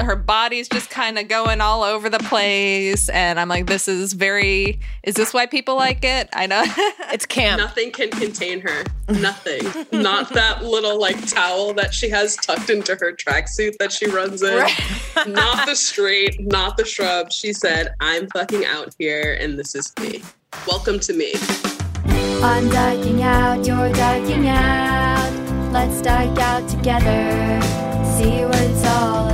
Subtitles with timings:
[0.00, 3.08] Her body's just kind of going all over the place.
[3.08, 6.28] And I'm like, this is very, is this why people like it?
[6.32, 6.64] I know.
[7.10, 7.58] It's camp.
[7.58, 8.84] Nothing can contain her.
[9.08, 9.62] Nothing.
[9.90, 14.42] Not that little like towel that she has tucked into her tracksuit that she runs
[14.42, 14.66] in.
[15.26, 17.32] Not the straight, not the shrub.
[17.32, 20.22] She said, I'm fucking out here and this is me.
[20.66, 21.32] Welcome to me.
[22.42, 25.72] I'm dyking out, you're dyking out.
[25.72, 27.60] Let's dike out together.
[28.18, 29.27] See what it's all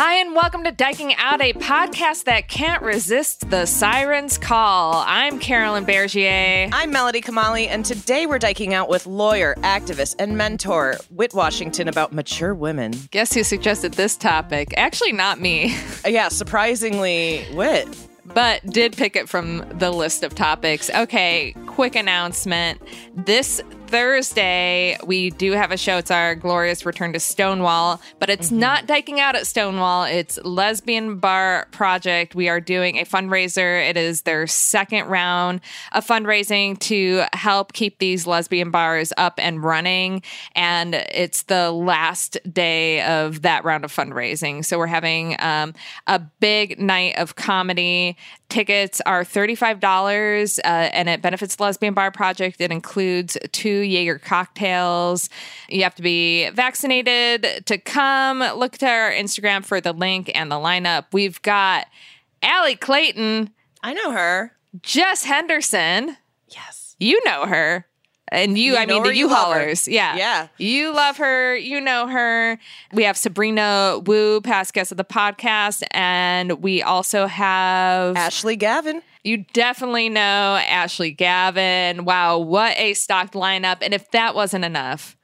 [0.00, 5.02] Hi, and welcome to Dyking Out, a podcast that can't resist the siren's call.
[5.04, 6.68] I'm Carolyn Bergier.
[6.72, 11.88] I'm Melody Kamali, and today we're diking out with lawyer, activist, and mentor Whit Washington
[11.88, 12.92] about mature women.
[13.10, 14.72] Guess who suggested this topic?
[14.76, 15.76] Actually, not me,
[16.06, 17.88] yeah, surprisingly, Whit.
[18.24, 20.90] but did pick it from the list of topics.
[20.90, 22.80] Okay, quick announcement.
[23.16, 25.96] This Thursday, we do have a show.
[25.96, 30.04] It's our glorious return to Stonewall, but it's not diking out at Stonewall.
[30.04, 32.34] It's Lesbian Bar Project.
[32.34, 33.88] We are doing a fundraiser.
[33.88, 35.62] It is their second round
[35.92, 40.22] of fundraising to help keep these lesbian bars up and running.
[40.54, 44.66] And it's the last day of that round of fundraising.
[44.66, 45.72] So we're having um,
[46.06, 48.18] a big night of comedy.
[48.50, 52.60] Tickets are $35 uh, and it benefits the Lesbian Bar Project.
[52.60, 55.30] It includes two Jaeger cocktails.
[55.68, 58.40] You have to be vaccinated to come.
[58.40, 61.06] Look to our Instagram for the link and the lineup.
[61.12, 61.86] We've got
[62.42, 63.50] Allie Clayton,
[63.82, 64.52] I know her.
[64.82, 66.16] Jess Henderson.
[66.48, 66.96] Yes.
[66.98, 67.86] You know her.
[68.30, 69.38] And you, You I mean, the you love.
[69.54, 69.88] U-Haulers.
[69.88, 70.14] Yeah.
[70.16, 70.48] Yeah.
[70.58, 71.56] You love her.
[71.56, 72.58] You know her.
[72.92, 75.82] We have Sabrina Wu, past guest of the podcast.
[75.92, 78.16] And we also have.
[78.16, 79.00] Ashley Gavin.
[79.24, 80.20] You definitely know
[80.68, 82.04] Ashley Gavin.
[82.04, 83.78] Wow, what a stocked lineup.
[83.82, 85.16] And if that wasn't enough,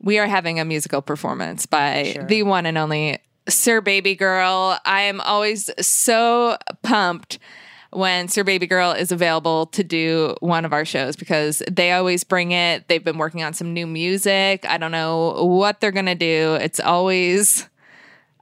[0.00, 2.26] we are having a musical performance by Sure.
[2.26, 3.18] the one and only
[3.48, 4.78] Sir Baby Girl.
[4.84, 7.38] I am always so pumped
[7.90, 12.24] when Sir Baby Girl is available to do one of our shows because they always
[12.24, 12.88] bring it.
[12.88, 14.64] They've been working on some new music.
[14.66, 16.54] I don't know what they're going to do.
[16.60, 17.68] It's always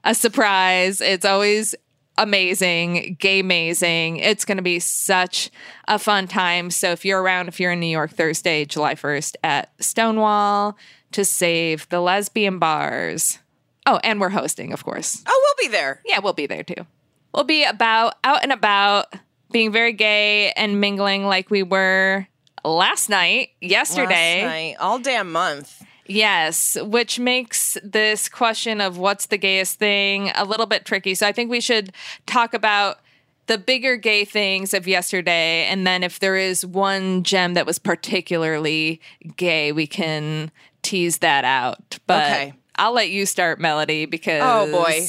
[0.03, 1.01] a surprise.
[1.01, 1.75] It's always
[2.17, 4.17] amazing, gay amazing.
[4.17, 5.49] It's going to be such
[5.87, 6.69] a fun time.
[6.71, 10.77] So if you're around, if you're in New York Thursday, July 1st at Stonewall
[11.11, 13.39] to save the lesbian bars.
[13.85, 15.23] Oh, and we're hosting, of course.
[15.27, 16.01] Oh, we'll be there.
[16.05, 16.85] Yeah, we'll be there too.
[17.33, 19.13] We'll be about out and about,
[19.51, 22.25] being very gay and mingling like we were
[22.63, 24.43] last night, yesterday.
[24.43, 25.83] Last night, all damn month.
[26.07, 31.15] Yes, which makes this question of what's the gayest thing a little bit tricky.
[31.15, 31.93] So I think we should
[32.25, 32.99] talk about
[33.47, 37.79] the bigger gay things of yesterday, and then if there is one gem that was
[37.79, 39.01] particularly
[39.35, 40.51] gay, we can
[40.83, 41.99] tease that out.
[42.07, 42.53] But Okay.
[42.75, 45.01] I'll let you start, Melody, because Oh, boy.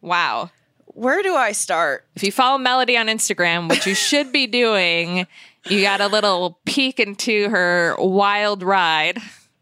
[0.00, 0.50] wow.
[0.86, 2.04] Where do I start?
[2.16, 5.26] If you follow Melody on Instagram, which you should be doing,
[5.68, 9.18] you got a little peek into her wild ride.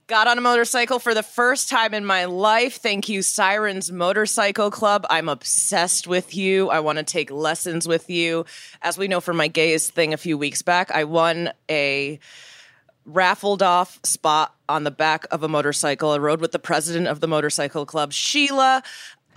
[0.08, 2.76] Got on a motorcycle for the first time in my life.
[2.76, 5.04] Thank you, Sirens Motorcycle Club.
[5.10, 6.70] I'm obsessed with you.
[6.70, 8.44] I want to take lessons with you.
[8.82, 12.20] As we know from my gayest thing a few weeks back, I won a
[13.04, 16.12] raffled off spot on the back of a motorcycle.
[16.12, 18.84] I rode with the president of the motorcycle club, Sheila.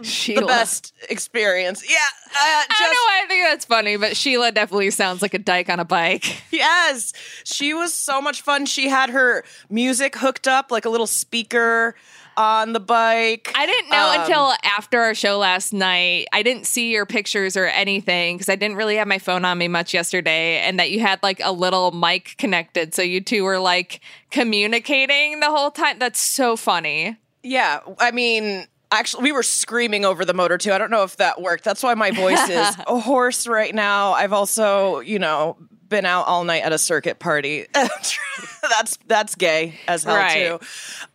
[0.04, 0.42] Sheila.
[0.42, 1.84] The best experience.
[1.90, 1.96] Yeah.
[2.28, 5.40] Uh, I don't know why I think that's funny, but Sheila definitely sounds like a
[5.40, 6.44] dyke on a bike.
[6.52, 7.14] Yes.
[7.46, 8.66] She was so much fun.
[8.66, 11.96] She had her music hooked up like a little speaker
[12.36, 13.52] on the bike.
[13.56, 16.28] I didn't know Um, until after our show last night.
[16.34, 19.58] I didn't see your pictures or anything because I didn't really have my phone on
[19.58, 22.94] me much yesterday, and that you had like a little mic connected.
[22.94, 24.02] So you two were like
[24.32, 26.00] communicating the whole time.
[26.00, 27.18] That's so funny.
[27.44, 30.72] Yeah, I mean, actually, we were screaming over the motor too.
[30.72, 31.64] I don't know if that worked.
[31.64, 34.14] That's why my voice is a horse right now.
[34.14, 35.58] I've also, you know,
[35.88, 37.66] been out all night at a circuit party.
[37.74, 40.60] that's that's gay as hell Right.
[40.60, 40.60] too.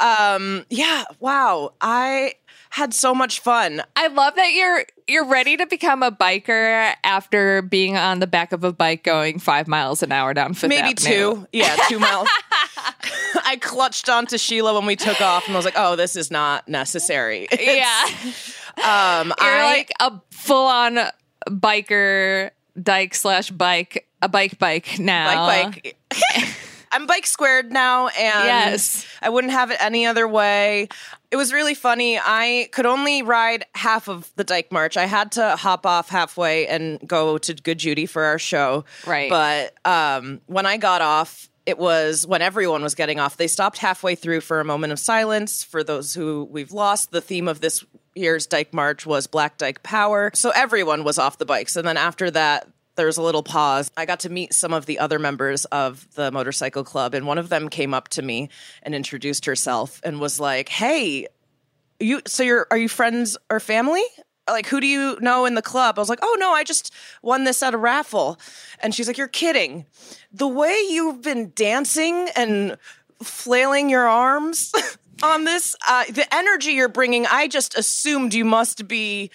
[0.00, 1.72] Um, yeah, wow.
[1.80, 2.34] I
[2.70, 3.82] had so much fun.
[3.94, 8.52] I love that you're you're ready to become a biker after being on the back
[8.52, 10.96] of a bike going five miles an hour down Fifth Maybe Avenue.
[11.42, 11.46] two.
[11.52, 12.28] Yeah, two miles.
[13.44, 16.30] I clutched onto Sheila when we took off and I was like, oh, this is
[16.30, 17.48] not necessary.
[17.60, 18.04] Yeah.
[18.76, 20.98] Um, You're I, like a full on
[21.48, 22.50] biker,
[22.80, 25.46] dyke slash bike, a bike bike now.
[25.46, 26.48] bike bike.
[26.92, 29.04] I'm bike squared now, and Yes.
[29.20, 30.88] I wouldn't have it any other way.
[31.32, 32.18] It was really funny.
[32.22, 34.96] I could only ride half of the Dyke March.
[34.96, 38.84] I had to hop off halfway and go to Good Judy for our show.
[39.06, 39.28] Right.
[39.28, 43.36] But um, when I got off, it was when everyone was getting off.
[43.36, 47.10] They stopped halfway through for a moment of silence for those who we've lost.
[47.10, 47.84] The theme of this
[48.14, 50.30] year's Dyke March was Black Dyke Power.
[50.34, 51.76] So everyone was off the bikes.
[51.76, 53.90] And then after that, there was a little pause.
[53.96, 57.38] I got to meet some of the other members of the motorcycle club, and one
[57.38, 58.50] of them came up to me
[58.82, 61.26] and introduced herself and was like, "Hey,
[61.98, 64.04] you so you're are you friends or family?
[64.48, 66.92] Like who do you know in the club?" I was like, "Oh no, I just
[67.22, 68.38] won this at a raffle."
[68.80, 69.86] And she's like, "You're kidding.
[70.32, 72.76] The way you've been dancing and
[73.22, 74.72] flailing your arms
[75.22, 79.30] on this, uh, the energy you're bringing, I just assumed you must be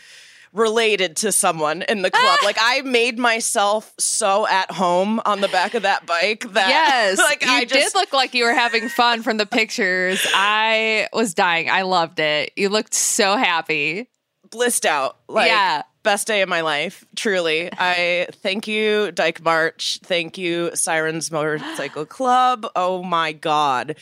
[0.53, 2.39] related to someone in the club.
[2.43, 7.17] like I made myself so at home on the back of that bike that Yes,
[7.19, 10.25] like you I did look like you were having fun from the pictures.
[10.33, 11.69] I was dying.
[11.69, 12.51] I loved it.
[12.55, 14.09] You looked so happy.
[14.49, 15.17] Blissed out.
[15.27, 15.83] Like Yeah.
[16.03, 17.05] best day of my life.
[17.15, 17.69] Truly.
[17.71, 19.99] I thank you, Dyke March.
[20.03, 22.65] Thank you, Sirens Motorcycle Club.
[22.75, 23.95] Oh my god.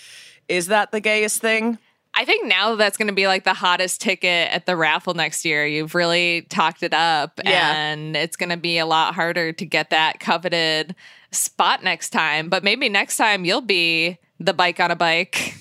[0.48, 1.78] Is that the gayest thing?
[2.14, 5.46] I think now that's going to be like the hottest ticket at the raffle next
[5.46, 5.68] year.
[5.68, 7.76] You've really talked it up, Yeah.
[7.76, 10.96] and it's going to be a lot harder to get that coveted
[11.32, 12.50] spot next time.
[12.50, 15.54] But maybe next time you'll be the bike on a bike.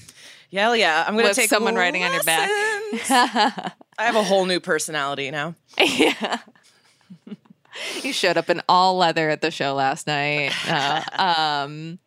[0.48, 1.04] Yeah, yeah.
[1.06, 3.74] I'm gonna With take someone riding on your back.
[3.98, 5.54] I have a whole new personality now.
[5.78, 6.38] yeah.
[8.02, 10.52] You showed up in all leather at the show last night.
[10.66, 11.02] No.
[11.24, 11.98] um,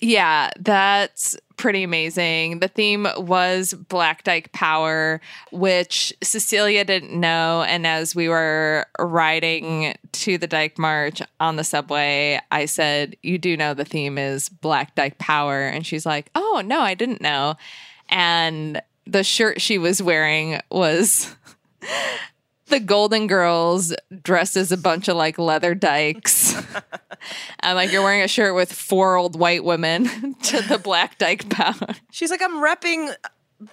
[0.00, 2.60] yeah, that's pretty amazing.
[2.60, 5.20] The theme was Black Dyke Power,
[5.50, 7.64] which Cecilia didn't know.
[7.64, 13.38] And as we were riding to the Dyke March on the subway, I said, You
[13.38, 15.62] do know the theme is Black Dyke Power.
[15.62, 17.56] And she's like, Oh, no, I didn't know.
[18.08, 21.34] And the shirt she was wearing was
[22.66, 26.54] the Golden Girls dressed as a bunch of like leather dykes.
[27.60, 31.48] and like you're wearing a shirt with four old white women to the Black Dyke
[31.48, 31.94] Power.
[32.10, 33.14] She's like, I'm repping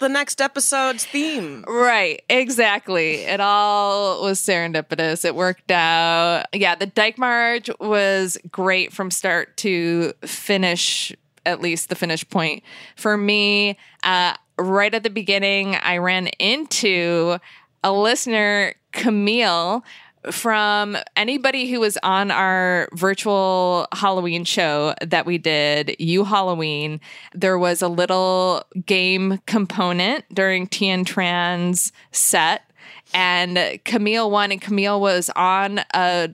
[0.00, 1.64] the next episode's theme.
[1.68, 3.16] Right, exactly.
[3.16, 5.24] It all was serendipitous.
[5.24, 6.46] It worked out.
[6.52, 11.14] Yeah, the Dyke March was great from start to finish,
[11.44, 12.64] at least the finish point.
[12.96, 17.38] For me, uh, right at the beginning, I ran into
[17.82, 19.84] a listener, Camille.
[20.32, 27.00] From anybody who was on our virtual Halloween show that we did, You Halloween,
[27.32, 32.68] there was a little game component during Tien Tran's set,
[33.14, 36.30] and Camille won, and Camille was on a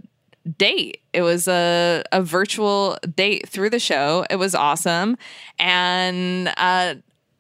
[0.57, 1.03] date.
[1.13, 4.25] It was a, a virtual date through the show.
[4.31, 5.19] It was awesome.
[5.59, 6.95] And uh,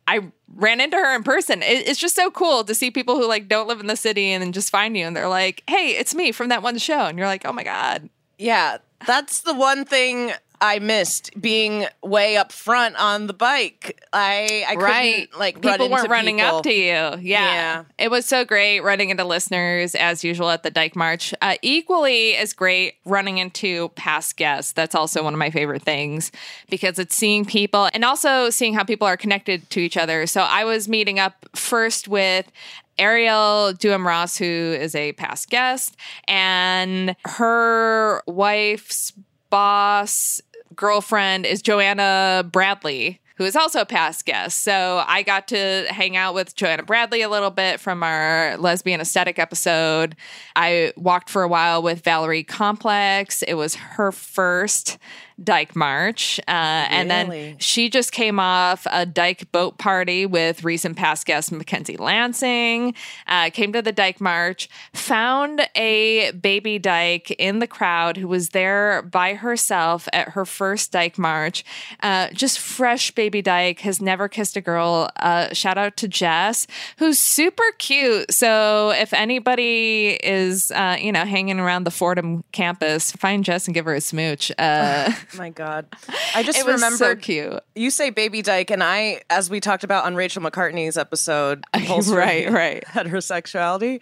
[0.06, 1.62] I ran into her in person.
[1.62, 4.32] It, it's just so cool to see people who like don't live in the city
[4.32, 7.06] and then just find you and they're like, "Hey, it's me from that one show,"
[7.06, 10.32] and you're like, "Oh my god." Yeah, that's the one thing
[10.62, 14.00] I missed being way up front on the bike.
[14.12, 16.56] I I right couldn't like people run into weren't running people.
[16.58, 17.18] up to you yeah.
[17.20, 17.84] Yeah.
[17.98, 22.36] it was so great running into listeners as usual at the dyke march uh, equally
[22.36, 26.30] as great running into past guests that's also one of my favorite things
[26.70, 30.42] because it's seeing people and also seeing how people are connected to each other so
[30.42, 32.50] i was meeting up first with
[32.98, 35.96] Ariel Duham Ross, who is a past guest,
[36.28, 39.14] and her wife's
[39.48, 40.40] boss
[40.76, 44.62] girlfriend is Joanna Bradley, who is also a past guest.
[44.62, 49.00] So I got to hang out with Joanna Bradley a little bit from our lesbian
[49.00, 50.16] aesthetic episode.
[50.54, 53.42] I walked for a while with Valerie Complex.
[53.42, 54.98] It was her first
[55.42, 56.40] Dyke March.
[56.48, 56.50] Uh,
[56.92, 61.96] And then she just came off a Dyke boat party with recent past guest Mackenzie
[61.96, 62.94] Lansing,
[63.26, 68.50] uh, came to the Dyke March, found a baby Dyke in the crowd who was
[68.50, 71.64] there by herself at her first Dyke March.
[72.00, 75.10] Uh, just fresh baby Dyke, has never kissed a girl.
[75.16, 76.66] Uh, shout out to Jess,
[76.98, 78.32] who's super cute.
[78.32, 83.74] So if anybody is, uh, you know, hanging around the Fordham campus, find Jess and
[83.74, 84.50] give her a smooch.
[84.58, 85.86] Uh, My God,
[86.34, 87.60] I just was so cute.
[87.74, 92.50] you say Baby Dyke, and I, as we talked about on Rachel McCartney's episode, Right,
[92.50, 92.84] right.
[92.88, 94.00] heterosexuality.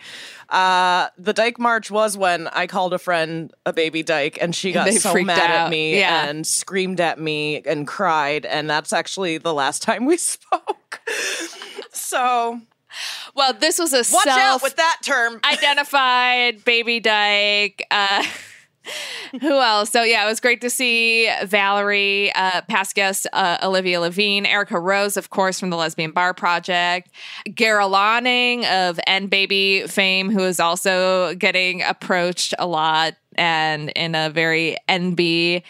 [0.49, 4.73] Uh, the Dyke March was when I called a friend a baby Dyke, and she
[4.73, 6.27] got They so mad at me Yeah.
[6.29, 11.00] and screamed at me and cried, and that's actually the last time we spoke.
[11.93, 12.61] so
[13.35, 15.41] Well, this was a watch out with that term.
[15.45, 17.87] identified baby dyke.
[17.91, 18.25] Uh,
[19.41, 19.91] who else?
[19.91, 24.79] So yeah, it was great to see Valerie, uh, past guest uh, Olivia Levine, Erica
[24.79, 27.11] Rose, of course, from the Lesbian Bar Project,
[27.55, 34.15] Gara Lonning of N Baby fame, who is also getting approached a lot and in
[34.15, 35.63] a very NB.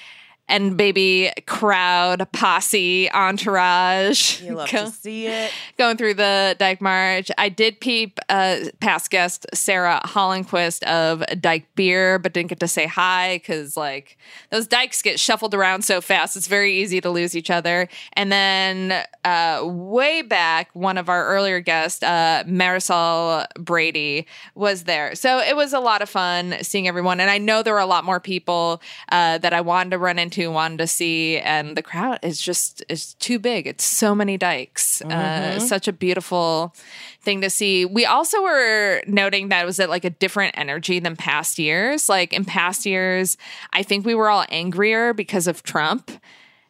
[0.50, 4.42] And baby crowd posse entourage.
[4.42, 5.52] you love Go- to see it.
[5.78, 7.30] going through the Dyke March.
[7.38, 12.68] I did peep uh, past guest Sarah Hollenquist of Dyke Beer, but didn't get to
[12.68, 14.18] say hi because like
[14.50, 16.36] those dykes get shuffled around so fast.
[16.36, 17.88] It's very easy to lose each other.
[18.14, 25.14] And then uh, way back, one of our earlier guests, uh, Marisol Brady, was there.
[25.14, 27.20] So it was a lot of fun seeing everyone.
[27.20, 30.18] And I know there were a lot more people uh, that I wanted to run
[30.18, 33.66] into, wanted to see, and the crowd is just is too big.
[33.66, 35.02] It's so many dykes.
[35.02, 36.74] Uh, such a beautiful
[37.22, 37.84] thing to see.
[37.84, 42.08] We also were noting that it was at like a different energy than past years.
[42.08, 43.36] Like in past years,
[43.72, 46.10] I think we were all angrier because of Trump.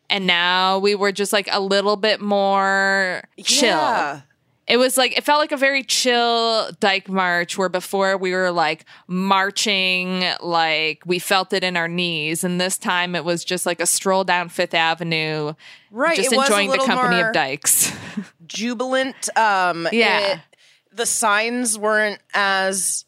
[0.08, 3.68] And now we were just like a little bit more chill.
[3.68, 4.22] Yeah.
[4.70, 8.50] It was like it felt like a very chill Dyke March where before we were
[8.52, 13.66] like marching like we felt it in our knees and this time it was just
[13.66, 15.54] like a stroll down Fifth Avenue
[15.90, 17.92] Right, just it was a enjoying the company of dykes.
[18.46, 19.28] jubilant.
[19.36, 20.34] Um, Yeah.
[20.34, 20.40] it-
[20.92, 23.04] the signs weren't as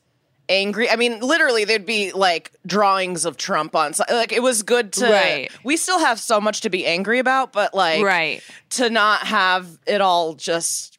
[0.49, 0.89] angry.
[0.89, 3.93] I mean, literally, there'd be like drawings of Trump on.
[4.09, 5.11] Like, it was good to.
[5.11, 5.51] Right.
[5.65, 8.41] We still have so much to be angry about, but like, Right.
[8.71, 10.92] to not have it all just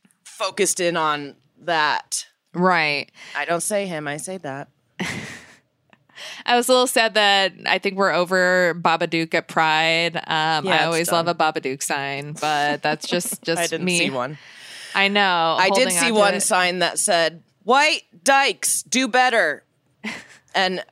[0.43, 2.25] focused in on that.
[2.53, 3.09] right.
[3.35, 4.07] I don't say him.
[4.07, 4.69] I say that.
[6.45, 10.15] I was a little sad that I think we're over Babadook at Pride.
[10.17, 11.25] Um, Yeah, I always done.
[11.25, 13.97] love a Babadook sign, but that's just just I didn't me.
[13.97, 14.37] see one.
[14.95, 15.55] I know.
[15.59, 16.41] I did see on one it.
[16.41, 19.63] sign that said "White Dykes do better,"
[20.55, 20.83] and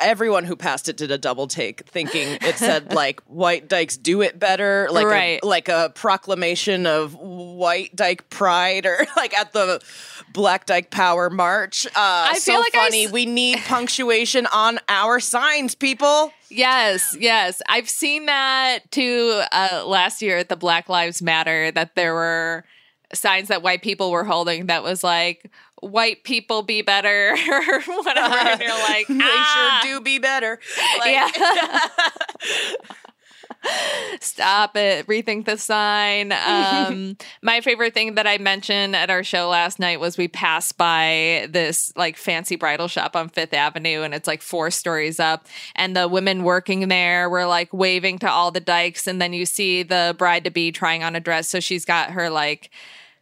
[0.00, 4.22] everyone who passed it did a double take, thinking it said like "White Dykes do
[4.22, 5.40] it better," like Right.
[5.42, 9.80] a, like a proclamation of White Dyke pride, or like at the
[10.32, 11.86] Black Dyke Power March.
[11.86, 13.06] Uh, I so feel like I funny.
[13.06, 16.32] s- we need punctuation on our signs, people.
[16.50, 17.60] Yes, yes.
[17.68, 22.64] I've seen that too uh, last year at the Black Lives Matter that there were
[23.14, 28.34] signs that white people were holding that was like white people be better or whatever.
[28.34, 30.58] And you're like They ah, sure do be better.
[30.98, 31.88] Like, yeah.
[34.20, 35.06] Stop it.
[35.08, 36.32] Rethink the sign.
[36.32, 40.76] Um my favorite thing that i mentioned at our show last night was we passed
[40.78, 45.46] by this like fancy bridal shop on fifth avenue and it's like four stories up
[45.74, 49.44] and the women working there were like waving to all the dykes and then you
[49.46, 52.70] see the bride to be trying on a dress so she's got her like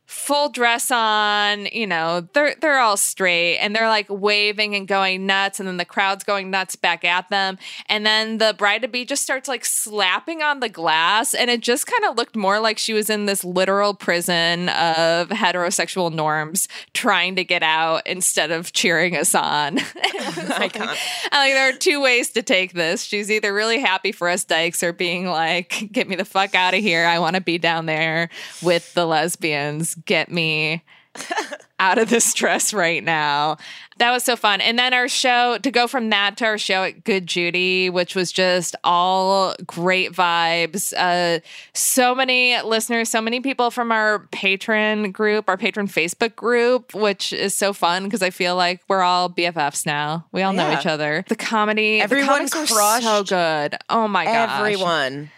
[0.07, 5.27] full dress on, you know, they're they're all straight and they're like waving and going
[5.27, 7.59] nuts and then the crowd's going nuts back at them.
[7.89, 11.61] And then the bride to be just starts like slapping on the glass and it
[11.61, 16.69] just kind of looked more like she was in this literal prison of heterosexual norms
[16.95, 19.77] trying to get out instead of cheering us on.
[20.49, 23.03] like, like, there are two ways to take this.
[23.03, 26.75] She's either really happy for us dykes or being like, get me the fuck out
[26.75, 27.07] of here.
[27.07, 28.29] I want to be down there
[28.63, 30.83] with the lesbians get me
[31.79, 33.59] out of this stress right now.
[33.99, 34.61] That was so fun.
[34.61, 38.15] And then our show, to go from that to our show at Good Judy, which
[38.15, 40.93] was just all great vibes.
[40.97, 41.41] Uh,
[41.73, 47.33] so many listeners, so many people from our patron group, our patron Facebook group, which
[47.33, 50.27] is so fun because I feel like we're all BFFs now.
[50.31, 51.25] We all know each other.
[51.29, 53.77] The comedy, Everyone the crushed so good.
[53.89, 54.61] Oh my gosh.
[54.61, 55.31] Everyone.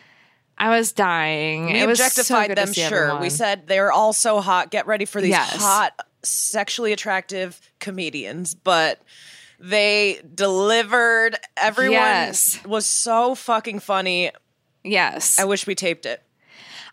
[0.59, 1.67] I was dying.
[1.67, 2.85] We it was so objectified good them, sure.
[2.85, 3.23] everyone.
[3.23, 4.71] We said they're all so hot.
[4.71, 5.57] Get ready for these Yes.
[5.57, 8.55] hot, sexually attractive comedians.
[8.55, 9.01] But
[9.61, 11.37] they delivered.
[11.57, 12.59] Everyone Yes.
[12.65, 14.33] was so fucking funny.
[14.85, 15.39] yes.
[15.39, 16.23] I wish we taped it.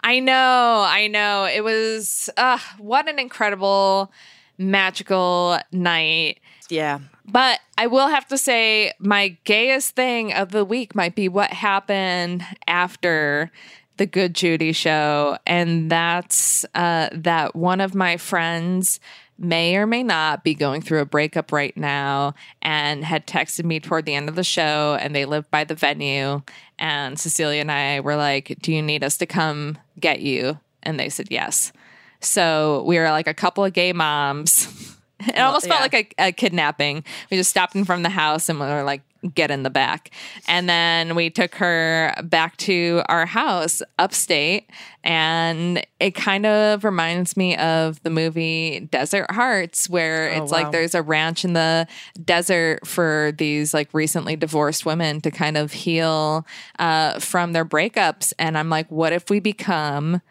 [0.03, 1.45] I know, I know.
[1.45, 4.11] It was uh what an incredible
[4.59, 6.39] magical night.
[6.69, 6.99] Yeah.
[7.27, 11.51] But I will have to say my gayest thing of the week might be what
[11.51, 13.51] happened after
[13.97, 18.99] the Good Judy show and that's uh that one of my friends
[19.37, 23.79] may or may not be going through a breakup right now and had texted me
[23.79, 26.41] toward the end of the show and they lived by the venue
[26.77, 30.99] and Cecilia and I were like, "Do you need us to come get you?" And
[30.99, 31.71] they said yes.
[32.19, 34.93] So we were like a couple of gay moms.
[35.27, 35.97] It almost felt yeah.
[35.97, 37.03] like a, a kidnapping.
[37.29, 39.01] We just stopped in from the house and we were like,
[39.33, 40.11] get in the back.
[40.47, 44.69] And then we took her back to our house upstate.
[45.03, 50.63] And it kind of reminds me of the movie Desert Hearts, where it's wow.
[50.63, 51.87] like there's a ranch in the
[52.23, 56.45] desert for these like recently divorced women to kind of heal
[56.79, 58.33] uh, from their breakups.
[58.37, 60.21] And I'm like, what if we become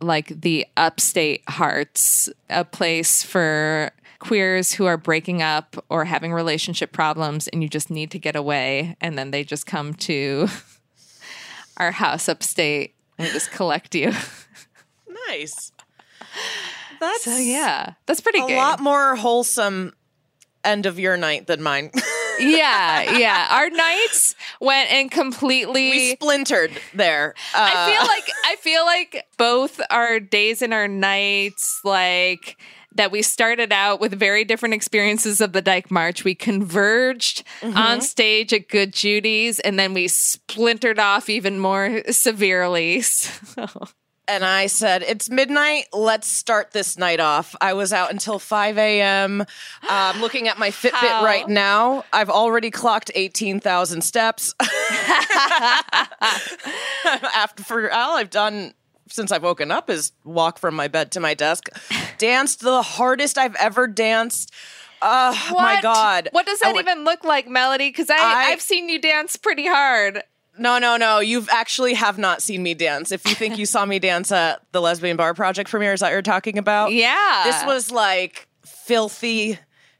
[0.00, 6.92] like the upstate hearts, a place for queers who are breaking up or having relationship
[6.92, 10.48] problems and you just need to get away and then they just come to
[11.76, 14.12] our house upstate and just collect you.
[15.28, 15.72] Nice.
[17.00, 18.56] That's So yeah, that's pretty a good.
[18.56, 19.92] lot more wholesome
[20.64, 21.90] end of your night than mine.
[22.38, 23.48] yeah, yeah.
[23.50, 27.34] Our nights went and completely we splintered there.
[27.54, 32.56] Uh, I feel like I feel like both our days and our nights, like
[32.96, 36.24] that we started out with very different experiences of the Dyke March.
[36.24, 37.76] We converged Mm-hmm.
[37.76, 43.02] on stage at Good Judy's, and then we splintered off even more severely.
[43.56, 43.66] So,
[44.28, 45.84] and I said, It's midnight.
[45.92, 47.54] Let's start this night off.
[47.60, 49.44] I was out until 5 a.m.
[49.88, 51.24] Um, looking at my Fitbit How?
[51.24, 52.04] right now.
[52.12, 54.52] I've already clocked 18,000 steps.
[57.04, 58.74] After for all I've done
[59.08, 61.68] since I've woken up is walk from my bed to my desk.
[62.18, 64.52] Danced the hardest I've ever danced.
[65.02, 66.30] Oh my god!
[66.32, 67.88] What does that oh, went- even look like, Melody?
[67.90, 70.22] Because I, I- I've seen you dance pretty hard.
[70.58, 71.20] No, no, no.
[71.20, 73.12] You've actually have not seen me dance.
[73.12, 76.12] If you think you saw me dance at the Lesbian Bar Project premiere, is that
[76.12, 76.92] you're talking about?
[76.92, 77.42] Yeah.
[77.44, 79.58] This was like filthy,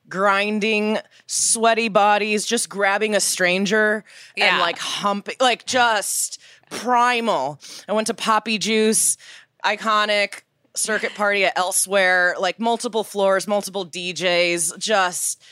[0.09, 4.53] grinding, sweaty bodies, just grabbing a stranger Yeah.
[4.53, 6.41] and like humping, like just
[6.71, 7.61] primal.
[7.89, 9.17] I went to Papi Juice,
[9.65, 10.43] iconic
[10.75, 15.43] circuit party at Elsewhere, like multiple floors, multiple DJs, just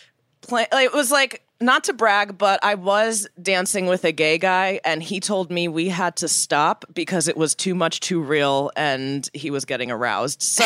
[0.42, 0.66] play.
[0.72, 5.03] It was like not to brag, but I was dancing with a gay guy, and
[5.03, 9.29] he told me we had to stop because it was too much, too real, and
[9.33, 10.42] he was getting aroused.
[10.42, 10.64] So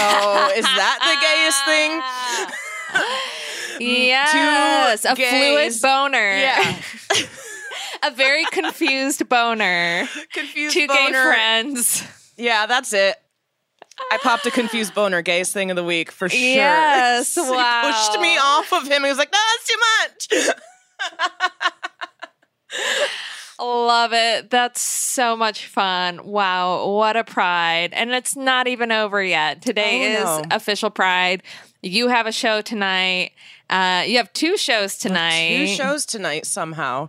[0.56, 3.28] is that the gayest thing?
[3.80, 6.36] Yes, a fluid boner.
[6.36, 6.76] Yeah,
[8.02, 10.08] a very confused boner.
[10.32, 12.02] confused Two gay friends.
[12.36, 13.16] Yeah, that's it.
[14.12, 16.38] I popped a confused boner, gayest thing of the week for sure.
[16.38, 19.02] Yes, he pushed me off of him.
[19.02, 19.38] He was like, "No,
[20.28, 20.54] that's too much."
[23.60, 24.50] Love it.
[24.50, 26.24] That's so much fun.
[26.24, 27.92] Wow, what a pride.
[27.92, 29.62] And it's not even over yet.
[29.62, 30.56] Today Oh, is no.
[30.56, 31.42] official pride.
[31.82, 33.32] You have a show tonight.
[33.70, 35.48] Uh, you have two shows tonight.
[35.58, 37.08] Two shows tonight somehow.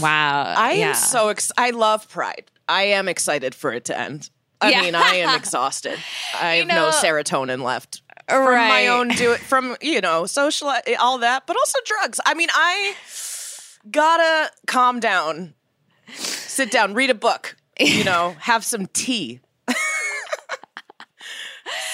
[0.00, 0.54] Wow.
[0.56, 0.88] I yeah.
[0.88, 2.50] am so ex- I love Pride.
[2.68, 4.30] I am excited for it to end.
[4.60, 4.80] I Yeah.
[4.82, 5.98] mean, I am exhausted.
[6.34, 8.68] I have no serotonin left from Right.
[8.68, 12.20] my own do it from you know social all that, but also drugs.
[12.26, 12.94] I mean, I
[13.90, 15.54] gotta calm down,
[16.14, 17.56] sit down, read a book.
[17.78, 19.40] You know, have some tea.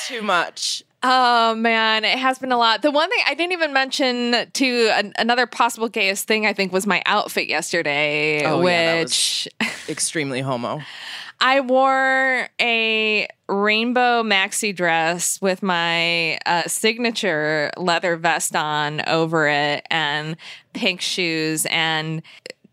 [0.08, 0.82] Too much.
[1.08, 2.82] Oh man, it has been a lot.
[2.82, 6.72] The one thing I didn't even mention to an, another possible gayest thing I think
[6.72, 9.46] was my outfit yesterday, Oh, yeah, which
[9.88, 10.80] Extremely homo.
[11.40, 19.86] I wore a rainbow maxi dress with my uh, signature leather vest on over it
[19.90, 20.36] and
[20.72, 22.22] pink shoes and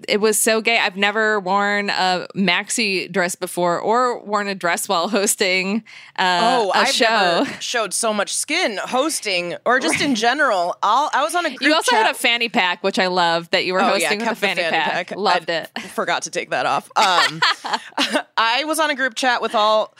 [0.08, 0.78] it was so gay.
[0.78, 5.84] I've never worn a maxi dress before or worn a dress while hosting
[6.18, 7.06] uh, Oh, a I've show.
[7.44, 10.76] never showed so much skin hosting or just in general.
[10.84, 12.06] I'll, I was on a group You also chat.
[12.08, 14.36] had a fanny pack, which I loved that you were Oh, hosting with a the
[14.36, 15.12] fanny, pack.
[15.16, 15.80] Loved I it.
[15.82, 16.90] Forgot to take that off.
[16.96, 17.42] Um,
[18.38, 19.96] I was on a group chat with all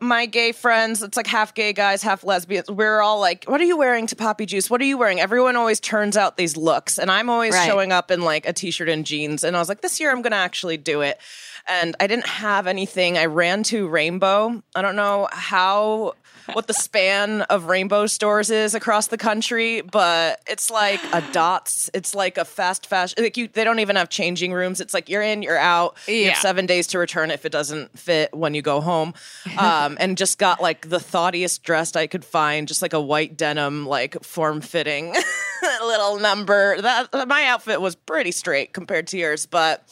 [0.00, 1.02] my gay friends.
[1.02, 2.70] It's like half gay guys, half lesbians.
[2.70, 4.70] We're all like, "What are you wearing to Papi Juice?
[4.70, 7.66] What are you wearing?" Everyone always turns out these looks, and I'm always Right.
[7.66, 9.44] showing up in like a t-shirt and jeans.
[9.44, 11.18] And I was like, "This year, I'm going to actually do it."
[11.66, 13.18] And I didn't have anything.
[13.18, 14.62] I ran to Rainbow.
[14.74, 16.14] I don't know how
[16.54, 21.90] what the span of rainbow stores is across the country, but it's like a dots.
[21.94, 23.22] It's like a fast fashion.
[23.22, 24.80] Like you, they don't even have changing rooms.
[24.80, 25.96] It's like you're in, you're out.
[26.06, 26.28] You Yeah.
[26.30, 29.14] have seven days to return if it doesn't fit when you go home.
[29.58, 33.36] Um, and just got like the thoughtiest dressed I could find, just like a white
[33.36, 35.14] denim, like form fitting
[35.82, 36.80] little number.
[36.80, 39.82] That my outfit was pretty straight compared to yours, but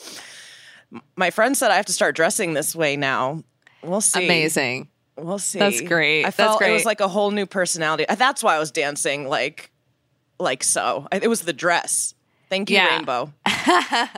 [1.17, 3.43] my friend said I have to start dressing this way now.
[3.83, 4.25] We'll see.
[4.25, 4.89] Amazing.
[5.17, 5.59] We'll see.
[5.59, 6.25] That's great.
[6.25, 8.07] I felt it was like a whole new personality.
[8.09, 9.71] Uh, that's why I was dancing like,
[10.39, 11.09] like so.
[11.11, 12.15] It was the dress.
[12.49, 12.97] Thank you, Yeah.
[12.97, 13.33] Rainbow.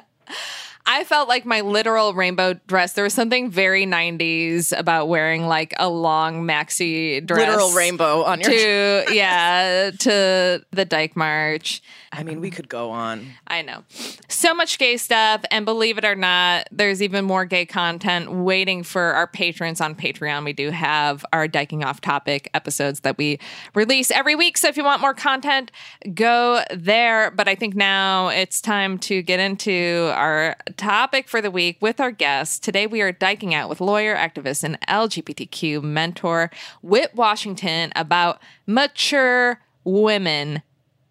[0.90, 2.94] I felt like my literal rainbow dress.
[2.94, 7.46] There was something very 90s about wearing like a long maxi dress.
[7.46, 8.50] Literal rainbow on your.
[8.50, 11.82] To, yeah, to the Dyke March.
[12.10, 13.34] I mean, we could go on.
[13.46, 13.84] I know.
[14.28, 15.42] So much gay stuff.
[15.50, 19.94] And believe it or not, there's even more gay content waiting for our patrons on
[19.94, 20.42] Patreon.
[20.42, 23.38] We do have our Diking Off topic episodes that we
[23.74, 24.56] release every week.
[24.56, 25.70] So if you want more content,
[26.14, 27.30] go there.
[27.30, 32.00] But I think now it's time to get into our topic for the week with
[32.00, 32.58] our guests.
[32.58, 39.60] Today we are diking out with lawyer, activist, and LGBTQ mentor Whit Washington about mature
[39.84, 40.62] women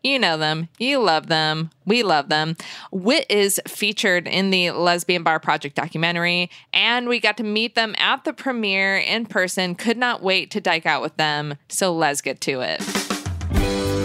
[0.03, 0.69] you know them.
[0.77, 1.69] You love them.
[1.85, 2.55] We love them.
[2.91, 7.93] Whit is featured in the Lesbian Bar Project documentary, and we got to meet them
[7.97, 9.75] at the premiere in person.
[9.75, 11.55] Could not wait to dike out with them.
[11.67, 13.96] So let's get to it.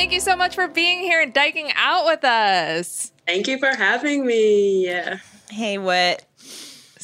[0.00, 3.12] Thank you so much for being here and diking out with us.
[3.26, 4.86] Thank you for having me.
[5.50, 6.24] Hey, what?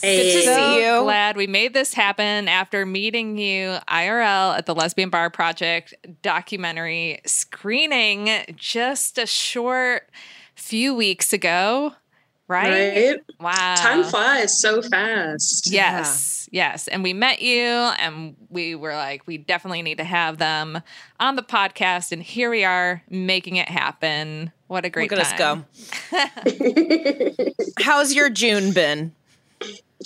[0.00, 0.32] Hey.
[0.32, 1.02] Good to see you.
[1.02, 7.20] Glad we made this happen after meeting you IRL at the Lesbian Bar Project documentary
[7.26, 10.08] screening just a short
[10.54, 11.92] few weeks ago,
[12.48, 12.70] right?
[12.70, 13.20] Right?
[13.40, 13.74] Wow.
[13.76, 15.70] Time flies so fast.
[15.70, 16.88] Yes, yes.
[16.88, 20.80] And we met you and we were like, we definitely need to have them
[21.20, 22.12] on the podcast.
[22.12, 24.52] And here we are making it happen.
[24.68, 25.66] What a great Look at time.
[25.74, 27.52] us go.
[27.80, 29.12] How's your June been?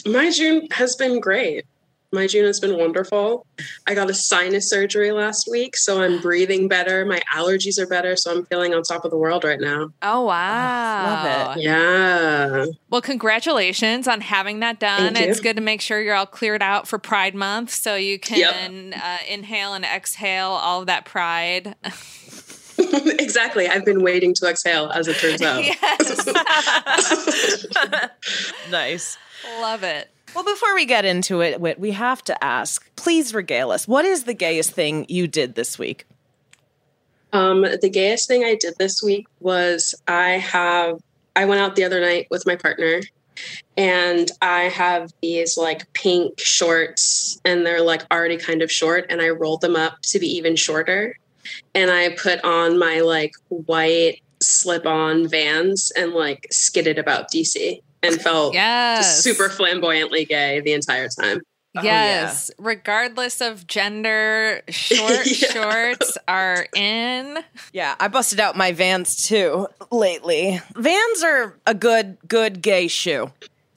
[0.06, 1.66] My June has been great.
[2.12, 3.46] My June has been wonderful.
[3.86, 7.06] I got a sinus surgery last week, so I'm breathing better.
[7.06, 9.92] My allergies are better, so I'm feeling on top of the world right now.
[10.02, 11.04] Oh, wow.
[11.04, 11.62] love it.
[11.62, 12.66] Yeah.
[12.88, 15.14] Well, congratulations on having that done.
[15.14, 15.30] Thank you.
[15.30, 18.92] It's good to make sure you're all cleared out for Pride Month so you can
[18.94, 21.76] uh, inhale and exhale all of that pride.
[22.78, 23.68] exactly.
[23.68, 25.64] I've been waiting to exhale, as it turns out.
[25.64, 26.34] yes.
[28.70, 29.16] Nice.
[29.60, 30.10] Love it.
[30.34, 32.88] Well, before we get into it, Whit, we have to ask.
[32.96, 33.88] Please regale us.
[33.88, 36.06] What is the gayest thing you did this week?
[37.32, 41.00] Um, the gayest thing I did this week was I have
[41.36, 43.00] I went out the other night with my partner
[43.76, 49.20] and I have these like pink shorts and they're like already kind of short and
[49.20, 51.16] I rolled them up to be even shorter
[51.74, 58.20] and I put on my like white slip-on vans and like skidded about DC and
[58.20, 59.22] felt Yes.
[59.22, 61.40] super flamboyantly gay the entire time.
[61.76, 62.22] Oh, yeah.
[62.22, 62.50] Yes.
[62.58, 65.48] Regardless of gender, short Yeah.
[65.52, 67.38] shorts are in.
[67.72, 70.60] Yeah, I busted out my Vans too lately.
[70.74, 73.30] Vans are a good, good gay shoe.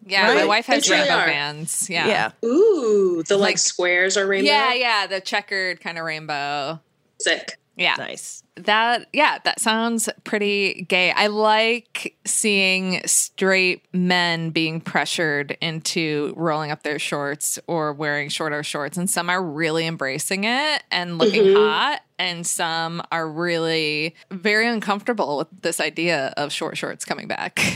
[0.05, 1.25] Yeah, my wife has They rainbow are.
[1.27, 1.87] bands.
[1.89, 2.07] Yeah.
[2.07, 2.31] Yeah.
[2.49, 4.47] Ooh, the like, Like- squares are rainbow.
[4.49, 6.79] Yeah, yeah, the checkered kind of rainbow.
[7.21, 7.57] Sick.
[7.75, 7.95] Yeah.
[7.97, 8.43] Nice.
[8.55, 11.09] That yeah, that sounds pretty gay.
[11.11, 18.61] I like seeing straight men being pressured into rolling up their shorts or wearing shorter
[18.61, 21.55] shorts and some are really embracing it and looking Mhm.
[21.67, 27.59] hot and some are really very uncomfortable with this idea of short shorts coming back.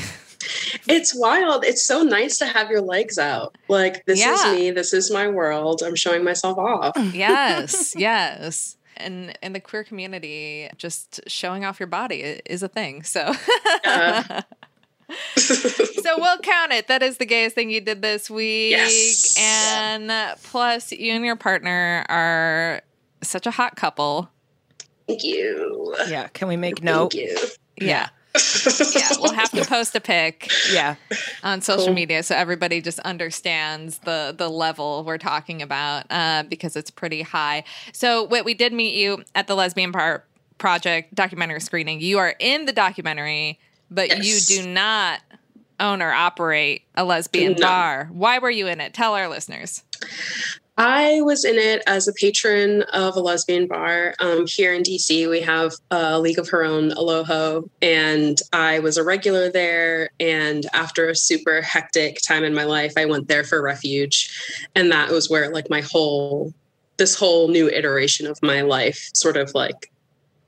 [0.87, 1.65] It's wild.
[1.65, 3.57] It's so nice to have your legs out.
[3.67, 4.33] Like, this Yeah.
[4.53, 4.71] is me.
[4.71, 5.81] This is my world.
[5.83, 6.93] I'm showing myself off.
[7.13, 8.76] yes, yes.
[8.97, 13.03] And in the queer community, just showing off your body is a thing.
[13.03, 13.33] So,
[13.85, 14.23] Yeah.
[14.29, 14.41] Uh-huh.
[15.37, 16.87] so we'll count it.
[16.89, 18.71] That is the gayest thing you did this week.
[18.71, 19.37] Yes.
[19.39, 20.11] And
[20.43, 22.81] plus, you and your partner are
[23.23, 24.29] such a hot couple.
[25.07, 25.95] Thank you.
[26.07, 26.27] Yeah.
[26.27, 27.13] Can we make note?
[27.13, 27.37] Thank you.
[27.79, 28.09] Yeah.
[28.95, 30.95] Yeah, we'll have to post a pic Yeah.
[31.43, 31.93] on social Cool.
[31.93, 37.21] media so everybody just understands the the level we're talking about uh, because it's pretty
[37.21, 37.63] high.
[37.93, 40.23] So, Whit, we did meet you at the Lesbian Par-
[40.57, 42.01] Project documentary screening.
[42.01, 43.59] You are in the documentary,
[43.91, 44.49] but Yes.
[44.49, 45.21] you do not
[45.79, 47.67] own or operate a lesbian No.
[47.67, 48.09] bar.
[48.11, 48.93] Why were you in it?
[48.95, 49.83] Tell our listeners.
[50.77, 54.13] I was in it as a patron of a lesbian bar.
[54.19, 58.97] Um, here in DC, we have a League of Her Own, Aloha, and I was
[58.97, 60.11] a regular there.
[60.19, 64.69] And after a super hectic time in my life, I went there for refuge.
[64.75, 66.53] And that was where, like, my whole,
[66.97, 69.91] this whole new iteration of my life sort of like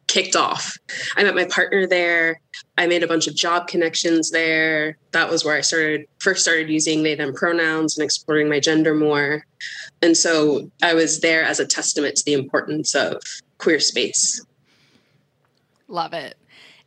[0.10, 0.78] kicked off.
[1.16, 2.42] I met my partner there.
[2.78, 4.98] I made a bunch of job connections there.
[5.12, 8.96] That was where I started first started using they them pronouns and exploring my gender
[8.96, 9.46] more.
[10.02, 13.22] And so I was there as a testament to the importance of
[13.58, 14.44] queer space.
[15.88, 16.38] Love it.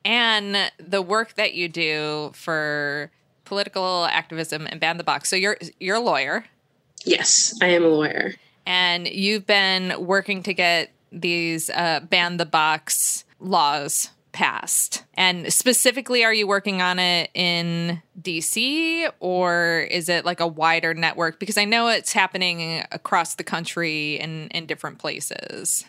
[0.05, 3.11] And the work that you do for
[3.45, 5.29] political activism and ban the box.
[5.29, 6.45] So you're you're a lawyer
[7.05, 8.35] Yes, I am a lawyer.
[8.65, 15.05] and you've been working to get these uh, ban the box laws passed.
[15.15, 20.95] And specifically, are you working on it in DC or is it like a wider
[20.95, 21.39] network?
[21.39, 25.85] Because I know it's happening across the country in, in different places.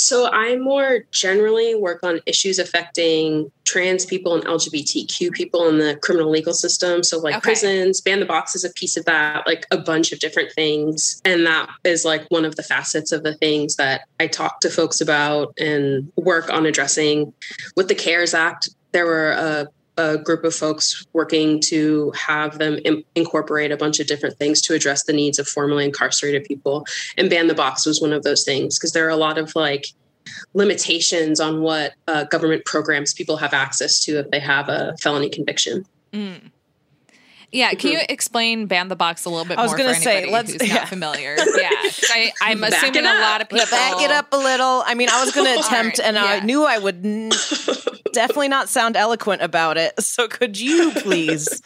[0.00, 5.94] So I more generally work on issues affecting trans people and LGBTQ people in the
[6.00, 7.02] criminal legal system.
[7.02, 7.42] So like Okay.
[7.42, 11.20] prisons, ban the box is a piece of that, like a bunch of different things.
[11.26, 14.70] And that is like one of the facets of the things that I talk to
[14.70, 17.34] folks about and work on addressing.
[17.76, 19.68] With the CARES Act, there were a
[20.00, 24.60] a group of folks working to have them in- incorporate a bunch of different things
[24.62, 26.86] to address the needs of formerly incarcerated people
[27.16, 29.54] and ban the box was one of those things because there are a lot of
[29.54, 29.86] like
[30.54, 35.28] limitations on what uh, government programs people have access to if they have a felony
[35.28, 35.84] conviction.
[36.12, 36.50] Mm.
[37.52, 40.32] Yeah, can you explain ban the box a little bit I was gonna say, anybody
[40.32, 40.74] let's- who's yeah.
[40.76, 41.34] not familiar?
[41.36, 41.70] yeah,
[42.10, 44.82] I, I'm Back assuming a lot of people Back it up a little.
[44.86, 47.30] I mean, I was going to attempt, right, and I knew I would n-
[48.12, 49.94] definitely not sound eloquent about it.
[50.10, 51.62] So, could you please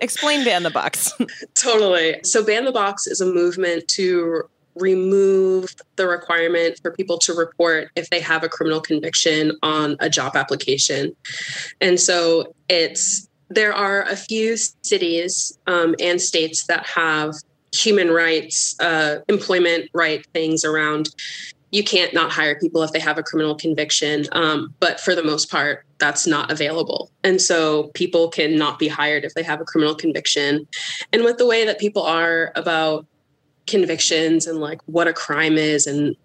[0.00, 1.12] explain Ban the Box?
[1.54, 2.20] Totally.
[2.22, 4.42] So, Ban the Box is a movement to
[4.76, 10.08] remove the requirement for people to report if they have a criminal conviction on a
[10.08, 11.14] job application.
[11.80, 17.34] And so it's there are a few cities um, and states that have
[17.74, 21.10] human rights, uh, employment right things around.
[21.70, 25.22] You can't not hire people if they have a criminal conviction, um, but for the
[25.22, 27.10] most part, that's not available.
[27.24, 30.66] And so people can not be hired if they have a criminal conviction.
[31.12, 33.06] And with the way that people are about
[33.66, 36.16] convictions and like what a crime is and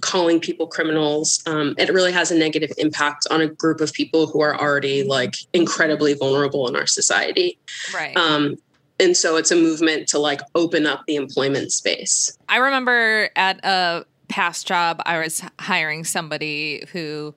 [0.00, 4.26] calling people criminals, um, it really has a negative impact on a group of people
[4.26, 7.58] who are already like incredibly vulnerable in our society.
[7.94, 8.16] right.
[8.16, 8.56] Um,
[9.00, 12.36] and so it's a movement to like open up the employment space.
[12.48, 17.34] I remember at a past job, I was hiring somebody who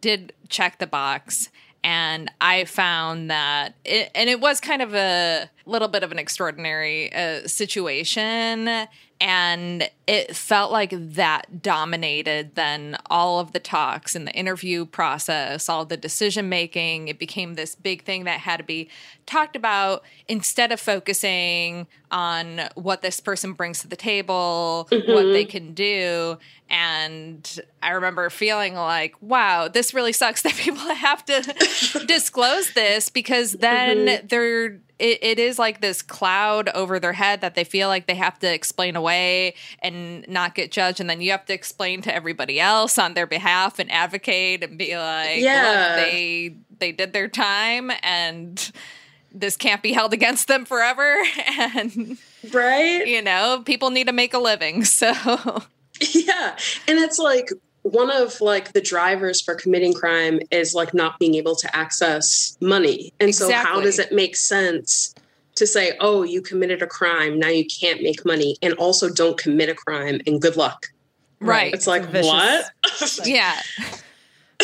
[0.00, 1.50] did check the box.
[1.82, 6.18] And I found that, it, and it was kind of a little bit of an
[6.18, 8.86] extraordinary uh, situation.
[9.20, 15.68] And it felt like that dominated then all of the talks and the interview process,
[15.68, 17.08] all the decision making.
[17.08, 18.90] It became this big thing that had to be
[19.24, 25.44] talked about instead of focusing on what this person brings to the table, what they
[25.44, 26.36] can do.
[26.68, 33.08] And I remember feeling like, wow, this really sucks that people have to disclose this
[33.08, 37.88] because then they're it, it is like this cloud over their head that they feel
[37.88, 41.52] like they have to explain away and not get judged and then you have to
[41.52, 45.96] explain to everybody else on their behalf and advocate and be like Yeah.
[45.96, 48.70] they they did their time and
[49.32, 51.16] this can't be held against them forever
[51.58, 52.16] and
[52.52, 53.04] Right?
[53.06, 55.12] you know people need to make a living so
[56.12, 56.56] yeah
[56.88, 57.48] and it's like
[57.84, 62.56] one of like the drivers for committing crime is like not being able to access
[62.60, 63.12] money.
[63.20, 65.14] And so how does it make sense
[65.56, 69.38] to say oh you committed a crime now you can't make money and also don't
[69.38, 70.86] commit a crime and good luck?
[71.40, 71.74] Right.
[71.74, 73.26] It's like vicious- what?
[73.28, 73.60] Yeah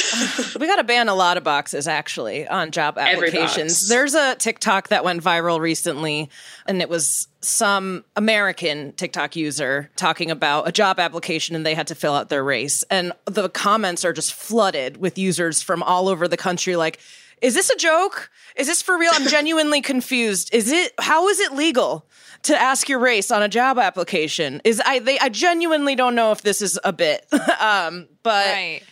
[0.61, 3.89] we got to ban a lot of boxes actually on job applications.
[3.89, 6.31] There's a TikTok that went viral recently,
[6.67, 11.87] and it was some American TikTok user talking about a job application and they had
[11.87, 12.85] to fill out their race.
[12.91, 16.99] And the comments are just flooded with users from all over the country like,
[17.41, 18.31] is this a joke?
[18.57, 19.13] Is this for real?
[19.15, 20.53] I'm genuinely confused.
[20.53, 22.07] Is it how is it legal
[22.43, 24.61] to ask your race on a job application?
[24.65, 27.27] Is I they I genuinely don't know if this is a bit.
[27.61, 28.83] um but Right.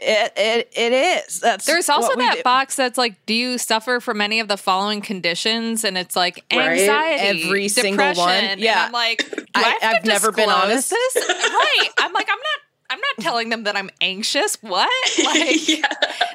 [0.00, 1.40] It, it it is.
[1.40, 2.42] That's There's also what that do.
[2.42, 5.84] box that's like, do you suffer from any of the following conditions?
[5.84, 6.80] And it's like Right.
[6.80, 8.22] anxiety, Every single depression.
[8.22, 8.32] one.
[8.44, 8.86] And Yeah.
[8.86, 10.90] I'm like, do I- I, have I've to never been disclose honest.
[10.90, 11.16] This?
[11.28, 11.88] right.
[11.98, 12.46] I'm like, I'm not.
[12.90, 14.56] I'm not telling them that I'm anxious.
[14.62, 14.88] What?
[15.22, 15.82] Like, yeah.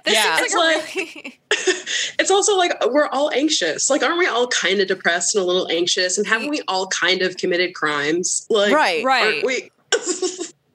[0.06, 0.36] this Yeah.
[0.38, 1.39] seems It's like, like- really.
[2.19, 3.89] It's also like we're all anxious.
[3.89, 6.19] Like, aren't we all kind of depressed and a little anxious?
[6.19, 8.45] And haven't we all kind of committed crimes?
[8.52, 9.04] Like, Right.
[9.04, 9.43] Right.
[9.43, 9.71] aren't we?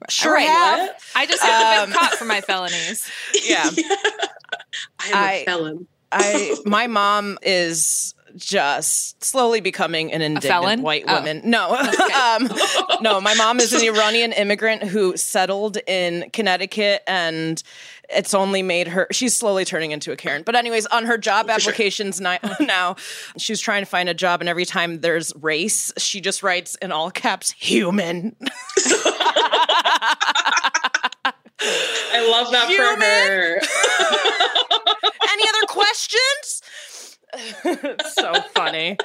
[0.09, 0.79] Sure Right, have.
[0.79, 1.01] what?
[1.15, 3.09] I just haven't Um, been caught for my felonies.
[3.43, 3.69] Yeah.
[4.99, 5.87] I am a I- felon.
[6.11, 10.81] I my mom is just slowly becoming an indignant felon?
[10.81, 11.15] white Oh.
[11.15, 11.41] woman.
[11.45, 12.49] No, um,
[13.01, 17.61] no, my mom is an Iranian immigrant who settled in Connecticut, and
[18.11, 19.07] it's only made her.
[19.11, 20.43] She's slowly turning into a Karen.
[20.45, 21.55] But anyways, on her job sure.
[21.55, 22.95] applications ni- now,
[23.37, 26.91] she's trying to find a job, and every time there's race, she just writes in
[26.91, 28.35] all caps "human."
[31.61, 32.95] I love that Human?
[32.95, 33.59] for her.
[35.31, 37.17] Any other questions?
[37.65, 38.97] It's so funny.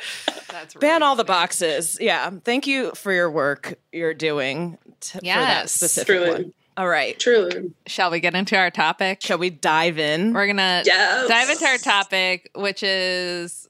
[0.50, 1.98] That's ban all the boxes.
[2.00, 2.30] Yeah.
[2.44, 5.72] Thank you for your work you're doing t- for that Yes.
[5.72, 6.30] specific Truly.
[6.30, 6.52] one.
[6.76, 7.18] All right.
[7.18, 7.72] Truly.
[7.86, 9.20] Shall we get into our topic?
[9.22, 10.32] Shall we dive in?
[10.32, 11.28] We're gonna Yes.
[11.28, 13.68] dive into our topic, which is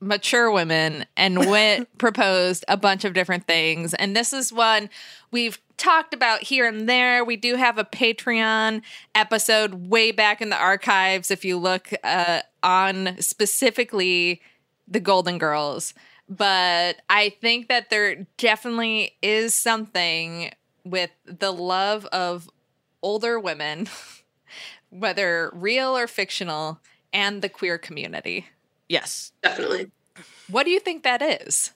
[0.00, 1.04] mature women.
[1.16, 3.92] And Whit proposed a bunch of different things.
[3.94, 4.88] And this is one
[5.30, 7.24] we've talked about here and there.
[7.24, 8.80] We do have a Patreon
[9.14, 14.40] episode way back in the archives if you look uh, on specifically
[14.88, 15.92] the Golden Girls.
[16.28, 20.50] But I think that there definitely is something
[20.90, 22.48] with the love of
[23.02, 23.88] older women
[24.90, 26.80] whether real or fictional,
[27.12, 28.46] and the queer community.
[28.88, 29.32] Yes.
[29.42, 29.90] Definitely.
[30.48, 31.72] What do you think that is?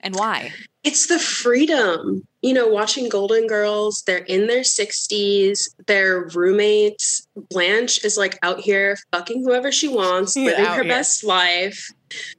[0.00, 0.52] And why?
[0.84, 2.26] It's the freedom.
[2.40, 7.26] You know, watching Golden Girls, they're in their 60s, their roommates.
[7.50, 10.84] Blanche is like out here fucking whoever she wants, living her here.
[10.84, 11.88] best life.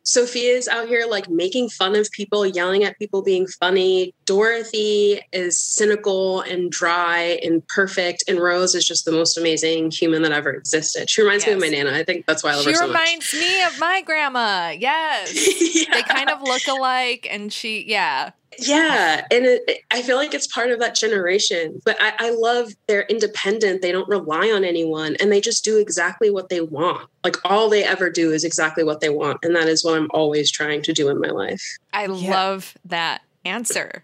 [0.03, 4.13] Sophia is out here like making fun of people, yelling at people being funny.
[4.25, 8.23] Dorothy is cynical and dry and perfect.
[8.27, 11.09] And Rose is just the most amazing human that ever existed.
[11.09, 11.93] She reminds me of my Nana.
[11.93, 12.97] I think that's why I love She her so much.
[12.97, 14.69] She reminds me of my grandma.
[14.77, 15.33] Yes.
[15.75, 15.83] Yeah.
[15.93, 18.31] They kind of look alike, and she, yeah.
[18.59, 21.79] Yeah, and it, it- I feel like it's part of that generation.
[21.85, 23.81] But I, I love they're independent.
[23.81, 27.09] They don't rely on anyone, and they just do exactly what they want.
[27.23, 30.07] Like all they ever do is exactly what they want, and that is what I'm
[30.11, 31.61] always trying to do in my life.
[31.93, 32.31] I Yeah.
[32.31, 34.03] love that answer.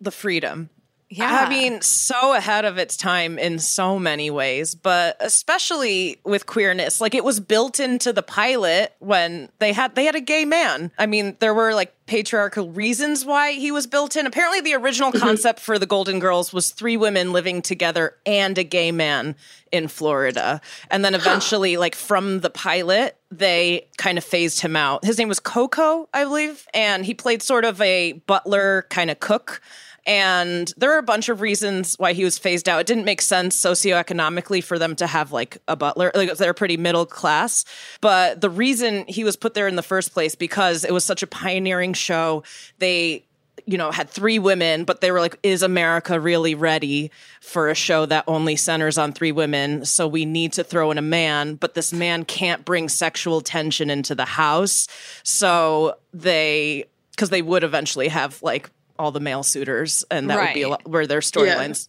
[0.00, 0.70] The freedom.
[1.08, 1.44] Yeah.
[1.46, 7.00] I mean, so ahead of its time in so many ways, but especially with queerness.
[7.00, 10.90] Like it was built into the pilot when they had they had a gay man.
[10.98, 14.26] I mean, there were like patriarchal reasons why he was built in.
[14.26, 18.64] Apparently the original concept for the Golden Girls was three women living together and a
[18.64, 19.36] gay man
[19.70, 20.60] in Florida.
[20.90, 25.04] And then eventually like from the pilot, they kind of phased him out.
[25.04, 29.20] His name was Coco, I believe, and he played sort of a butler kind of
[29.20, 29.60] cook.
[30.06, 32.80] And there are a bunch of reasons why he was phased out.
[32.80, 36.12] It didn't make sense socioeconomically for them to have like a butler.
[36.14, 37.64] Like they're pretty middle class.
[38.00, 41.22] But the reason he was put there in the first place because it was such
[41.22, 42.44] a pioneering show.
[42.78, 43.24] They
[43.64, 47.74] you know, had three women, but they were like, is America really ready for a
[47.74, 49.84] show that only centers on three women?
[49.84, 53.90] So we need to throw in a man, but this man can't bring sexual tension
[53.90, 54.86] into the house.
[55.24, 60.54] So they, because they would eventually have like all the male suitors, and that would
[60.54, 61.88] be a lot where their storylines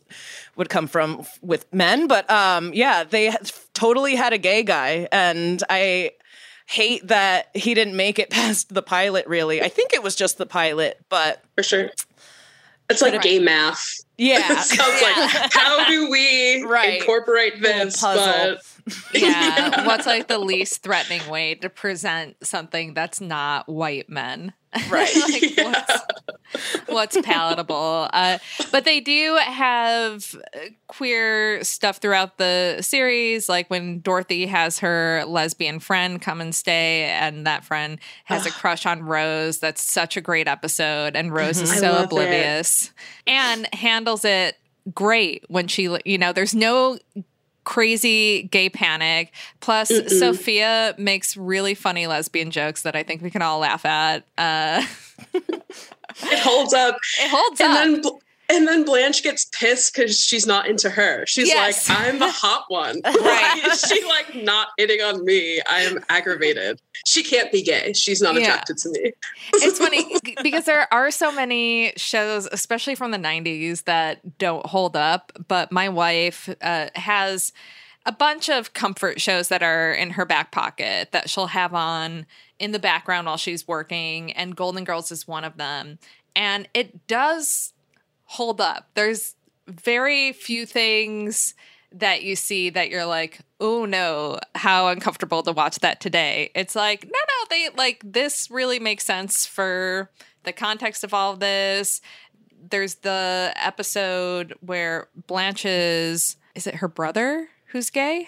[0.56, 2.08] would come from f- with men.
[2.08, 6.12] But um, yeah, they had- totally had a gay guy, and I
[6.66, 9.26] hate that he didn't make it past the pilot.
[9.28, 11.90] Really, I think it was just the pilot, but For sure.
[12.90, 13.22] It's like Right.
[13.22, 13.86] gay math.
[14.18, 17.02] yeah, It sounds like how do we Right.
[17.02, 18.00] incorporate this?
[18.00, 18.58] puzzle.
[18.86, 19.86] But yeah.
[19.86, 24.54] What's like the least threatening way to present something that's not white men?
[24.90, 25.14] Right.
[25.30, 26.02] like what's,
[26.88, 28.10] what's palatable?
[28.14, 28.38] Uh,
[28.72, 35.24] but they do have uh, queer stuff throughout the series, like when Dorothy has her
[35.28, 39.60] lesbian friend come and stay, and that friend has a crush on Rose.
[39.60, 42.06] That's such a great episode, and Rose is so love it.
[42.06, 42.92] oblivious
[43.26, 44.58] and handles it
[44.94, 46.98] great when she, you know, there's no
[47.68, 49.34] crazy gay panic.
[49.60, 54.24] Plus, Sophia makes really funny lesbian jokes that I think we can all laugh at.
[54.38, 54.84] Uh,
[56.20, 56.96] It holds up.
[57.20, 58.04] it holds and up.
[58.04, 61.26] then and then Blanche gets pissed because she's not into her.
[61.26, 61.90] She's Yes.
[61.90, 63.14] like, "I'm the hot one." Right.
[63.22, 65.62] Why is she like not hitting on me?
[65.70, 66.80] I am aggravated.
[67.06, 67.94] She can't be gay.
[67.94, 68.42] She's not Yeah.
[68.48, 69.12] attracted to me.
[69.56, 74.96] it's funny because there are so many shows, especially from the 90s, that don't hold
[74.96, 75.32] up.
[75.48, 77.52] But my wife uh, has
[78.06, 82.26] a bunch of comfort shows that are in her back pocket that she'll have on
[82.60, 84.32] in the background while she's working.
[84.32, 86.00] And Golden Girls is one of them.
[86.36, 87.74] And it does
[88.28, 88.90] hold up.
[88.94, 89.36] There's
[89.68, 91.54] very few things
[91.92, 96.52] that you see that you're like, oh no, how uncomfortable to watch that today.
[96.54, 100.12] It's like, no, no, they like this really makes sense for
[100.44, 102.02] the context of all of this.
[102.70, 108.28] There's the episode where Blanche's is it her brother who's gay?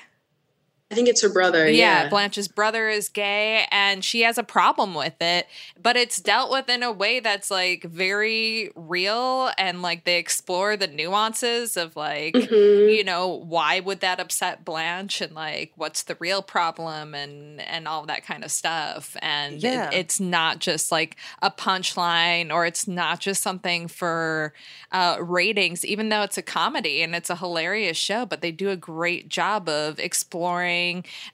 [0.92, 1.68] I think it's her brother.
[1.70, 2.10] yeah, Yeah.
[2.10, 5.46] Blanche's brother is gay and she has a problem with it,
[5.80, 10.76] but it's dealt with in a way that's like very real and like they explore
[10.76, 12.98] the nuances of like, Mhm.
[12.98, 17.88] you know, why would that upset Blanche and like what's the real problem and and
[17.88, 19.16] all that kind of stuff.
[19.22, 19.62] And
[19.92, 24.54] it- it's not just like a punchline or it's not just something for
[24.92, 28.72] uh, ratings, even though it's a comedy and it's a hilarious show, but they do
[28.72, 30.78] a great job of exploring.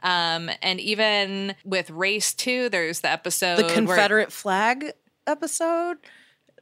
[0.04, 3.58] Um, and even with Race 2, there's the episode.
[3.58, 4.92] the where- Confederate flag
[5.28, 5.98] episode.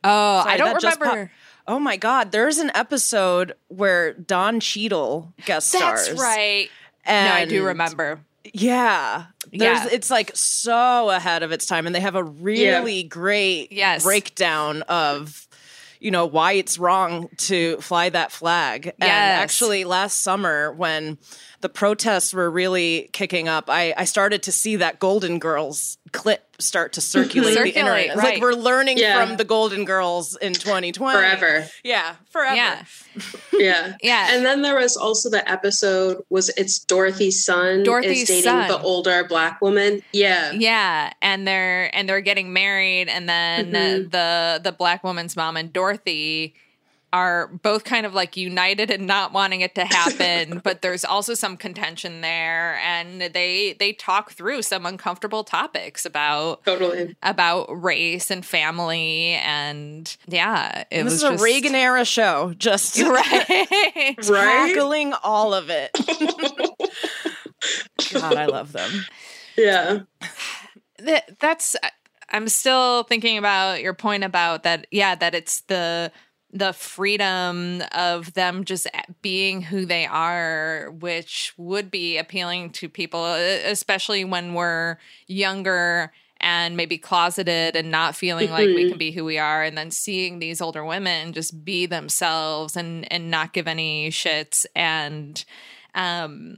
[0.03, 1.05] oh, I don't remember.
[1.05, 1.29] pop-
[1.65, 2.33] Oh my God!
[2.33, 6.07] There's an episode where Don Cheadle guest stars.
[6.09, 6.69] That's right.
[7.05, 8.19] And no, I do remember.
[8.53, 9.27] Yeah.
[9.49, 9.87] There's, Yeah.
[9.89, 11.85] It's like so ahead of its time.
[11.85, 14.03] And they have a really great Yes.
[14.03, 15.47] breakdown of,
[16.01, 18.87] you know, why it's wrong to fly that flag.
[18.99, 21.17] And actually, last summer, when
[21.63, 26.43] the protests were really kicking up, I, I started to see that Golden Girls clip
[26.59, 28.05] start to circulate, the Circulate, internet.
[28.09, 28.33] It's right.
[28.35, 29.25] like we're learning Yeah.
[29.25, 31.17] from the Golden Girls in 2020.
[31.17, 31.67] Forever.
[31.83, 32.55] Yeah, forever.
[32.55, 32.83] Yeah.
[33.51, 33.95] Yeah.
[34.03, 34.27] Yeah.
[34.35, 38.67] And then there was also the episode was it's Dorothy's son Dorothy's is dating son.
[38.67, 40.01] the older black woman.
[40.11, 40.51] Yeah.
[40.51, 44.11] Yeah, and they're and they're getting married, and then Mhm.
[44.11, 46.53] the the black woman's mom and Dorothy
[47.13, 51.33] are both kind of like united in not wanting it to happen, but there's also
[51.35, 57.15] some contention there, and they they talk through some uncomfortable topics about Totally.
[57.23, 62.03] about race and family, and yeah, it And this was is a just- Reagan era
[62.03, 64.15] show, just right?
[64.27, 64.73] Right?
[64.73, 65.91] tackling all of it.
[68.13, 68.91] God, I love them.
[69.57, 69.99] Yeah.
[70.99, 71.75] That- that's
[72.29, 76.09] i'm still thinking about your point about that yeah that it's the
[76.55, 78.87] the freedom of them just
[79.23, 84.97] being who they are which would be appealing to people e, especially when we're
[85.27, 86.11] younger
[86.43, 89.63] and maybe closeted and not feeling like we can be who we are.
[89.63, 94.65] And then seeing these older women just be themselves and and not give any shits.
[94.75, 95.43] And
[95.95, 96.57] um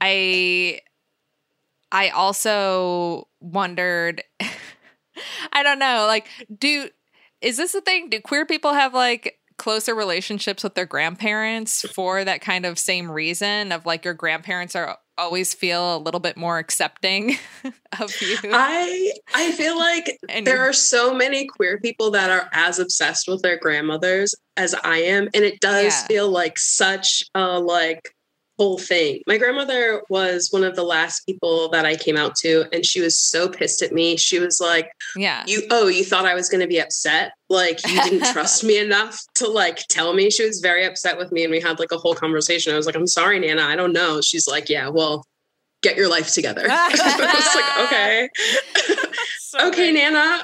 [0.00, 0.80] i
[1.90, 4.22] I also wondered
[5.52, 6.88] I don't know, like do
[7.42, 8.08] is this a thing?
[8.08, 13.10] Do queer people have like closer relationships with their grandparents for that kind of same
[13.10, 17.36] reason of like your grandparents are always feel a little bit more accepting
[18.00, 18.36] of you?
[18.44, 23.28] I I feel like And- there are so many queer people that are as obsessed
[23.28, 26.06] with their grandmothers as I am, and it does Yeah.
[26.06, 28.14] feel like such a like
[28.58, 29.20] whole thing.
[29.26, 33.00] My grandmother was one of the last people that I came out to, and she
[33.00, 34.16] was so pissed at me.
[34.16, 35.44] She was like, yeah.
[35.46, 37.32] "You oh, you thought I was going to be upset?
[37.48, 41.32] Like you didn't trust me enough to like tell me?" She was very upset with
[41.32, 42.72] me, and we had like a whole conversation.
[42.72, 45.24] I was like, "I'm sorry, Nana, I don't know." She's like, "Yeah, well."
[45.82, 46.64] Get your life together.
[46.70, 48.28] I was like, okay.
[49.66, 50.40] okay, Nana.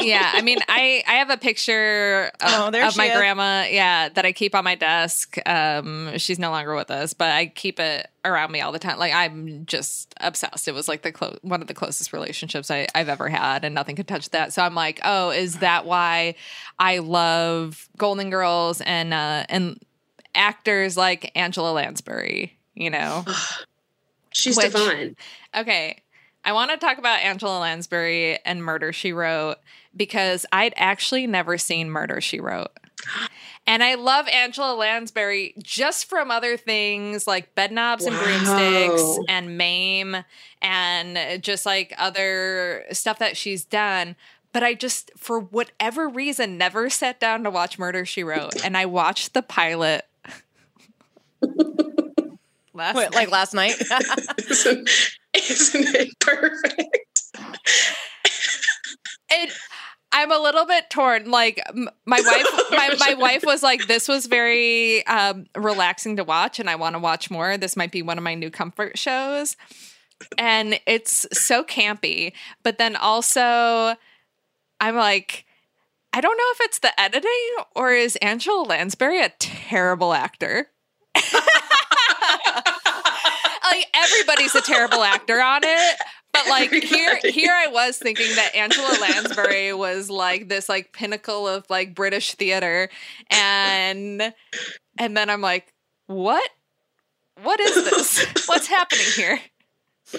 [0.00, 3.16] yeah, I mean, I I have a picture of, Oh, of my is.
[3.16, 5.36] grandma, yeah, that I keep on my desk.
[5.46, 8.98] Um, she's no longer with us, but I keep it around me all the time.
[8.98, 10.68] Like I'm just obsessed.
[10.68, 13.74] It was like the clo- one of the closest relationships I, I've ever had, and
[13.74, 14.54] nothing could touch that.
[14.54, 16.34] So I'm like, oh, is that why
[16.78, 19.78] I love Golden Girls and uh, and
[20.34, 22.58] actors like Angela Lansbury?
[22.74, 23.24] You know.
[24.36, 25.16] She's Which- divine.
[25.54, 26.02] Okay.
[26.44, 29.56] I want to talk about Angela Lansbury and Murder She Wrote
[29.96, 32.70] because I'd actually never seen Murder She Wrote.
[33.68, 40.18] And I love Angela Lansbury just from other things like Bedknobs and Broomsticks and Mame
[40.62, 44.14] and just like other stuff that she's done.
[44.52, 48.64] But I just, for whatever reason, never sat down to watch Murder She Wrote.
[48.64, 50.04] And I watched the pilot
[52.76, 53.74] Last Wait, like last night.
[54.38, 54.90] isn't,
[55.34, 57.22] isn't it perfect?
[59.30, 59.52] it
[60.12, 61.30] I'm a little bit torn.
[61.30, 66.58] Like my wife, my, my wife was like, "This was very um, relaxing to watch,
[66.58, 67.58] and I want to watch more.
[67.58, 69.56] This might be one of my new comfort shows."
[70.38, 73.94] And it's so campy, but then also,
[74.80, 75.44] I'm like,
[76.14, 77.30] I don't know if it's the editing
[77.74, 80.68] or is Angela Lansbury a terrible actor.
[83.64, 85.96] like everybody's a terrible actor on it.
[86.32, 91.48] But like here here I was thinking that Angela Lansbury was like this like pinnacle
[91.48, 92.90] of like British theater
[93.30, 94.34] and
[94.98, 95.72] and then I'm like,
[96.06, 96.48] what?
[97.42, 98.26] What is this?
[98.46, 99.40] What's happening here?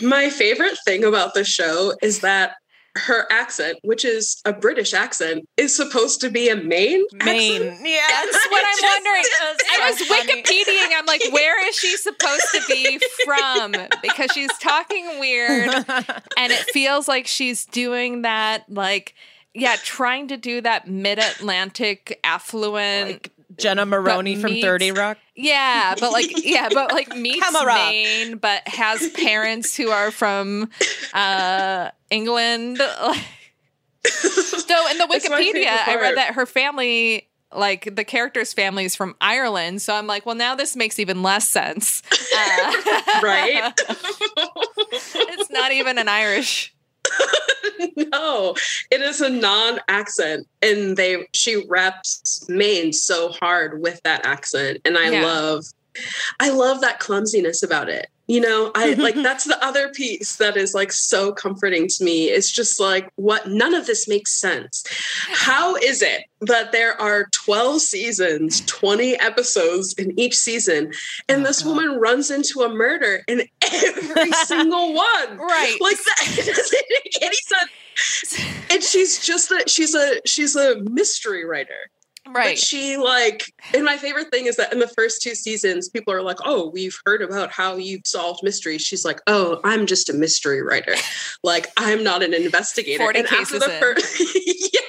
[0.01, 2.55] My favorite thing about the show is that
[2.97, 7.61] her accent, which is a British accent, is supposed to be a Maine Maine.
[7.63, 7.87] accent.
[7.87, 8.01] Yeah.
[8.07, 9.23] That's what I'm wondering.
[9.25, 9.97] it's I was.
[10.07, 10.97] Wikipediaing.
[10.97, 13.75] I'm like, where is she supposed to be from?
[14.01, 15.69] Because she's talking weird,
[16.37, 19.13] and it feels like she's doing that, like,
[19.53, 23.11] yeah, trying to do that mid-Atlantic affluent.
[23.11, 25.17] Like Jenna Maroney from meets- 30 Rock.
[25.35, 27.45] yeah, but like, yeah, but like meets.
[27.65, 30.69] Maine, but has parents who are from
[31.13, 32.77] uh, England.
[32.77, 32.87] so
[34.89, 38.85] in the It's my favorite Wikipedia, I read that her family, like the character's family,
[38.85, 39.81] is from Ireland.
[39.81, 42.03] So I'm like, well, now this makes even less sense.
[42.11, 42.73] Uh,
[43.23, 43.73] Right?
[43.77, 46.73] it's not even an Irish.
[48.11, 48.55] no,
[48.91, 54.97] it is a non-accent, and they she reps Maine so hard with that accent, and
[54.97, 55.23] I Yeah.
[55.23, 55.65] love,
[56.39, 58.07] I love that clumsiness about it.
[58.27, 62.25] You know, I like that's the other piece that is like so comforting to me.
[62.25, 64.83] It's just like what none of this makes sense.
[65.31, 70.91] How is it that there are 12 seasons, 20 episodes in each season,
[71.29, 75.37] and oh, this woman runs into a murder in every single one?
[75.37, 75.77] Right.
[75.79, 78.45] Like that it doesn't make any sense.
[78.69, 81.89] And she's just a she's a she's a mystery writer.
[82.27, 82.57] But Right.
[82.59, 86.21] she like, and my favorite thing is that in the first two seasons, people are
[86.21, 90.13] like, "Oh, we've heard about how you've solved mysteries." She's like, "Oh, I'm just a
[90.13, 90.95] mystery writer.
[91.43, 93.79] like, I'm not an investigator." 40 and after cases the in.
[93.81, 94.19] first,
[94.73, 94.79] yeah,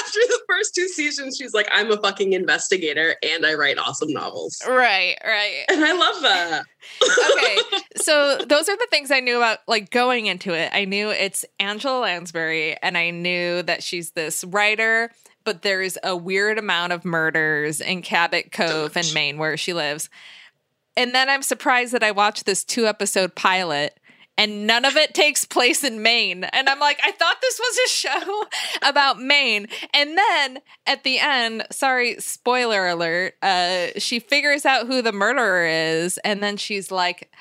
[0.00, 4.12] after the first two seasons, she's like, "I'm a fucking investigator and I write awesome
[4.12, 5.64] novels." Right, right.
[5.68, 6.64] And I love that.
[7.02, 7.58] okay
[7.96, 11.44] so those are the things i knew about like going into it i knew it's
[11.60, 15.10] angela lansbury and i knew that she's this writer
[15.48, 20.10] but there's a weird amount of murders in cabot cove in maine where she lives
[20.94, 23.98] and then i'm surprised that i watched this two episode pilot
[24.36, 26.44] and none of it takes place in Maine.
[26.44, 28.44] And I'm like, I thought this was a show
[28.88, 29.66] about Maine.
[29.92, 35.66] And then at the end, sorry, spoiler alert, uh, she figures out who the murderer
[35.66, 36.18] is.
[36.18, 37.32] And then she's like,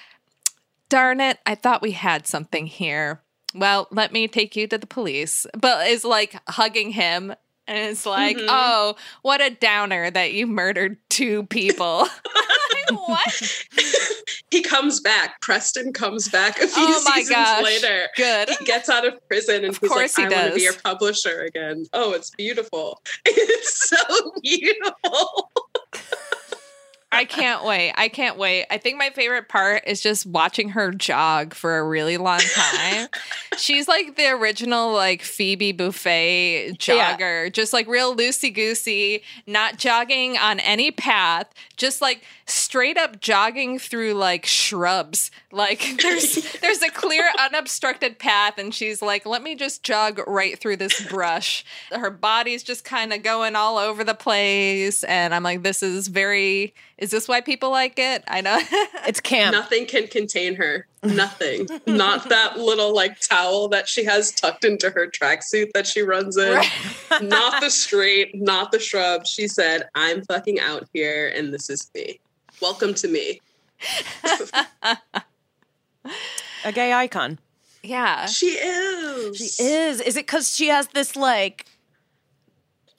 [0.89, 3.21] darn it, I thought we had something here.
[3.53, 5.45] Well, let me take you to the police.
[5.55, 7.35] But is like hugging him.
[7.67, 8.45] And it's like, Mhm.
[8.49, 12.07] oh, what a downer that you murdered two people.
[13.05, 13.65] what?
[14.49, 15.41] he comes back.
[15.41, 17.63] Preston comes back a few Oh my seasons gosh.
[17.63, 18.07] later.
[18.15, 18.49] Good.
[18.57, 20.73] He gets out of prison and Of he's like, he I want to be your
[20.73, 21.85] publisher again.
[21.93, 23.01] Oh, it's beautiful.
[23.25, 25.51] It's so beautiful.
[27.09, 27.93] I can't wait.
[27.95, 28.65] I can't wait.
[28.69, 33.07] I think my favorite part is just watching her jog for a really long time.
[33.57, 40.37] She's like the original like Phoebe Buffay jogger, just like real loosey goosey, not jogging
[40.37, 41.47] on any path,
[41.77, 45.31] just like straight up jogging through like shrubs.
[45.51, 50.59] Like there's there's a clear unobstructed path and she's like, "Let me just jog right
[50.59, 55.43] through this brush." Her body's just kind of going all over the place and I'm
[55.43, 58.59] like, "This is very is this why people like it?" I know.
[59.07, 59.53] It's camp.
[59.53, 60.85] Nothing can contain her.
[61.01, 61.65] Nothing.
[61.87, 66.35] Not that little like towel that she has tucked into her tracksuit that she runs
[66.35, 66.61] in.
[67.21, 69.25] Not the street, not the shrub.
[69.25, 72.19] She said, I'm fucking out here and this is me.
[72.61, 73.39] Welcome to me.
[76.65, 77.39] A gay icon.
[77.83, 78.25] yeah.
[78.25, 79.37] She is.
[79.37, 80.01] She is.
[80.01, 81.65] Is it because she has this like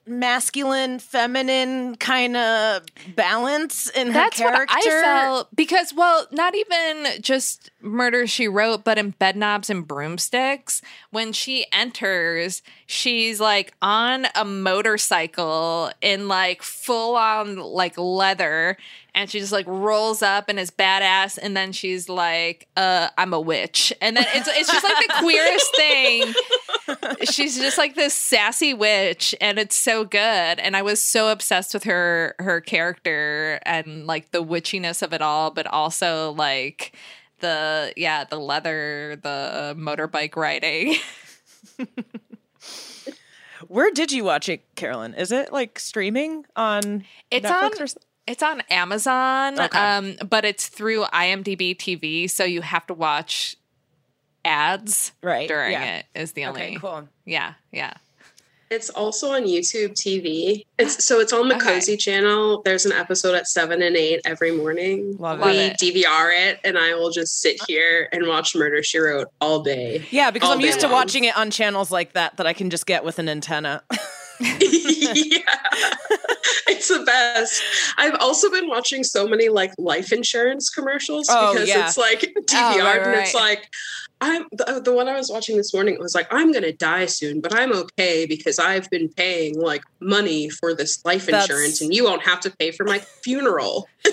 [0.09, 2.83] masculine, feminine kind of
[3.15, 4.67] balance in her That's what?
[4.69, 10.81] I felt because, well, not even just Murder She Wrote, but in Bedknobs and Broomsticks,
[11.11, 18.77] when she enters, she's like on a motorcycle in like full on like leather,
[19.15, 23.33] and she just like rolls up and is badass, and then she's like, "Uh, I'm
[23.33, 26.33] a witch," and then it's it's just like the queerest thing.
[27.31, 30.19] She's just like this sassy witch and it's so good
[30.59, 35.21] and I was so obsessed with her her character and like the witchiness of it
[35.21, 36.93] all but also like
[37.39, 40.95] the yeah, the leather, the motorbike riding.
[43.67, 45.13] Where did you watch it, Carolyn?
[45.13, 47.87] Is it like streaming on It's Netflix on or?
[48.27, 49.77] It's on Amazon, Okay.
[49.79, 53.55] um, but it's through IMDb TV, so you have to watch
[54.45, 55.97] ads Right, during yeah.
[55.97, 56.05] it.
[56.15, 57.07] Is the only Okay, cool.
[57.25, 57.93] yeah yeah.
[58.71, 60.63] It's also on YouTube TV.
[60.77, 61.79] It's so it's on the Okay.
[61.79, 62.61] Cozi channel.
[62.63, 65.15] There's an episode at seven and eight every morning.
[65.17, 65.77] Love Love we it.
[65.79, 70.05] DVR it, and I will just sit here and watch Murder She Wrote all day.
[70.11, 72.53] Yeah, because All I'm day used to watching it on channels like that that I
[72.53, 73.81] can just get with an antenna.
[74.39, 75.39] yeah.
[76.67, 77.61] It's the best.
[77.97, 81.85] I've also been watching so many like life insurance commercials Oh, because yeah.
[81.87, 83.41] it's like DVR Oh, right, and it's right.
[83.41, 83.67] like
[84.21, 86.73] I'm the, the one I was watching this morning it was like I'm going to
[86.73, 91.49] die soon but I'm okay because I've been paying like money for this life That's-
[91.49, 93.87] insurance and you won't have to pay for my funeral.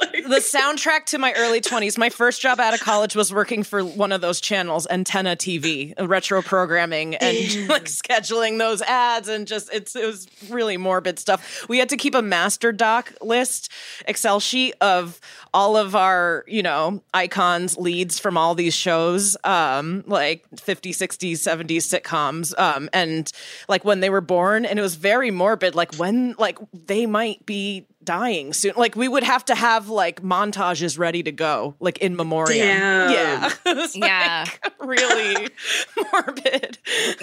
[0.00, 1.96] Like, the soundtrack to my early 20s.
[1.98, 5.94] My first job out of college was working for one of those channels, Antenna TV,
[6.00, 7.36] uh, retro programming and
[7.68, 11.66] like scheduling those ads and just it's it was really morbid stuff.
[11.68, 13.70] We had to keep a master doc list
[14.06, 15.20] Excel sheet of
[15.52, 21.32] all of our, you know, icons, leads from all these shows, um, like 50s, 60s,
[21.32, 23.30] 70s sitcoms, um, and
[23.68, 27.44] like when they were born, and it was very morbid, like when like they might
[27.46, 28.72] be dying soon.
[28.76, 32.58] Like we would have to have like montages ready to go, like in memoriam.
[32.66, 33.10] Damn.
[33.10, 33.50] Yeah.
[33.66, 34.44] It was, like, Yeah.
[34.80, 35.48] really
[36.12, 36.78] morbid.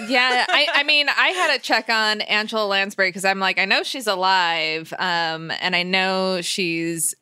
[0.07, 3.65] yeah, I, I mean, I had a check on Angela Lansbury because I'm like, I
[3.65, 7.15] know she's alive, um, and I know she's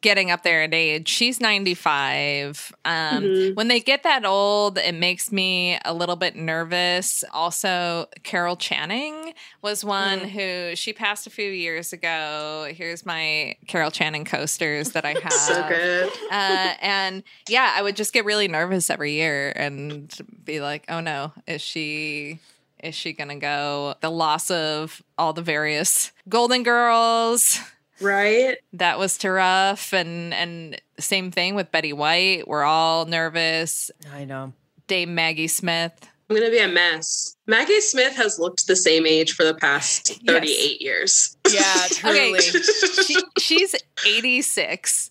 [0.00, 1.08] getting up there in age.
[1.08, 2.72] She's 95.
[2.84, 3.54] Um, Mhm.
[3.54, 7.22] When they get that old, it makes me a little bit nervous.
[7.32, 12.68] Also, Carol Channing was one who she passed a few years ago.
[12.74, 15.32] Here's my Carol Channing coasters that I have.
[15.32, 16.12] so good.
[16.30, 20.12] uh, and yeah, I would just get really nervous every year and
[20.44, 22.40] be like, "Oh no, is she
[22.82, 27.60] is she gonna go?" The loss of all the various Golden Girls
[28.00, 28.56] Right?
[28.74, 32.46] that was too rough, and and same thing with Betty White.
[32.46, 33.90] We're all nervous.
[34.12, 34.52] I know.
[34.86, 35.92] Dame Maggie Smith.
[36.30, 37.36] I'm going to be a mess.
[37.46, 41.36] Maggie Smith has looked the same age for the past 38 years.
[41.50, 43.74] Yeah, Okay, she, she's
[44.06, 45.10] 86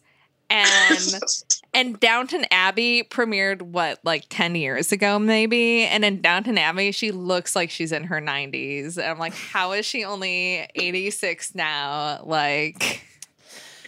[0.51, 0.97] and
[1.77, 7.11] and Downton Abbey premiered what like 10 years ago maybe and in Downton Abbey she
[7.11, 13.03] looks like she's in her 90s I'm like how is she only 86 now like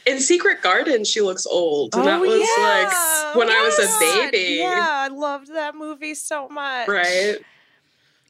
[0.06, 1.94] In Secret Garden, she looks old.
[1.96, 2.64] And that Oh, was yeah.
[3.28, 4.00] like when I was a
[4.32, 4.58] baby.
[4.60, 6.88] Yeah, I loved that movie so much.
[6.88, 7.36] Right?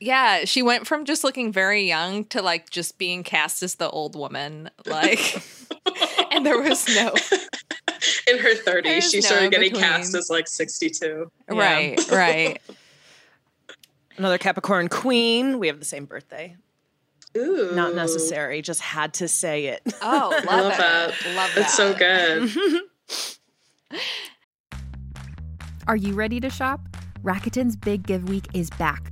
[0.01, 3.89] yeah she went from just looking very young to like just being cast as the
[3.89, 5.43] old woman like
[6.31, 7.13] and there was no
[8.27, 9.89] In her 30s, There's she no started getting in-between.
[9.91, 11.31] cast as like 62.
[11.49, 12.61] right right
[14.17, 15.59] Another Capricorn queen.
[15.59, 16.55] We have the same birthday.
[17.37, 17.71] Ooh.
[17.73, 19.81] Not necessary, just had to say it.
[20.01, 21.35] oh love, I love it that.
[21.35, 22.49] love that It's so good.
[25.87, 26.81] Are you ready to shop?
[27.23, 29.11] Rakuten's Big Give Week is back.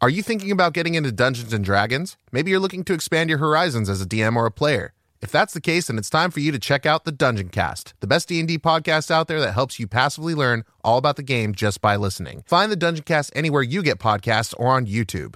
[0.00, 2.16] Are you thinking about getting into Dungeons and Dragons?
[2.30, 4.92] Maybe you're looking to expand your horizons as a DM or a player.
[5.20, 7.94] If that's the case, then it's time for you to check out the Dungeon Cast,
[7.98, 11.52] the best D&D podcast out there that helps you passively learn all about the game
[11.52, 12.44] just by listening.
[12.46, 15.34] Find the Dungeon Cast anywhere you get podcasts or on YouTube.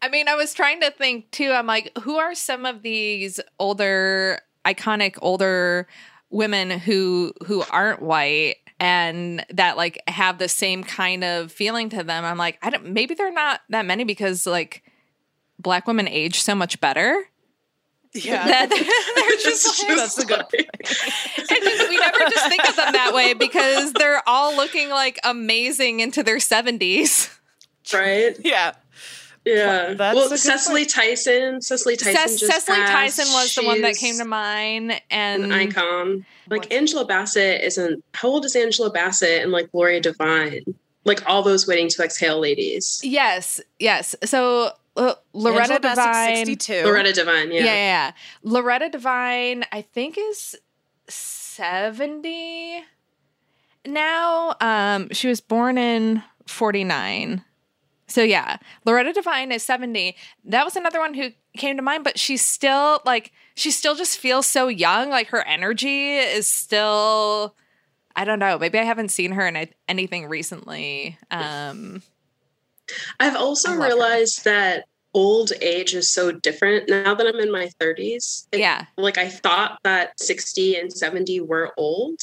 [0.00, 1.50] I mean, I was trying to think too.
[1.50, 5.88] I'm like, who are some of these older, iconic older
[6.30, 12.02] women who who aren't white and that like have the same kind of feeling to
[12.02, 12.24] them?
[12.24, 12.90] I'm like, I don't.
[12.90, 14.82] Maybe they're not that many because like
[15.58, 17.24] black women age so much better.
[18.12, 18.44] Yeah.
[18.48, 18.78] That they're,
[19.24, 20.52] they're just like, That's a good point.
[20.80, 25.18] it just, we never just think of them that way because they're all looking like
[25.24, 27.34] amazing into their 70s.
[27.94, 28.36] right?
[28.44, 28.72] Yeah.
[29.44, 29.94] Yeah.
[29.94, 31.60] That's well, good Cicely Tyson.
[31.60, 32.14] Cicely Tyson.
[32.14, 33.16] Ces- just Cicely passed.
[33.16, 35.00] Tyson was the one that came to mind.
[35.10, 36.24] And An icon.
[36.48, 38.04] Like Angela Bassett isn't.
[38.14, 40.62] How old is Angela Bassett and like Gloria Devine?
[41.04, 43.00] Like all those waiting to exhale ladies.
[43.02, 44.14] yes, yes.
[44.24, 46.46] So uh, Loretta Angela Devine.
[46.46, 46.84] 62.
[46.84, 47.50] Loretta Devine.
[47.50, 47.58] Yeah.
[47.58, 47.64] Yeah.
[47.64, 48.12] yeah, yeah.
[48.42, 50.56] Loretta Devine, I think, is
[51.08, 52.84] 70
[53.86, 54.54] now.
[54.60, 57.44] Um, she was born in 49.
[58.12, 60.14] So yeah, Loretta Devine is 70.
[60.44, 64.18] That was another one who came to mind, but she's still like she still just
[64.18, 65.10] feels so young.
[65.10, 67.54] Like her energy is still
[68.14, 68.58] I don't know.
[68.58, 71.18] Maybe I haven't seen her in anything recently.
[71.30, 72.02] Um
[73.18, 73.86] I've also love her.
[73.86, 74.84] realized that
[75.14, 78.46] old age is so different now that I'm in my 30s.
[78.52, 78.86] It- yeah.
[78.96, 82.20] Like I thought that 60 and 70 were old,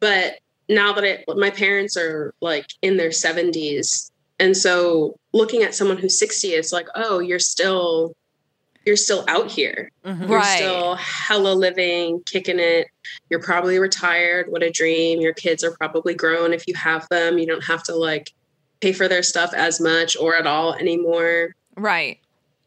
[0.00, 0.38] but
[0.68, 4.10] now that I, my parents are like in their 70s,
[4.40, 8.14] and so looking at someone who's 60, it's like, oh, you're still
[8.86, 9.90] you're still out here.
[10.06, 10.28] Mhm.
[10.30, 10.56] You're Right.
[10.56, 12.86] still hella living, kicking it.
[13.28, 14.50] You're probably retired.
[14.50, 15.20] What a dream.
[15.20, 17.38] Your kids are probably grown if you have them.
[17.38, 18.30] You don't have to like
[18.80, 21.54] pay for their stuff as much or at all anymore.
[21.76, 22.18] Right.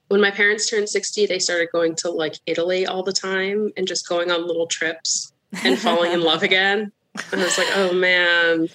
[0.09, 3.87] When my parents turned 60, they started going to like Italy all the time and
[3.87, 5.31] just going on little trips
[5.63, 6.91] and falling in love again.
[7.31, 8.67] And I was like, oh man,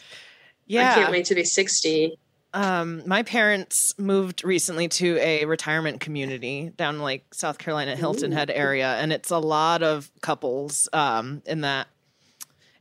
[0.66, 0.90] Yeah.
[0.90, 2.18] I can't wait to be 60.
[2.56, 8.50] Um, my parents moved recently to a retirement community down like South Carolina, Hilton Head
[8.50, 11.86] area, and it's a lot of couples um, in that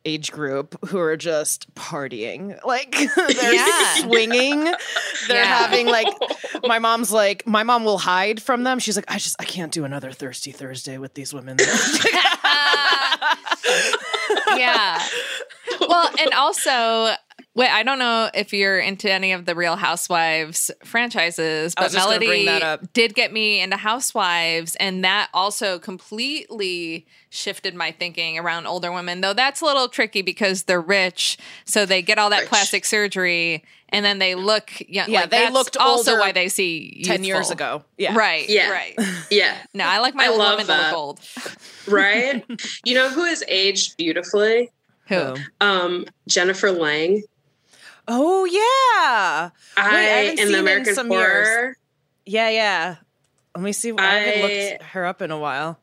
[0.06, 2.58] age group who are just partying.
[2.64, 3.96] Like they're Yeah.
[3.96, 4.64] swinging.
[5.28, 5.58] They're Yeah.
[5.58, 6.08] having like
[6.64, 8.78] my mom's like my mom will hide from them.
[8.80, 11.58] She's like, I just I can't do another thirsty Thursday with these women.
[14.56, 15.02] yeah.
[15.82, 17.16] Well, and also,
[17.56, 22.28] wait, I don't know if you're into any of the Real Housewives franchises, but Melody
[22.28, 22.94] bring that up.
[22.94, 29.22] did get me into Housewives, and that also completely shifted my thinking around older women.
[29.22, 32.50] Though that's a little tricky because they're rich, so they get all that Rich.
[32.50, 35.10] plastic surgery, and then they look young.
[35.10, 37.84] Yeah, like, they that's looked also older why they see Ten years ago.
[37.98, 38.16] Yeah.
[38.18, 38.48] Right.
[38.50, 38.70] Yeah.
[38.72, 38.96] Right.
[39.32, 40.92] Yeah, No, I like my I old love women to that.
[40.92, 41.20] look old.
[41.88, 42.44] right?
[42.86, 44.70] you know who has aged beautifully?
[45.08, 45.36] Who?
[45.62, 47.24] Um, Jennifer Lange.
[48.08, 49.50] Oh yeah.
[49.78, 51.24] I haven't in seen the in American some Horror.
[51.44, 51.76] years.
[52.26, 52.96] Yeah, yeah.
[53.56, 53.94] Let me see.
[53.98, 55.80] I, haven't looked her up in a while.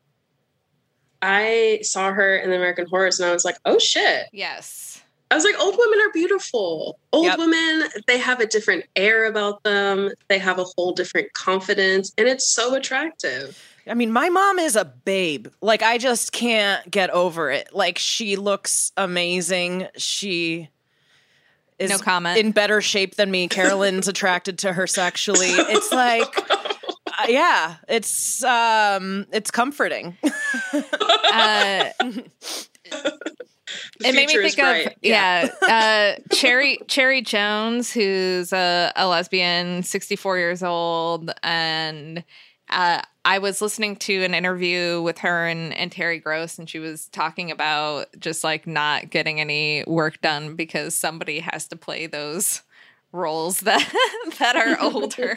[1.20, 4.26] I saw her in the American Horrors and I was like, oh shit.
[4.32, 5.02] Yes.
[5.30, 6.98] I was like, old women are beautiful.
[7.12, 7.38] Old Yep.
[7.38, 10.10] women, they have a different air about them.
[10.28, 13.58] They have a whole different confidence, and it's so attractive.
[13.86, 15.46] I mean, my mom is a babe.
[15.62, 17.74] Like, I just can't get over it.
[17.74, 19.88] Like, she looks amazing.
[19.96, 20.68] She
[21.82, 22.38] is No comment.
[22.38, 23.48] in better shape than me.
[23.48, 25.48] Carolyn's attracted to her sexually.
[25.50, 30.16] It's like, uh, yeah, it's um, it's comforting.
[31.34, 31.88] Uh,
[34.00, 34.96] it made me think of bright.
[35.02, 42.22] yeah, uh, Cherry Cherry Jones, who's a, a lesbian, sixty four years old, and
[42.72, 46.78] uh, I was listening to an interview with her and, and Terry Gross, and she
[46.80, 52.06] was talking about just like not getting any work done because somebody has to play
[52.06, 52.62] those
[53.12, 53.86] roles that
[54.38, 55.36] that are older.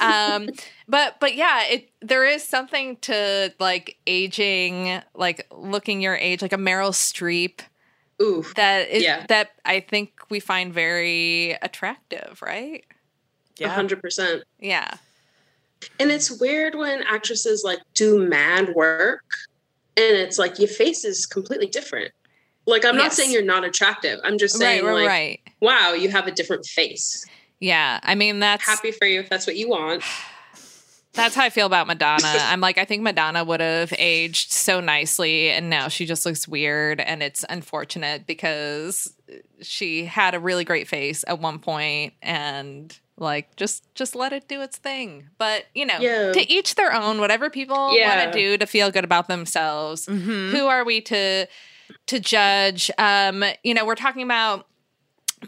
[0.00, 0.48] um,
[0.88, 6.52] but but yeah, it there is something to like aging, like looking your age, like
[6.52, 7.60] a Meryl Streep
[8.22, 9.26] Ooh, that is Yeah.
[9.28, 12.84] that I think we find very attractive, right?
[13.60, 14.44] a hundred percent.
[14.58, 14.94] Yeah.
[15.98, 19.24] And it's weird when actresses like do mad work
[19.96, 22.12] and it's like your face is completely different.
[22.66, 24.18] Like I'm not saying you're not attractive.
[24.24, 25.40] I'm just saying right, like right.
[25.60, 27.24] wow, you have a different face.
[27.60, 28.00] Yeah.
[28.02, 30.02] I mean that's Happy for you if that's what you want.
[31.12, 32.26] that's how I feel about Madonna.
[32.26, 36.48] I'm like, I think Madonna would have aged so nicely and now she just looks
[36.48, 39.14] weird and it's unfortunate because
[39.62, 44.46] she had a really great face at one point and like just just let it
[44.48, 45.28] do its thing.
[45.38, 46.32] But, you know, Yeah.
[46.32, 48.18] to each their own, whatever people Yeah.
[48.24, 50.06] want to do to feel good about themselves.
[50.06, 50.50] Mhm.
[50.50, 51.46] Who are we to
[52.06, 52.90] to judge?
[52.98, 54.66] Um, you know, we're talking about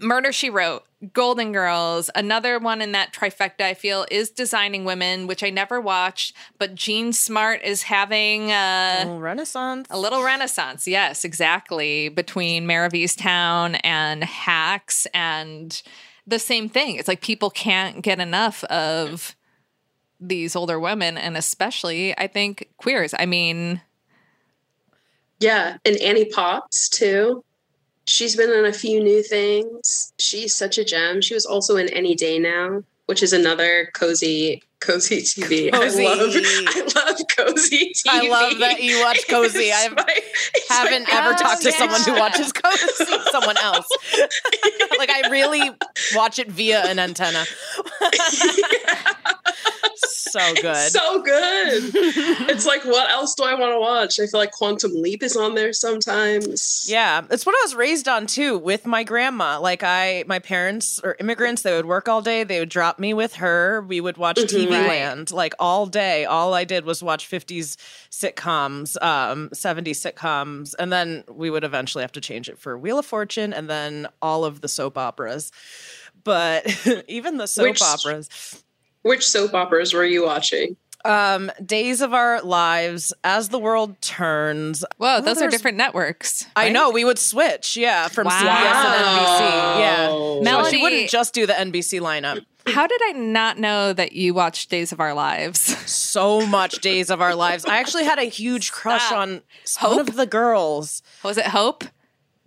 [0.01, 2.11] Murder She Wrote, Golden Girls.
[2.15, 6.75] Another one in that trifecta, I feel, is Designing Women, which I never watched, but
[6.75, 9.89] Jean Smart is having a, Oh, Renaissance.
[9.91, 10.87] a little renaissance.
[10.87, 12.09] Yes, exactly.
[12.11, 15.81] Between Mare of Easttown and Hacks, and
[16.29, 16.97] the same thing.
[16.97, 19.35] It's like people can't get enough of
[20.21, 23.15] these older women and especially I think queers.
[23.19, 23.81] I mean,
[25.41, 27.45] Yeah, and Annie Potts too.
[28.07, 30.13] She's been in a few new things.
[30.19, 31.21] She's such a gem.
[31.21, 35.73] She was also in Any Day Now, which is another cozy, cozy TV.
[35.73, 36.07] Cozy.
[36.07, 38.03] I love, I love cozy TV.
[38.07, 39.71] I love that you watch Cozi.
[39.75, 40.05] I my-
[40.55, 43.31] it's my haven't ever Oh, talked to someone who watches Cozi.
[43.31, 43.89] Someone else.
[44.99, 45.71] like I really
[46.15, 47.45] watch it via an antenna.
[50.31, 50.91] so good.
[50.91, 51.83] So good.
[52.51, 54.19] it's like, what else do I want to watch?
[54.21, 56.87] I feel like Quantum Leap is on there sometimes.
[56.89, 59.61] Yeah, it's what I was raised on too with my grandma.
[59.61, 63.15] Like I my parents are immigrants, they would work all day, they would drop me
[63.15, 63.83] with her.
[63.83, 64.89] We would watch TV Right.
[64.89, 66.25] Land like all day.
[66.25, 67.77] All I did was watch 50s
[68.11, 72.99] sitcoms, um 70s sitcoms, and then we would eventually have to change it for Wheel
[72.99, 75.51] of Fortune and then all of the soap operas.
[76.25, 76.67] But
[77.09, 78.63] even the soap Which- operas
[79.09, 80.77] Which soap operas were you watching?
[81.05, 84.85] um Days of Our Lives, As the World Turns.
[84.97, 86.45] whoa, Oh, those are different networks.
[86.57, 88.33] I know we would switch, yeah, from Wow.
[88.33, 89.81] CBS and NBC.
[89.81, 90.35] Yeah, Wow.
[90.39, 92.45] So Melody- she wouldn't just do the NBC lineup.
[92.67, 95.75] How did I not know that you watched Days of Our Lives?
[95.89, 97.65] So much Days of Our Lives.
[97.65, 99.19] I actually had a huge crush Stop.
[99.19, 99.43] on
[99.81, 101.03] one of the girls.
[101.23, 101.85] Was it Hope?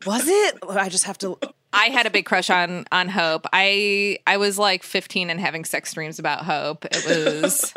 [0.05, 0.57] Was it?
[0.69, 1.37] I just have to.
[1.73, 3.47] I had a big crush on on Hope.
[3.53, 6.85] I I was like 15 and having sex dreams about Hope.
[6.85, 7.73] It was,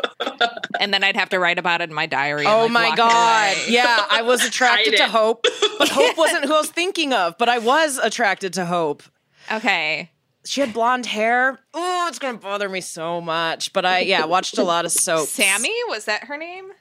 [0.79, 2.45] and then I'd have to write about it in my diary.
[2.45, 3.53] Oh like, my god!
[3.53, 3.65] away.
[3.69, 5.11] Yeah, I was attracted Hide to.
[5.11, 5.45] Hope,
[5.77, 7.37] but Hope wasn't who I was thinking of.
[7.37, 9.03] But I was attracted to Hope.
[9.51, 10.11] Okay.
[10.45, 11.59] She had blonde hair.
[11.73, 13.73] Oh, it's gonna bother me so much.
[13.73, 15.27] But I yeah watched a lot of soap.
[15.27, 16.71] Sammy was that her name?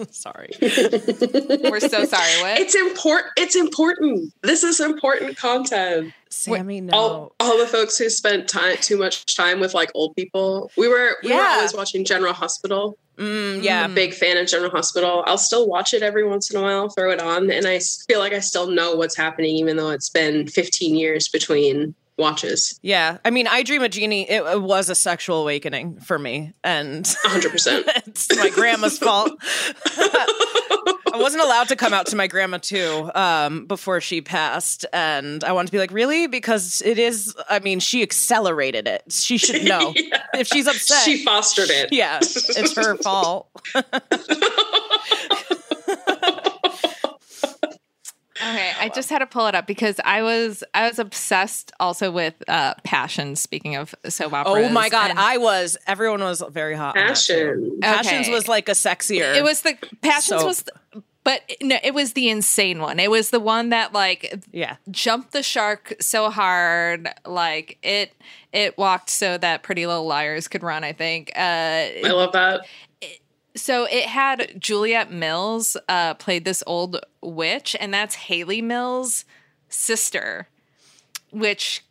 [0.10, 0.50] sorry.
[0.60, 2.40] We're so sorry.
[2.40, 2.58] What?
[2.60, 3.32] It's important.
[3.36, 4.32] It's important.
[4.42, 6.12] This is important content.
[6.32, 6.92] Sammy, no.
[6.96, 10.70] All, all the folks who spent time too much time with like old people.
[10.76, 12.96] We were we were always watching General Hospital.
[13.18, 15.22] Mm, yeah, Big fan of General Hospital.
[15.26, 17.78] I'll still watch it every once in a while, throw it on, and I
[18.08, 22.78] feel like I still know what's happening, even though it's been 15 years between watches.
[22.82, 26.52] Yeah, I mean, I Dream of Jeannie, It, it was a sexual awakening for me,
[26.64, 27.82] and 100%.
[28.06, 29.30] it's my grandma's fault.
[31.12, 35.44] I wasn't allowed to come out to my grandma too um, before she passed, and
[35.44, 37.34] I wanted to be like, really, because it is.
[37.50, 39.02] I mean, she accelerated it.
[39.12, 40.22] She should know Yeah.
[40.34, 41.04] if she's upset.
[41.04, 41.92] She fostered it.
[41.92, 43.48] yeah, it's her fault.
[48.42, 52.10] Okay, I just had to pull it up because I was I was obsessed also
[52.10, 53.36] with uh Passion.
[53.36, 55.76] Speaking of soap operas, Oh my god, and I was.
[55.86, 56.96] Everyone was very hot.
[56.96, 57.08] on that.
[57.08, 57.78] Passion.
[57.80, 58.32] Passions Okay.
[58.32, 59.34] was like a sexier.
[59.36, 60.64] it was the Passions So- was,
[61.24, 62.98] but no, it was the insane one.
[62.98, 64.76] It was the one that like yeah.
[64.90, 68.12] jumped the shark so hard, like it
[68.52, 70.82] it walked so that Pretty Little Liars could run.
[70.82, 71.30] I think.
[71.36, 72.62] Uh, I love that.
[73.54, 79.24] So it had Juliet Mills uh, played this old witch, and that's Hayley Mills'
[79.68, 80.48] sister,
[81.30, 81.84] which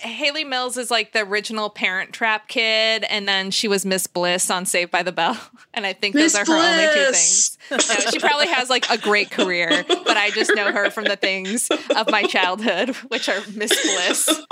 [0.00, 4.50] Hayley Mills is like the original Parent Trap kid, and then she was Miss Bliss
[4.50, 5.38] on Saved by the Bell,
[5.74, 7.58] and I think Miss those are her only two things.
[7.70, 11.16] No, she probably has like a great career, but I just know her from the
[11.16, 14.42] things of my childhood, which are Miss Bliss.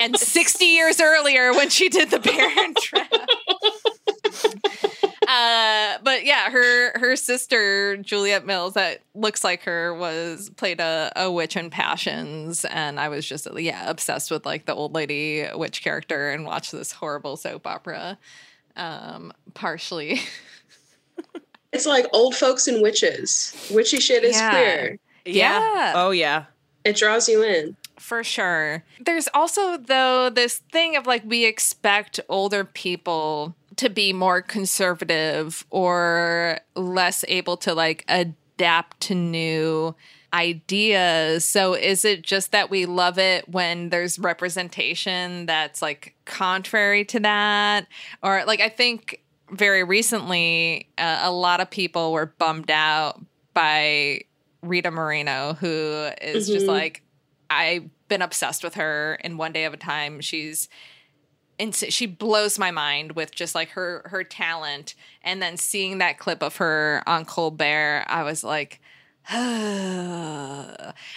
[0.00, 3.12] And 60 years earlier when she did the Parent Trap.
[5.26, 11.12] Uh, but yeah, her her sister Juliet Mills, that looks like her, was played a,
[11.16, 15.46] a witch in Passions, and I was just yeah obsessed with like the old lady
[15.54, 18.18] witch character and watched this horrible soap opera.
[18.76, 20.20] Um, partially,
[21.72, 23.54] It's like old folks and witches.
[23.70, 24.50] Witchy shit is Yeah.
[24.50, 24.98] queer.
[25.24, 25.92] Yeah.
[25.96, 26.44] Oh yeah.
[26.84, 27.76] It draws you in.
[27.98, 28.84] For sure.
[29.00, 35.66] There's also, though, this thing of like we expect older people to be more conservative
[35.70, 39.94] or less able to like adapt to new
[40.32, 41.48] ideas.
[41.48, 47.20] So is it just that we love it when there's representation that's like contrary to
[47.20, 47.86] that?
[48.22, 49.20] Or like, I think
[49.50, 53.20] very recently, uh, a lot of people were bummed out
[53.54, 54.22] by
[54.62, 56.70] Rita Moreno, who is just Mhm.
[56.70, 57.02] like,
[57.48, 60.20] I've been obsessed with her in One Day at a Time.
[60.20, 60.68] She's
[61.58, 64.94] and she blows my mind with just like her her talent.
[65.22, 68.80] And then seeing that clip of her on Colbert I was like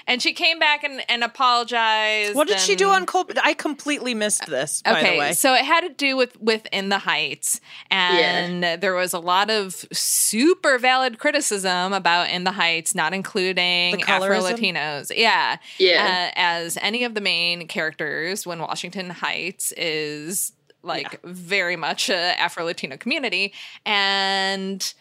[0.07, 3.37] and she came back and, and apologized What did she do on Colbert?
[3.43, 4.81] I completely missed this.
[4.81, 9.13] By the way, so it had to do with within the heights, and there was
[9.13, 14.39] a lot of super valid criticism about in the heights, not including Afro?
[14.39, 15.11] Latinos.
[15.15, 16.29] Yeah, Yeah.
[16.29, 20.51] Uh, as any of the main characters when Washington Heights is
[20.81, 23.53] like very much a Afro Latino community,
[23.85, 24.93] and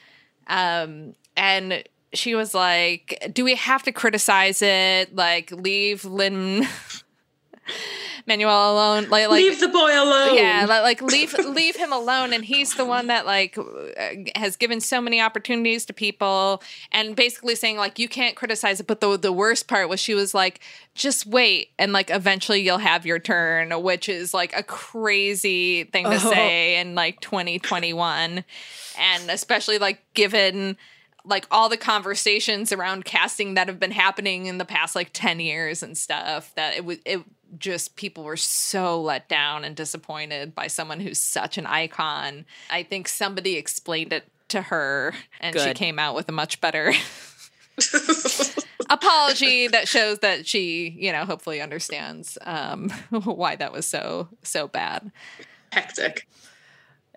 [0.49, 5.15] um and she was like, "Do we have to criticize it?
[5.15, 6.67] Like, leave Lin
[8.27, 9.09] Manuel alone?
[9.09, 10.35] Like, like Leave the boy alone.
[10.35, 12.33] yeah, like leave leave him alone.
[12.33, 17.17] And he's the one that like uh, has given so many opportunities to people, and
[17.17, 18.87] basically saying like you can't criticize it.
[18.87, 20.61] But the the worst part was she was like,
[20.95, 26.05] just wait, and like eventually you'll have your turn, which is like a crazy thing
[26.05, 28.45] to say in like 2021,
[28.99, 30.77] and especially like given
[31.29, 35.41] like all the conversations around casting that have been happening in the past like 10
[35.41, 37.23] years and stuff that it was it
[37.59, 42.45] just people were so let down and disappointed by someone who's such an icon.
[42.71, 46.93] I think somebody explained it to her and she came out with a much better
[48.91, 54.67] apology that shows that she you know hopefully understands um why that was so so
[54.67, 55.13] bad.
[55.71, 56.27] Hectic.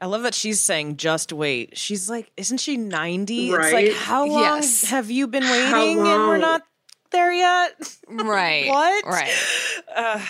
[0.01, 1.77] I love that she's saying just wait.
[1.77, 3.51] She's like, isn't she 90?
[3.51, 4.85] It's like, how long Yes.
[4.89, 6.63] have you been waiting and we're not
[7.11, 7.97] there yet?
[8.09, 9.05] right What?
[9.05, 10.21] right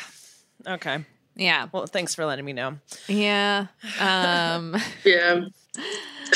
[0.68, 1.06] Okay.
[1.36, 2.78] yeah Well, thanks for letting me know.
[3.08, 3.68] yeah
[4.00, 5.46] um Yeah.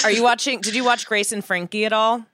[0.05, 0.61] Are you watching?
[0.61, 2.25] Did you watch Grace and Frankie at all?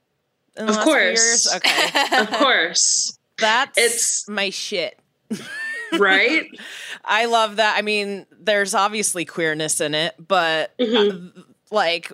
[0.56, 1.52] Of course.
[1.56, 2.18] Okay.
[2.20, 3.18] Of course.
[3.40, 5.00] That's It's- my shit.
[5.98, 6.48] Right?
[7.06, 7.76] I love that.
[7.78, 11.40] I mean, there's obviously queerness in it, but Mm-hmm.
[11.40, 12.12] uh, like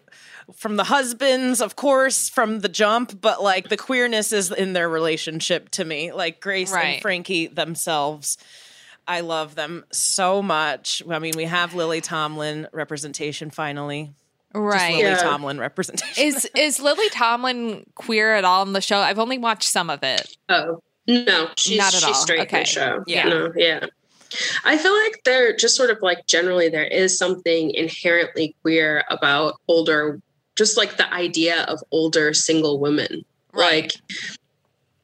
[0.56, 4.88] from the husbands, of course, from the jump, but like the queerness is in their
[4.88, 6.12] relationship to me.
[6.14, 6.86] Like Grace Right.
[6.86, 8.38] and Frankie themselves.
[9.08, 11.02] I love them so much.
[11.10, 14.12] I mean, we have Lily Tomlin representation finally.
[14.54, 15.16] Just right Lily Yeah.
[15.18, 16.24] Tomlin representation.
[16.24, 19.00] Is is Lily Tomlin queer at all in the show?
[19.00, 20.38] I've only watched some of it.
[20.50, 20.82] Oh.
[21.08, 22.14] No, she's Not at she's all.
[22.14, 22.58] straight Okay.
[22.58, 23.04] in the show.
[23.08, 23.30] Yeah.
[23.30, 23.86] No, yeah.
[24.66, 29.56] I feel like there just sort of like generally there is something inherently queer about
[29.68, 30.22] older
[30.58, 33.24] just like the idea of older single women.
[33.54, 33.94] Like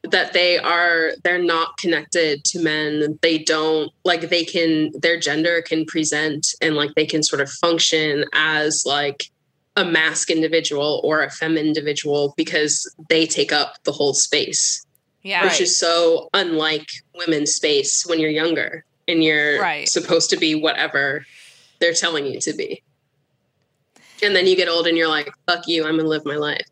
[0.04, 5.62] that they are they're not connected to men they don't like they can their gender
[5.62, 9.30] can present and like they can sort of function as like
[9.76, 14.83] a mask individual or a femme individual because they take up the whole space
[15.24, 15.44] Yeah.
[15.44, 19.88] which is so unlike women's space when you're younger and you're Right.
[19.88, 21.26] supposed to be whatever
[21.80, 22.82] they're telling you to be.
[24.22, 26.66] And then you get old and you're like, fuck you, I'm gonna live my life.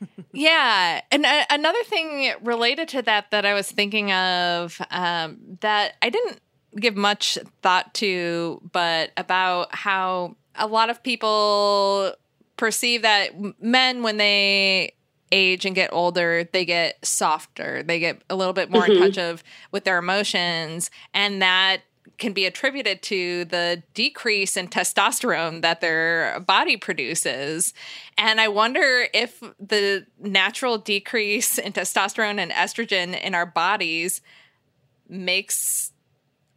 [0.32, 5.94] Yeah, and uh, another thing related to that that I was thinking of um, that
[6.02, 6.40] I didn't
[6.78, 12.12] give much thought to, but about how a lot of people
[12.58, 13.30] perceive that
[13.62, 14.92] men, when they
[15.32, 19.02] age and get older, they get softer, they get a little bit more in mm-hmm.
[19.02, 21.82] touch of with their emotions, and that
[22.18, 27.74] can be attributed to the decrease in testosterone that their body produces.
[28.16, 34.22] And I wonder if the natural decrease in testosterone and estrogen in our bodies
[35.08, 35.92] makes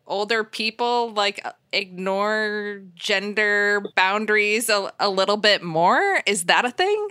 [0.08, 6.22] older people like ignore gender boundaries a, a little bit more.
[6.26, 7.10] Is that a thing?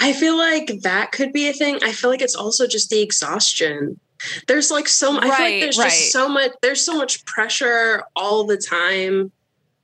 [0.00, 1.78] I feel like that could be a thing.
[1.82, 4.00] I feel like it's also just the exhaustion.
[4.48, 5.90] There's like so I feel like there's right.
[5.90, 9.32] just so much there's so much pressure all the time.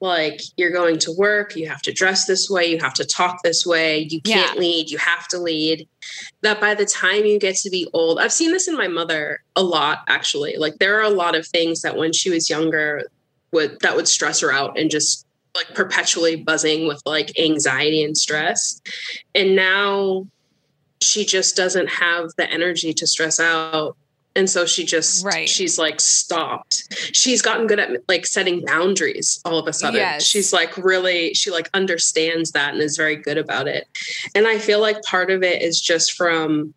[0.01, 3.43] Like you're going to work, you have to dress this way, you have to talk
[3.43, 4.61] this way, you can't Yeah.
[4.61, 5.89] lead, you have to lead.
[6.43, 9.41] That by the time you get to be old, I've seen this in my mother
[9.55, 10.57] a lot actually.
[10.59, 13.05] Like there are a lot of things that when she was younger
[13.53, 15.26] would that would stress her out and just
[15.57, 18.81] like perpetually buzzing with like anxiety and stress.
[19.35, 20.27] And now
[21.03, 23.97] she just doesn't have the energy to stress out.
[24.35, 25.49] And so she just, Right.
[25.49, 26.95] she's like stopped.
[27.13, 29.97] She's gotten good at like setting boundaries all of a sudden.
[29.97, 30.25] Yes.
[30.25, 33.89] She's like really, she like understands that and is very good about it.
[34.35, 36.75] And I feel like part of it is just from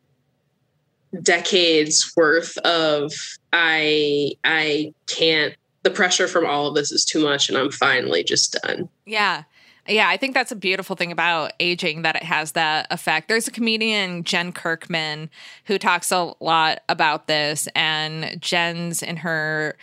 [1.22, 3.12] decades worth of
[3.52, 5.54] I, I can't,
[5.84, 8.90] the pressure from all of this is too much and I'm finally just done.
[9.06, 9.44] Yeah.
[9.88, 13.28] Yeah, I think that's a beautiful thing about aging that it has that effect.
[13.28, 15.32] There's a comedian, Jen Kirkman,
[15.66, 19.78] who talks a lot about this, and Jen's in her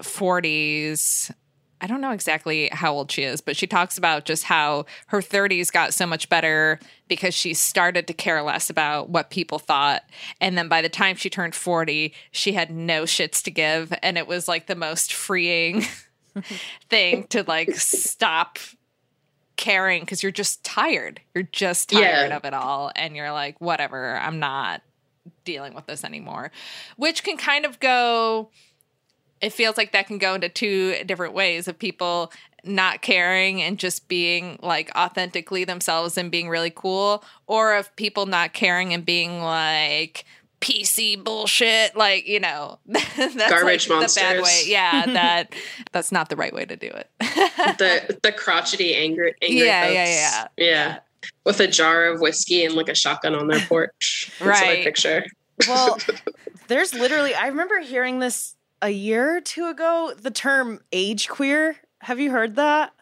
[0.00, 1.32] 40s.
[1.80, 5.20] I don't know exactly how old she is, but she talks about just how her
[5.20, 6.78] 30s got so much better
[7.08, 10.02] because she started to care less about what people thought.
[10.40, 13.92] And then by the time she turned 40, she had no shits to give.
[14.02, 15.84] And it was like the most freeing
[16.88, 18.58] thing to like stop
[19.56, 21.20] caring because you're just tired.
[21.34, 22.36] You're just tired Yeah.
[22.36, 22.90] of it all.
[22.96, 24.82] And you're like, whatever, I'm not
[25.44, 26.50] dealing with this anymore.
[26.96, 28.50] Which can kind of go
[29.40, 32.32] it feels like that can go into two different ways of people
[32.62, 38.26] not caring and just being like authentically themselves and being really cool, or of people
[38.26, 40.24] not caring and being like
[40.60, 44.62] PC bullshit, like you know, that's Garbage like the bad way.
[44.66, 45.54] Yeah, that
[45.92, 47.08] that's not the right way to do it.
[47.78, 49.94] the the crotchety angry, angry Yeah, folks.
[49.94, 50.48] yeah, yeah.
[50.58, 50.98] yeah
[51.44, 54.72] with a jar of whiskey and like a shotgun on their porch That's what I
[54.74, 54.84] Right.
[54.84, 55.24] picture
[55.68, 55.98] Well,
[56.68, 61.76] there's literally, I remember hearing this a year or two ago, the term age queer.
[62.00, 62.92] Have you heard that?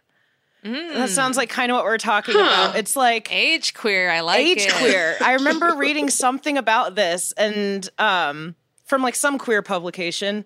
[0.64, 2.41] That sounds like kind of what we're talking Huh.
[2.43, 2.76] about.
[2.76, 4.72] It's like Age queer, I like age it.
[4.74, 5.16] queer.
[5.22, 8.55] I remember reading something about this and um
[8.85, 10.45] from like some queer publication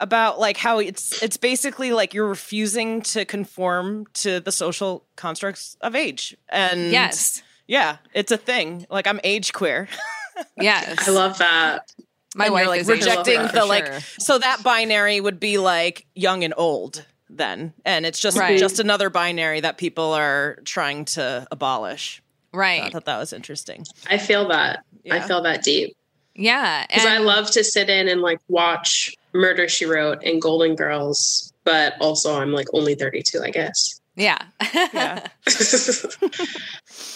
[0.00, 5.76] about like how it's it's basically like you're refusing to conform to the social constructs
[5.80, 6.36] of age.
[6.50, 8.86] And Yes, yeah, it's a thing.
[8.90, 9.88] Like I'm age queer.
[10.60, 11.08] yes.
[11.08, 11.92] i love that
[12.34, 15.40] my and wife you're like is rejecting queer, the for like so that binary would
[15.40, 17.72] be like young and old then.
[17.84, 18.58] And it's just Right.
[18.58, 22.22] just another binary that people are trying to abolish.
[22.52, 22.82] Right.
[22.82, 23.84] i thought that was interesting.
[24.08, 24.84] I feel that.
[25.10, 25.96] I feel that deep.
[26.36, 30.76] Yeah, because i love to sit in and like watch murder she wrote and golden
[30.76, 34.00] girls but also i'm like only 32 i guess.
[34.16, 34.38] Yeah.
[34.72, 35.26] yeah.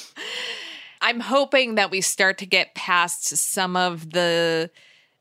[1.00, 4.70] I'm hoping that we start to get past some of the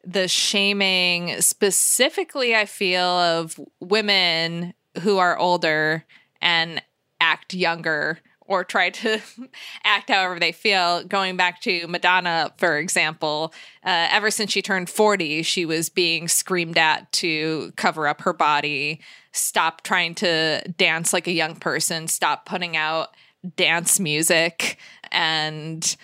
[0.07, 6.05] the shaming specifically I feel of women who are older
[6.41, 6.81] and
[7.19, 9.19] act younger or try to
[9.83, 11.03] act however they feel.
[11.03, 13.53] Going back to Madonna, for example,
[13.83, 18.31] uh, ever since she turned 40, she was being screamed at to cover up her
[18.31, 19.01] body,
[19.33, 23.09] stop trying to dance like a young person, stop putting out
[23.57, 24.77] dance music.
[25.11, 25.97] And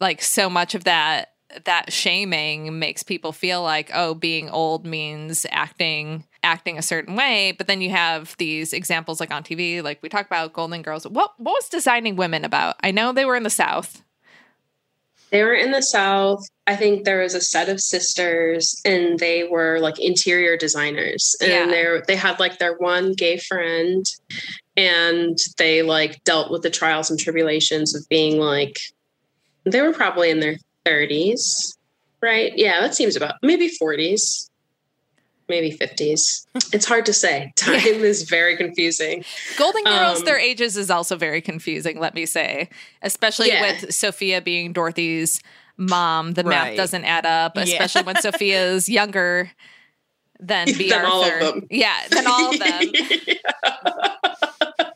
[0.00, 5.46] like so much of that that shaming makes people feel like oh being old means
[5.50, 10.02] acting acting a certain way but then you have these examples like on tv like
[10.02, 13.36] we talk about golden girls what what was designing women about i know they were
[13.36, 14.02] in the south
[15.30, 16.40] They were in the South.
[16.68, 21.34] I think there was a set of sisters, and they were like interior designers.
[21.40, 21.66] And Yeah.
[21.66, 24.06] they they had like their one gay friend,
[24.76, 28.78] and they like dealt with the trials and tribulations of being like
[29.64, 30.56] they were probably in their
[30.86, 31.76] thirties,
[32.22, 32.52] right?
[32.56, 34.48] Yeah, that seems about maybe forties,
[35.48, 36.46] maybe fifties.
[36.72, 37.52] It's hard to say.
[37.56, 39.24] Time is very confusing.
[39.58, 42.68] golden girls Um, their ages is also very confusing let me say
[43.02, 43.62] especially Yeah.
[43.62, 45.40] with sophia being dorothy's
[45.76, 47.64] mom the math doesn't add up Yeah.
[47.64, 49.50] especially when sophia's younger
[50.40, 51.44] than Bea Than all of Arthur.
[51.60, 51.66] them.
[51.70, 52.80] Yeah, than all of them.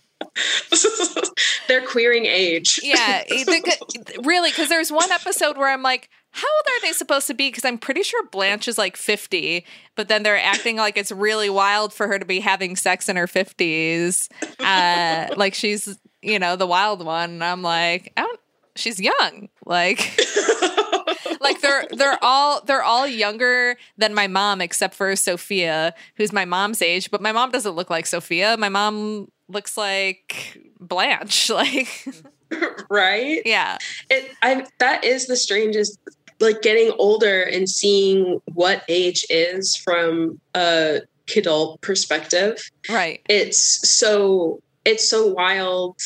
[1.68, 2.80] They're queering age.
[2.82, 3.22] yeah,
[4.24, 7.48] really, because there's one episode where I'm like, how old are they supposed to be?
[7.48, 9.64] Because I'm pretty sure Blanche is like 50,
[9.96, 13.16] but then they're acting like it's really wild for her to be having sex in
[13.16, 14.28] her 50s,
[14.60, 17.30] uh, like she's you know the wild one.
[17.30, 18.40] And I'm like, I don't.
[18.76, 20.18] She's young, like.
[21.40, 26.44] like they're they're all they're all younger than my mom except for Sophia who's my
[26.44, 32.06] mom's age but my mom doesn't look like Sophia my mom looks like Blanche like
[32.90, 33.42] right?
[33.44, 33.78] yeah.
[34.08, 35.98] It I that is the strangest
[36.40, 42.70] like getting older and seeing what age is from a kid adult perspective.
[42.88, 43.20] right.
[43.28, 45.98] It's so it's so wild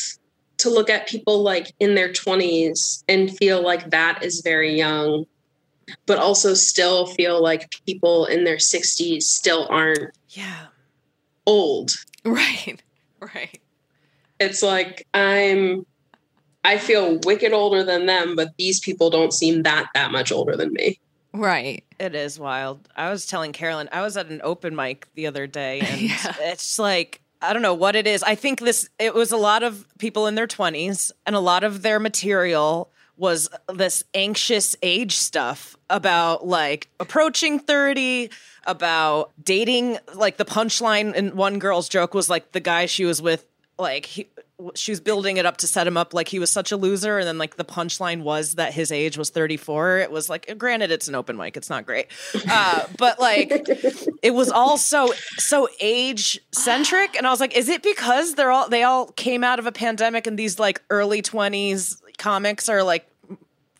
[0.57, 5.25] to look at people like in their 20s and feel like that is very young
[6.07, 10.67] but also still feel like people in their 60s still aren't yeah.
[11.45, 11.91] old.
[12.25, 12.81] Right
[13.35, 13.61] right
[14.39, 15.85] it's like i'm
[16.63, 20.55] i feel wicked older than them but these people don't seem that that much older
[20.55, 20.99] than me
[21.33, 22.87] right It is wild.
[22.95, 26.35] I was telling Carolyn, I was at an open mic the other day, and Yeah.
[26.41, 28.21] it's like, I don't know what it is.
[28.23, 31.63] I think this, it was a lot of people in their 20s, and a lot
[31.63, 38.29] of their material was this anxious age stuff about like approaching 30,
[38.65, 39.97] about dating.
[40.13, 43.45] Like the punchline in one girl's joke was like the guy she was with,
[43.77, 44.27] like, he,
[44.73, 47.17] she was building it up to set him up like he was such a loser
[47.17, 50.91] and then like the punchline was that his age was 34 it was like granted
[50.91, 52.07] it's an open mic it's not great
[52.49, 53.51] uh, but like
[54.23, 58.51] it was all so so age centric and i was like is it because they're
[58.51, 62.83] all they all came out of a pandemic and these like early 20s comics are
[62.83, 63.07] like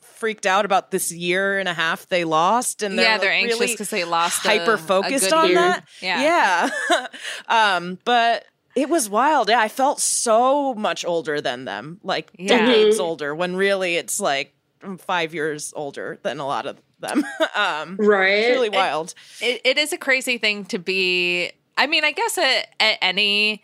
[0.02, 3.60] freaked out about this year and a half they lost and they're yeah they're anxious
[3.60, 5.56] really because they lost hyper focused on year.
[5.56, 5.86] that.
[6.02, 6.70] Yeah.
[6.90, 7.07] Yeah.
[7.49, 8.45] Um but
[8.76, 9.49] it was wild.
[9.49, 12.66] Yeah i felt so much older than them like Yeah.
[12.66, 17.24] decades older when really it's like I'm five years older than a lot of them.
[17.56, 18.30] Um right.
[18.30, 19.14] it's really wild.
[19.41, 23.62] it, it is a crazy thing to be I mean, I guess at, at any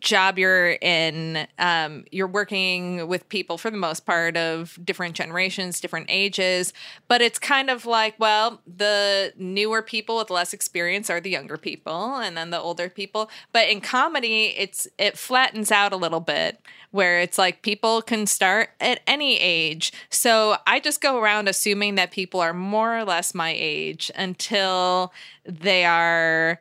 [0.00, 5.80] job you're in, um, you're working with people for the most part of different generations,
[5.80, 6.72] different ages.
[7.08, 11.56] But it's kind of like, well, the newer people with less experience are the younger
[11.56, 13.30] people, and then the older people.
[13.52, 18.26] But in comedy, it's it flattens out a little bit, where it's like people can
[18.26, 19.92] start at any age.
[20.10, 25.12] So I just go around assuming that people are more or less my age until
[25.44, 26.60] they are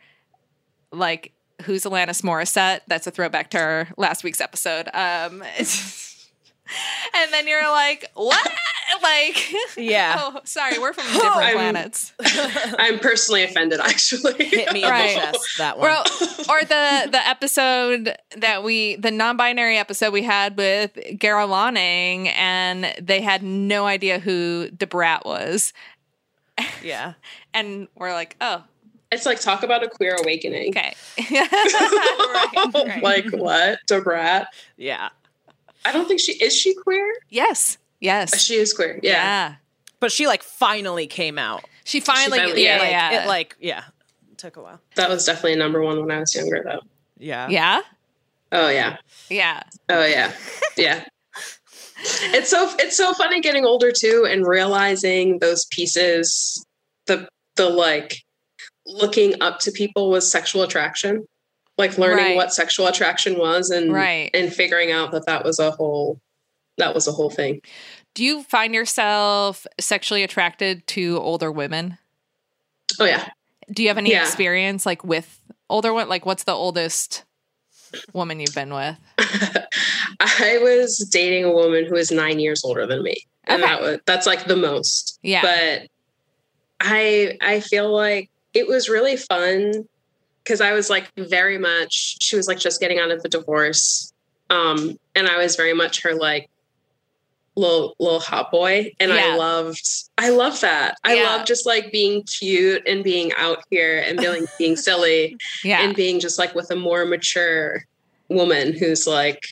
[0.91, 1.33] like
[1.63, 2.81] who's Alanis Morissette.
[2.87, 4.87] That's a throwback to our last week's episode.
[4.93, 5.43] Um,
[7.15, 8.51] and then you're like, what?
[9.01, 10.15] Like, Yeah.
[10.35, 12.13] oh, sorry, we're from different I'm- planets.
[12.77, 14.45] I'm personally offended, actually.
[14.45, 15.15] Hit me in Right.
[15.15, 15.57] the chest.
[15.57, 15.87] That one.
[15.89, 16.03] Well,
[16.49, 22.93] or the the episode that we the non-binary episode we had with Gara Lonning, and
[23.01, 25.73] they had no idea who Da Brat was,
[26.83, 27.13] yeah.
[27.53, 28.63] and we're like, oh,
[29.13, 30.69] It's like talk about a queer awakening.
[30.69, 30.93] okay,
[33.01, 33.79] like what?
[33.87, 34.47] Da Brat.
[34.77, 35.09] Yeah.
[35.85, 37.13] I don't think she is she queer?
[37.29, 38.99] yes, yes, uh, She is queer.
[39.03, 39.11] yeah.
[39.11, 39.55] Yeah.
[39.99, 41.63] But she like finally came out.
[41.85, 43.83] She finally, finally- yeah, yeah, Like yeah, it like yeah.
[44.31, 44.79] It took a while.
[44.95, 46.81] That was definitely a number one when I was younger though.
[47.17, 47.47] Yeah.
[47.49, 47.81] yeah,
[48.51, 48.97] Oh yeah.
[49.29, 49.63] yeah.
[49.89, 50.31] Oh yeah.
[50.77, 51.03] Yeah.
[52.05, 56.65] It's so it's so funny getting older too and realizing those pieces
[57.05, 58.22] the the like
[58.85, 61.25] looking up to people with sexual attraction
[61.77, 62.35] like learning Right.
[62.35, 64.29] what sexual attraction was and Right.
[64.33, 66.19] and figuring out that that was a whole
[66.77, 67.61] that was a whole thing
[68.15, 71.97] Do you find yourself sexually attracted to older women?
[72.99, 73.29] oh yeah
[73.71, 74.21] Do you have any Yeah.
[74.23, 75.39] experience like with
[75.69, 76.09] older one?
[76.09, 77.23] Like, what's the oldest
[78.13, 78.97] woman you've been with?
[80.19, 83.15] i was dating a woman who is nine years older than me
[83.45, 83.71] and Okay.
[83.71, 85.41] that was that's like the most Yeah.
[85.41, 85.87] but
[86.79, 89.85] i i feel like it was really fun
[90.43, 94.13] because i was like very much she was like just getting out of a divorce
[94.49, 96.49] um and i was very much her like
[97.55, 99.33] little little hot boy and Yeah.
[99.33, 100.95] i loved i love that.
[101.03, 101.23] I Yeah.
[101.23, 105.95] love just like being cute and being out here and being being silly Yeah, and
[105.95, 107.83] being just like with a more mature
[108.29, 109.45] woman who's like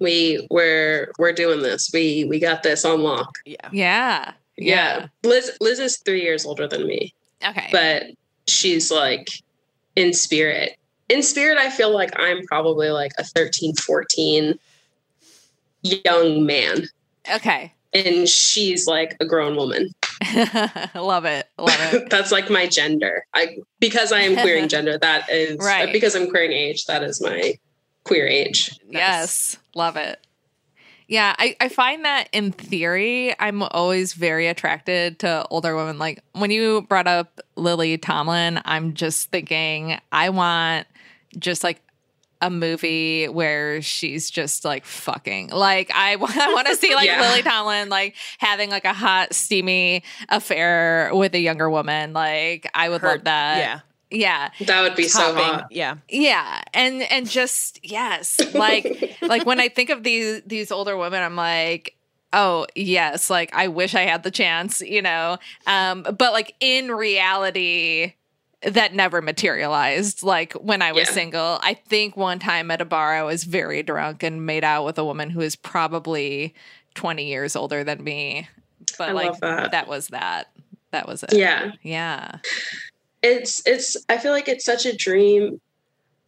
[0.00, 1.90] we we're we're doing this.
[1.92, 3.32] We we got this on lock.
[3.46, 3.68] Yeah.
[3.72, 5.06] yeah, yeah.
[5.24, 7.14] Liz liz is three years older than me
[7.48, 8.04] Okay, but
[8.48, 9.28] she's like
[9.94, 10.76] in spirit.
[11.08, 14.58] In spirit i feel like i'm probably like a 13 14
[15.82, 16.86] young man.
[17.32, 17.72] Okay.
[17.92, 19.90] and she's like a grown woman.
[20.94, 22.08] Love it, love it.
[22.10, 23.24] that's like my gender.
[23.34, 25.92] I because i am queering gender that is Right.
[25.92, 27.54] because i'm queering age that is my
[28.04, 28.78] queer age.
[28.88, 30.18] Yes, love it.
[31.08, 35.98] Yeah, I, I find that in theory, I'm always very attracted to older women.
[35.98, 40.88] Like when you brought up Lily Tomlin, I'm just thinking I want
[41.38, 41.80] just like
[42.42, 45.50] a movie where she's just like fucking.
[45.50, 47.20] Like I, I want to see like Yeah.
[47.20, 52.14] Lily Tomlin like having like a hot, steamy affair with a younger woman.
[52.14, 53.58] Like I would Her- love that.
[53.58, 53.80] Yeah.
[54.10, 54.50] Yeah.
[54.66, 55.96] that would be so hot Yeah.
[56.08, 61.22] Yeah, and and just yes, like like when I think of these these older women,
[61.22, 61.96] I'm like,
[62.32, 65.38] oh yes, like I wish I had the chance, you know.
[65.66, 68.14] Um, but like in reality,
[68.62, 70.22] that never materialized.
[70.22, 71.14] Like when I was Yeah.
[71.14, 74.84] single, I think one time at a bar, I was very drunk and made out
[74.84, 76.54] with a woman who is probably
[76.94, 78.48] 20 years older than me.
[78.98, 79.70] But I like love that.
[79.72, 80.46] that was that.
[80.92, 81.32] That was it.
[81.34, 82.36] yeah Yeah.
[83.26, 85.60] It's it's i feel like it's such a dream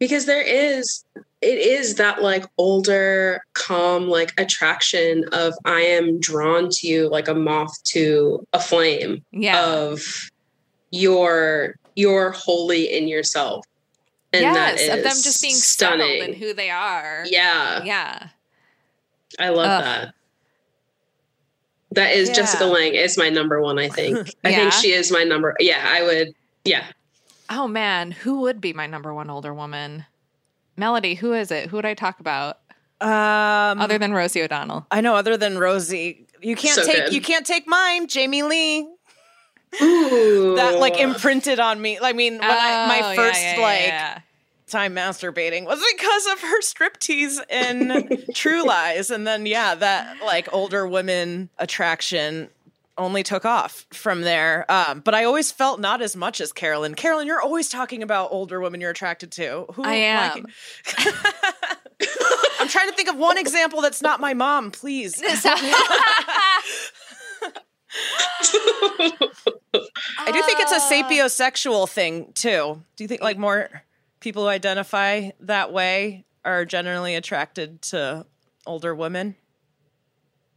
[0.00, 1.04] because there is
[1.40, 7.28] it is that like older calm like attraction of i am drawn to you like
[7.28, 9.64] a moth to a flame Yeah.
[9.64, 10.02] of
[10.90, 13.64] your you're wholly in yourself
[14.32, 17.24] and that yes, is of them just being stunning in who they are.
[17.28, 18.28] yeah Yeah.
[19.38, 19.84] i love Ugh.
[19.84, 20.14] that
[21.92, 22.34] that is Yeah.
[22.34, 24.56] jessica Lange is my number one i think i Yeah?
[24.56, 26.28] think she is my number yeah i would
[26.68, 26.84] yeah
[27.50, 30.04] Oh man, who would be my number one older woman?
[30.76, 31.70] Melody, who is it?
[31.70, 32.58] Who would I talk about
[33.00, 34.86] Um other than Rosie O'Donnell?
[34.90, 36.26] I know other than Rosie.
[36.42, 37.12] You can't So take good.
[37.14, 38.86] you can't take mine, Jamie Lee.
[39.82, 40.54] Ooh.
[40.56, 41.98] That like imprinted on me.
[42.00, 44.18] I mean, when I, Oh, my first yeah, yeah, like yeah.
[44.66, 50.52] time masturbating was because of her striptease in True Lies, and then yeah, that like
[50.52, 52.48] older women attraction
[52.98, 54.70] only took off from there.
[54.70, 56.94] Um, but I always felt not as much as Carolyn.
[56.94, 59.66] Carolyn, you're always talking about older women you're attracted to.
[59.74, 60.46] Who I am.
[62.60, 64.70] I'm trying to think of one example that's not my mom.
[64.70, 65.22] Please.
[69.74, 69.80] Uh,
[70.18, 72.82] I do think think it's a sapiosexual thing too.
[72.96, 73.82] Do you think like more
[74.20, 78.26] people who identify that way are generally attracted to
[78.66, 79.36] older women?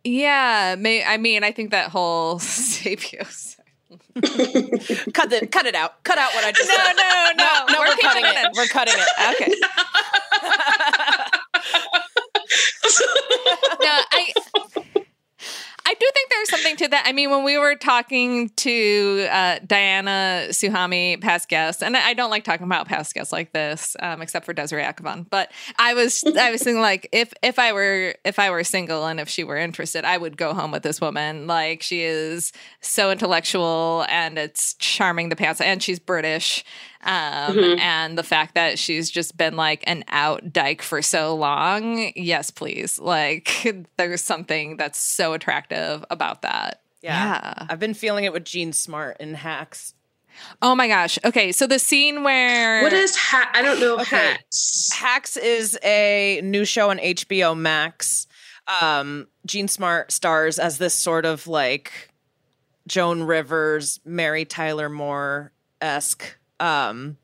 [0.03, 3.57] Yeah, may, I mean, I think that whole sapios.
[5.13, 6.03] Cut the cut it out.
[6.03, 6.93] Cut out what I just No, said.
[6.95, 7.43] no, no.
[7.43, 8.51] No, no we're, keeping cutting it it.
[8.55, 9.07] We're cutting it.
[9.35, 9.53] Okay.
[13.81, 14.33] no, I
[15.91, 17.03] I do think there's something to that.
[17.05, 22.29] I mean, when we were talking to uh, Diana Souhami, past guest, and I don't
[22.29, 25.29] like talking about past guests like this, um, except for Desiree Akhavan.
[25.29, 29.05] But I was I was thinking like if if I were if I were single
[29.05, 31.45] and if she were interested, I would go home with this woman.
[31.45, 36.63] Like she is so intellectual and it's charming the pants, and she's British
[37.03, 42.11] um, and the fact that she's just been like an out dyke for so long
[42.15, 47.65] yes please like there's something that's so attractive about that Yeah.
[47.69, 49.93] I've been feeling it with Jean Smart in Hacks.
[50.61, 53.49] oh my gosh okay so the scene where What is hat?
[53.53, 54.15] I don't know Okay.
[54.15, 54.91] hats.
[54.93, 58.27] Hacks is a new show on HBO Max.
[58.81, 61.91] Um, Jean Smart stars as this sort of like
[62.87, 65.51] Joan Rivers, Mary Tyler Moore
[65.81, 67.17] esque um,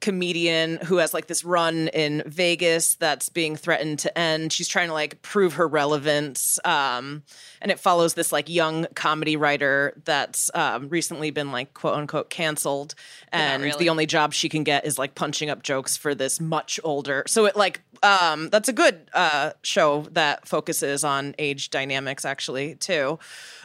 [0.00, 4.52] comedian who has like this run in Vegas that's being threatened to end.
[4.52, 6.60] She's trying to like prove her relevance.
[6.64, 7.24] Um,
[7.60, 12.30] and it follows this like young comedy writer that's um, recently been like quote unquote
[12.30, 12.94] canceled.
[13.32, 13.78] And really.
[13.78, 17.24] the only job she can get is like punching up jokes for this much older.
[17.26, 22.76] So it like, um, that's a good uh, show that focuses on age dynamics actually
[22.76, 23.18] too.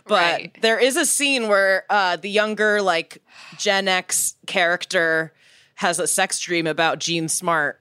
[0.06, 0.58] But Right.
[0.62, 3.22] there is a scene where uh, the younger like
[3.58, 5.34] Gen X character
[5.76, 7.80] has a sex dream about Jean Smart.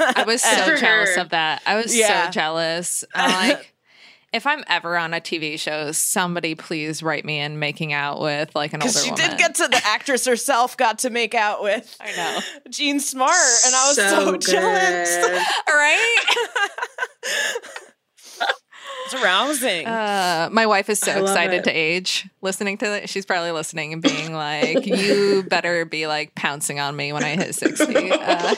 [0.00, 1.18] i was so jealous heard.
[1.18, 2.24] of that i was Yeah.
[2.26, 3.72] so jealous i'm like
[4.32, 8.52] if i'm ever on a tv show somebody please write me in making out with
[8.56, 11.34] like an older Because she woman did get to the actress herself got to make
[11.36, 13.30] out with i know Jean Smart,
[13.66, 15.16] and I was so, jealous.
[15.18, 15.42] good.
[15.68, 16.16] right
[19.04, 19.86] It's arousing.
[19.86, 21.64] Uh, my wife is so excited it.
[21.64, 23.08] to age listening to it.
[23.08, 27.36] She's probably listening and being like, "You better be like pouncing on me when I
[27.36, 28.10] hit 60.
[28.12, 28.54] Uh,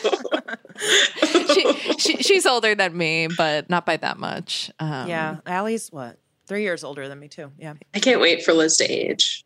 [1.53, 4.71] she, she she's older than me, but not by that much.
[4.79, 6.19] Um, yeah, Allie's what?
[6.47, 7.53] Three years older than me too.
[7.59, 7.75] Yeah.
[7.95, 9.45] I can't wait for Liz to age.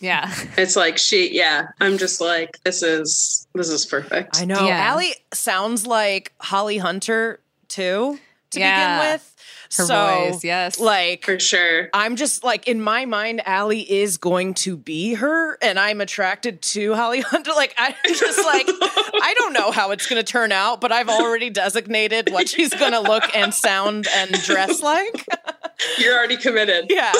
[0.00, 0.32] yeah.
[0.58, 1.68] It's like she, yeah.
[1.80, 4.40] I'm just like, this is this is perfect.
[4.40, 4.66] I know.
[4.66, 4.76] Yeah.
[4.90, 8.18] Allie sounds like Holly Hunter too,
[8.50, 8.98] to Yeah.
[8.98, 9.32] begin with.
[9.76, 10.78] Her so, voice, yes.
[10.78, 11.88] Like for sure.
[11.92, 16.62] I'm just like in my mind, Allie is going to be her, and I'm attracted
[16.62, 17.46] to Holly Hunter.
[17.56, 21.08] Like I'm just like I don't know how it's going to turn out, but I've
[21.08, 25.26] already designated what she's going to look and sound and dress like.
[25.98, 26.86] You're already committed.
[26.90, 27.12] yeah,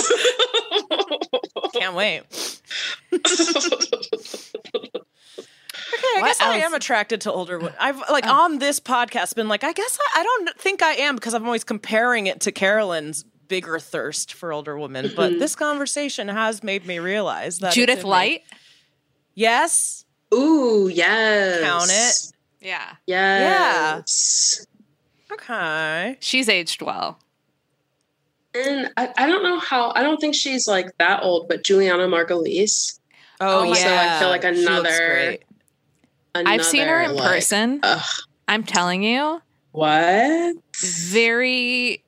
[1.74, 2.22] can't wait.
[6.14, 7.74] Okay, I What guess I am attracted to older women.
[7.80, 8.44] I've like oh.
[8.44, 11.44] on this podcast been like, I guess I, I don't think I am because I'm
[11.44, 15.12] always comparing it to Carolyn's bigger thirst for older women.
[15.14, 15.40] But mm-hmm.
[15.40, 18.10] this conversation has made me realize that Judith in me.
[18.10, 18.42] Light.
[19.34, 21.60] Yes, Ooh, yes.
[21.60, 22.32] Count it.
[22.66, 22.94] Yeah.
[23.06, 24.66] Yes.
[25.30, 26.16] okay.
[26.20, 27.18] She's aged well.
[28.54, 32.08] And I, I don't know how I don't think she's like that old, but Julianna
[32.08, 32.98] Margulies.
[33.40, 35.42] Oh, oh Also, I feel like She looks another- great.
[36.44, 37.80] I've seen her in like, person.
[37.82, 38.04] Ugh,
[38.48, 39.40] I'm telling you,
[39.72, 40.56] what?
[40.80, 42.02] very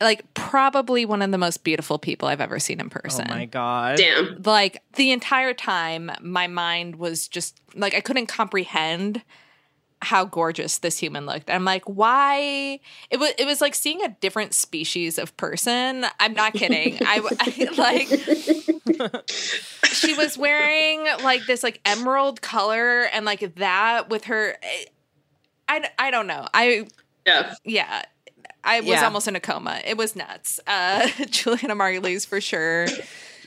[0.00, 3.26] like probably one of the most beautiful people I've ever seen in person.
[3.28, 3.98] Oh my god!
[3.98, 4.40] Damn.
[4.44, 9.22] like the entire time my mind was just like I couldn't comprehend
[10.02, 11.50] how gorgeous this human looked.
[11.50, 12.80] I'm like, why?
[13.10, 16.06] It was it was like seeing a different species of person.
[16.18, 16.98] I'm not kidding.
[17.02, 18.08] I, I like
[19.84, 24.56] she was wearing like this like emerald color and like that with her
[25.68, 26.46] I, I don't know.
[26.54, 26.86] I
[27.26, 27.54] Yeah.
[27.64, 28.02] yeah.
[28.64, 29.04] I was Yeah.
[29.04, 29.80] almost in a coma.
[29.84, 30.60] It was nuts.
[30.66, 32.86] Uh Julianna Margulies for sure.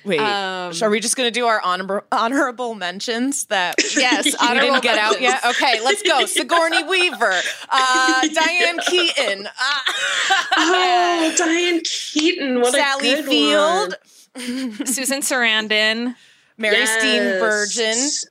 [0.05, 4.33] Wait, Um, are we just going to do our honor- honorable mentions that Yes, you
[4.41, 5.21] honorable didn't get out mentions.
[5.43, 5.45] yet?
[5.45, 6.25] Okay, let's go.
[6.25, 7.39] Sigourney Weaver,
[7.69, 9.51] uh, Diane Keaton, uh,
[10.57, 12.59] Oh, Diane Keaton.
[12.61, 13.95] What Sally a good Field,
[14.35, 14.85] one.
[14.87, 16.15] Susan Sarandon,
[16.57, 17.03] Mary Yes.
[17.03, 18.25] Steenburgen,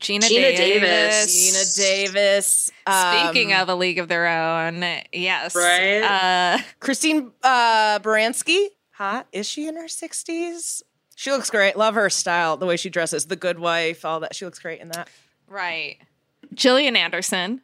[0.00, 0.58] Geena, Geena Davis.
[0.58, 1.76] Davis.
[1.76, 2.70] Geena Davis.
[2.88, 6.02] Speaking um, of a league of their own, yes, Right?
[6.02, 9.26] Uh, Christine uh, Baranski, hot.
[9.32, 10.82] Is she in her sixties?
[11.16, 11.76] She looks great.
[11.76, 13.26] Love her style, the way she dresses.
[13.26, 14.34] The Good Wife, all that.
[14.36, 15.08] She looks great in that.
[15.48, 15.96] right.
[16.54, 17.60] Gillian Anderson.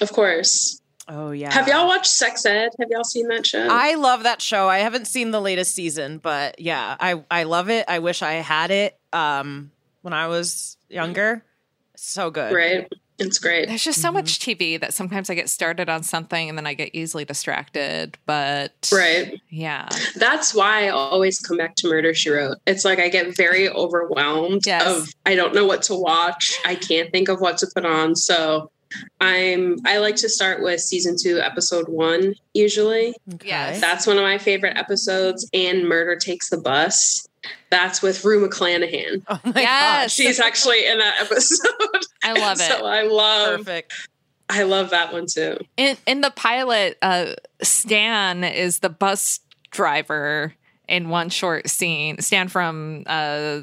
[0.00, 0.80] Of course.
[1.08, 1.52] Oh yeah.
[1.52, 2.70] Have y'all watched Sex Ed?
[2.78, 3.66] Have y'all seen that show?
[3.70, 4.68] I love that show.
[4.68, 7.86] I haven't seen the latest season, but yeah, I I love it.
[7.88, 9.70] I wish I had it um
[10.02, 11.42] when I was younger.
[11.96, 12.52] So good.
[12.52, 12.92] right.
[13.18, 13.68] It's great.
[13.68, 14.16] There's just so mm-hmm.
[14.16, 18.18] much TV that sometimes I get started on something and then I get easily distracted.
[18.26, 19.40] But Right.
[19.50, 22.58] yeah, That's why I always come back to Murder She Wrote.
[22.66, 24.86] It's like I get very overwhelmed Yes.
[24.86, 26.58] of I don't know what to watch.
[26.64, 28.16] I can't think of what to put on.
[28.16, 28.70] So
[29.20, 33.14] I'm I like to start with season two, episode one, usually.
[33.34, 33.48] Okay.
[33.48, 33.80] Yes.
[33.80, 35.48] That's one of my favorite episodes.
[35.52, 37.26] And Murder Takes the Bus.
[37.70, 39.22] That's with Rue McClanahan.
[39.28, 40.12] Oh my Yes.
[40.12, 42.06] She's actually in that episode.
[42.22, 42.64] I love it.
[42.64, 42.84] so.
[42.86, 44.08] I love Perfect.
[44.48, 45.58] I love that one too.
[45.76, 49.40] In in the pilot, uh, Stan is the bus
[49.70, 50.52] driver
[50.88, 52.20] in one short scene.
[52.20, 53.60] Stan from uh,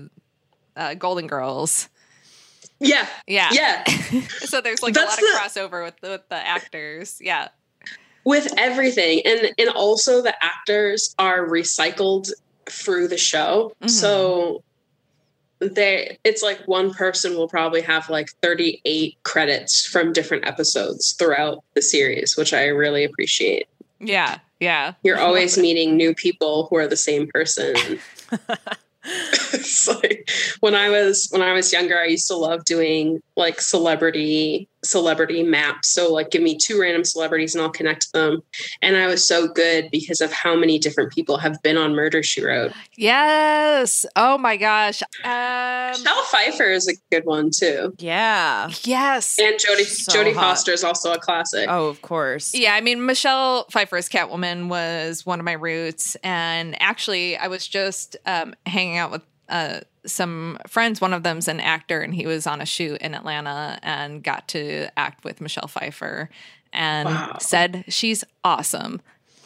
[0.75, 1.89] uh, Golden Girls.
[2.79, 3.07] Yeah.
[3.27, 3.49] Yeah.
[3.51, 3.83] Yeah.
[4.39, 7.17] so there's like That's a lot of crossover with the, with the actors.
[7.21, 7.49] Yeah.
[8.23, 12.31] with everything and and also the actors are recycled
[12.69, 13.89] through the show Mhm.
[13.89, 14.63] so
[15.59, 21.63] they it's like one person will probably have like 38 credits from different episodes throughout
[21.75, 23.67] the series which i really appreciate
[23.99, 24.39] Yeah.
[24.59, 24.93] Yeah.
[25.03, 27.75] you're always meeting new people who are the same person
[30.03, 34.67] like when i was when i was younger i used to love doing like celebrity
[34.83, 38.41] celebrity maps so like give me two random celebrities and i'll connect them
[38.81, 42.23] and i was so good because of how many different people have been on murder
[42.23, 44.05] she wrote Yes.
[44.17, 45.01] Oh my gosh.
[45.23, 48.69] Um, Michelle pfeiffer is a good one too Yeah.
[48.83, 49.37] yes.
[49.39, 52.53] and jodie So jodie foster is also a classic Oh, of course.
[52.53, 56.15] Yeah, I mean, Michelle Pfeiffer's Catwoman was one of my roots.
[56.23, 61.01] And actually, I was just um, hanging out with uh, some friends.
[61.01, 64.47] One of them's an actor, and he was on a shoot in Atlanta and got
[64.49, 66.29] to act with Michelle Pfeiffer
[66.71, 67.37] and Wow.
[67.39, 69.01] said she's awesome,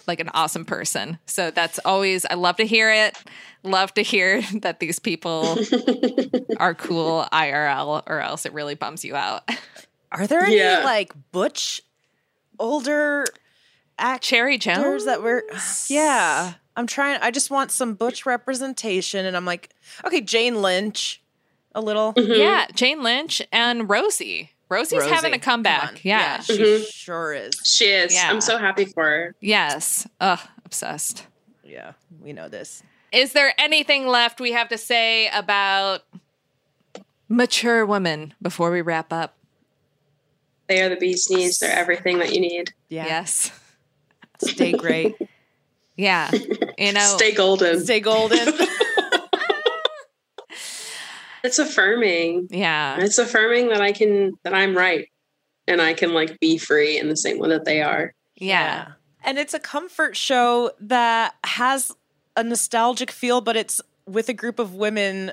[0.07, 1.17] like an awesome person.
[1.25, 3.17] So that's always, I love to hear it.
[3.63, 5.57] Love to hear that these people
[6.57, 9.49] are cool IRL, or else it really bums you out.
[10.11, 10.81] Are there any Yeah.
[10.83, 11.81] like butch
[12.59, 13.25] older
[13.97, 15.05] actors Cherry Jones?
[15.05, 15.43] that were
[15.87, 16.53] Yeah.
[16.75, 19.69] I'm trying I just want some butch representation and I'm like,
[20.05, 21.21] okay, Jane Lynch
[21.75, 22.13] a little.
[22.13, 22.37] Mhm.
[22.37, 24.51] Yeah, Jane Lynch and Rosie.
[24.69, 25.11] Rosie's Rosie.
[25.13, 25.83] having a comeback.
[25.89, 25.97] on.
[26.03, 26.39] Yeah.
[26.41, 26.91] she Mhm.
[26.91, 27.53] sure is.
[27.63, 28.29] she is Yeah.
[28.31, 30.07] i'm so happy for her Yes.
[30.19, 31.27] Ugh, obsessed.
[31.63, 32.81] Yeah, we know this.
[33.11, 36.01] Is there anything left we have to say about
[37.29, 39.35] mature women before we wrap up?
[40.67, 43.05] they are the bee's knees they're everything that you need Yeah.
[43.05, 43.51] Yes.
[44.43, 45.15] Stay great.
[45.95, 46.31] Yeah.
[46.75, 48.39] You know, stay golden Stay golden.
[51.43, 52.97] it's affirming yeah.
[52.99, 55.07] it's affirming that i can that i'm right
[55.67, 58.11] and i can like be free in the same way that they are
[58.43, 58.93] Yeah.
[59.23, 61.91] And it's a comfort show that has
[62.35, 65.31] a nostalgic feel, but it's with a group of women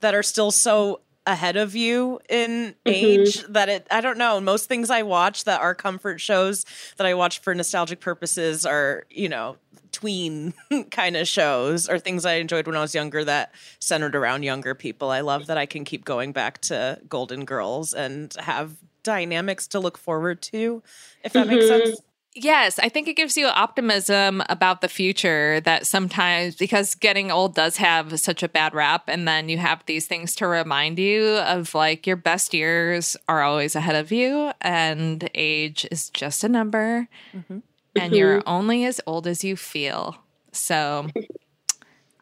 [0.00, 2.72] that are still so ahead of you in mm-hmm.
[2.84, 4.40] age that it I don't know.
[4.40, 6.64] Most things I watch that are comfort shows
[6.98, 9.56] that I watch for nostalgic purposes are, you know,
[9.96, 10.52] tween
[10.90, 14.74] kind of shows or things I enjoyed when I was younger that centered around younger
[14.74, 15.10] people.
[15.10, 19.80] I love that I can keep going back to Golden Girls and have dynamics to
[19.80, 20.82] look forward to,
[21.24, 21.84] if that makes mm-hmm.
[21.86, 22.00] sense.
[22.34, 27.54] Yes, I think it gives you optimism about the future that sometimes because getting old
[27.54, 31.38] does have such a bad rap and then you have these things to remind you
[31.38, 36.48] of like your best years are always ahead of you and age is just a
[36.50, 37.60] number mm-hmm.
[38.00, 40.16] And you're only as old as you feel.
[40.52, 41.08] So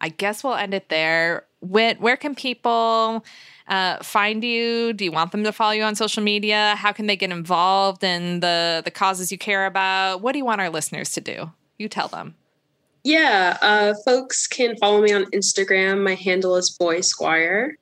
[0.01, 1.45] I guess we'll end it there.
[1.61, 3.25] Whit, where can people
[3.69, 4.93] uh, find you?
[4.93, 6.75] Do you want them to follow you on social media?
[6.77, 10.21] How can they get involved in the the causes you care about?
[10.21, 11.51] What do you want our listeners to do?
[11.79, 12.35] You tell them.
[13.03, 16.03] Yeah, uh, folks can follow me on Instagram.
[16.03, 17.77] My handle is Boy Squire.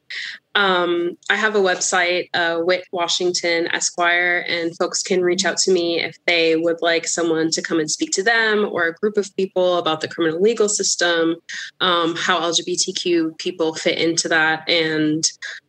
[0.54, 5.72] Um, I have a website, uh, Whit Washington Esquire, and folks can reach out to
[5.72, 9.16] me if they would like someone to come and speak to them or a group
[9.16, 11.36] of people about the criminal legal system,
[11.80, 15.24] um, how LGBTQ people fit into that, and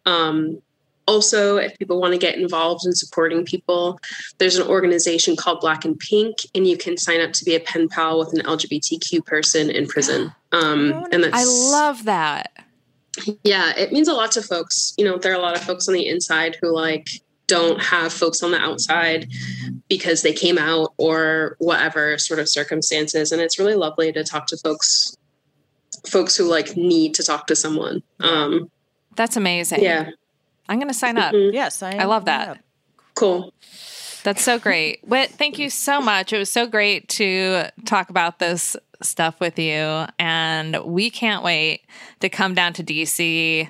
[0.06, 0.62] um,
[1.08, 4.00] also if people want to get involved in supporting people
[4.38, 7.60] there's an organization called black and pink and you can sign up to be a
[7.60, 10.34] pen pal with an lgbtq person in prison.
[10.54, 12.63] Um, and that's I love that.
[13.44, 15.88] Yeah it means a lot to folks you know there are a lot of folks
[15.88, 17.08] on the inside who like
[17.48, 19.30] don't have folks on the outside
[19.90, 24.48] because they came out or whatever sort of circumstances and it's really lovely to talk
[24.48, 25.16] to folks
[26.08, 28.70] folks who like need to talk to someone um
[29.16, 29.84] That's amazing.
[29.84, 30.10] yeah
[30.70, 31.34] I'm going to sign up.
[31.34, 31.54] Mhm.
[31.54, 32.64] Yes, I, I love that.
[33.16, 33.54] cool
[34.24, 35.06] That's so great.
[35.06, 36.32] Whit, thank you so much.
[36.32, 40.06] It was so great to talk about this stuff with you.
[40.20, 41.82] And we can't wait
[42.20, 43.70] to come down to DC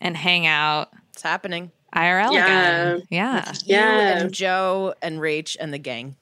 [0.00, 1.70] and hang out It's happening.
[1.94, 2.44] IRL Yeah.
[2.92, 3.02] again.
[3.10, 3.52] Yeah.
[3.64, 4.16] Yeah.
[4.18, 6.16] You and Joe and Rach and the gang.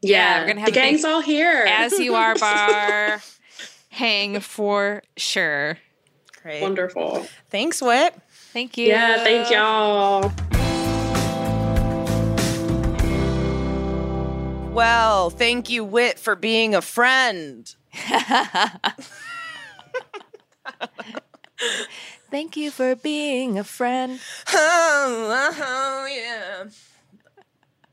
[0.00, 1.64] Yeah, we're gonna have the a big- gang's all here.
[1.68, 3.20] As you are bar
[3.90, 5.78] hang for sure.
[6.42, 6.62] Great.
[6.62, 7.26] Wonderful.
[7.50, 8.14] Thanks, Whit.
[8.52, 8.88] Thank you.
[8.88, 10.32] Yeah, thank y'all.
[14.72, 17.72] Well, thank you, Whit, for being a friend.
[22.30, 24.18] Thank you for being a friend.
[24.54, 26.64] Oh, oh, yeah.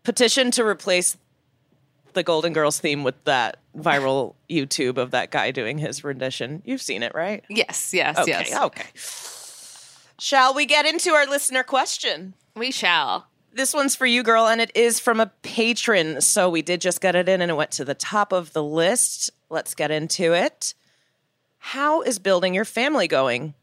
[0.04, 1.18] Petition to replace
[2.14, 6.62] the Golden Girls theme with that viral YouTube of that guy doing his rendition.
[6.66, 7.44] You've seen it, right?
[7.50, 8.56] Yes, yes, Okay, yes.
[8.56, 8.86] okay.
[10.20, 12.34] Shall we get into our listener question?
[12.56, 13.28] We shall.
[13.52, 16.22] This one's for you, girl, and it is from a patron.
[16.22, 18.64] So we did just get it in and it went to the top of the
[18.64, 19.32] list.
[19.50, 20.74] Let's get into it.
[21.58, 23.54] How is building your family going,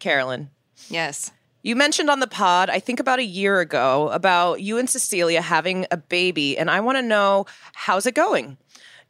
[0.00, 0.50] Carolyn?
[0.88, 1.30] Yes.
[1.62, 5.40] You mentioned on the pod, I think about a year ago, about you and Cecilia
[5.40, 8.56] having a baby, and I want to know how's it going?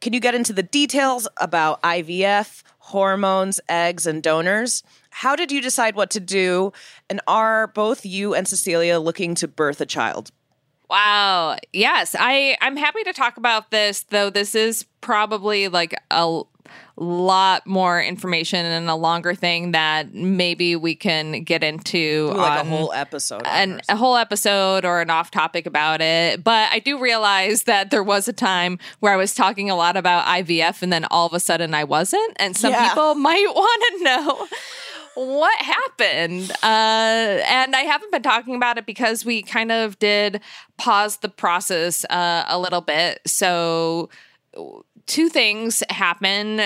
[0.01, 4.81] Can you get into the details about IVF, hormones, eggs, and donors?
[5.21, 6.71] How did you decide what to do?
[7.09, 10.29] And are both you and Cecilia looking to birth a child?
[10.89, 11.57] Wow.
[11.73, 16.41] Yes, I I'm happy to talk about this though this is probably like a
[16.97, 22.67] lot more information and a longer thing that maybe we can get into Like on
[22.67, 23.41] a whole episode.
[23.45, 23.85] on an, hers.
[23.89, 26.43] a whole episode or an off topic about it.
[26.43, 29.95] But I do realize that there was a time where I was talking a lot
[29.97, 32.33] about IVF and then all of a sudden I wasn't.
[32.37, 32.89] And some Yeah.
[32.89, 34.47] people might want to know
[35.17, 36.51] what happened.
[36.61, 40.41] Uh, and I haven't been talking about it because we kind of did
[40.77, 43.19] pause the process uh, a little bit.
[43.25, 44.09] So,
[45.07, 46.61] two things happen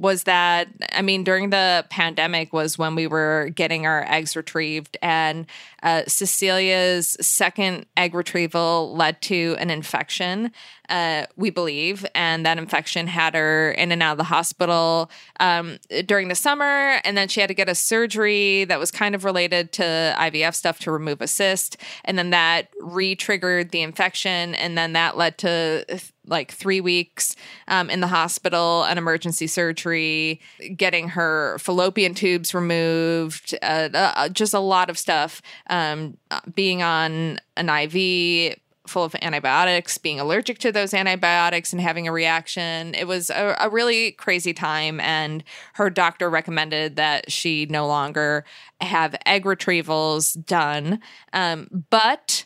[0.00, 4.96] was that i mean during the pandemic was when we were getting our eggs retrieved
[5.02, 5.46] and
[5.82, 10.50] uh, cecilia's second egg retrieval led to an infection
[10.88, 15.78] uh, we believe and that infection had her in and out of the hospital um,
[16.06, 19.24] during the summer and then she had to get a surgery that was kind of
[19.24, 19.82] related to
[20.18, 25.16] ivf stuff to remove a cyst and then that re-triggered the infection and then that
[25.16, 25.84] led to
[26.30, 27.36] like three weeks
[27.68, 30.40] um, in the hospital, an emergency surgery,
[30.76, 35.42] getting her fallopian tubes removed, uh, uh, just a lot of stuff.
[35.68, 41.80] Um, uh, being on an IV full of antibiotics, being allergic to those antibiotics and
[41.80, 42.94] having a reaction.
[42.94, 45.00] It was a, a really crazy time.
[45.00, 45.44] And
[45.74, 48.44] her doctor recommended that she no longer
[48.80, 51.00] have egg retrievals done,
[51.32, 52.44] um, but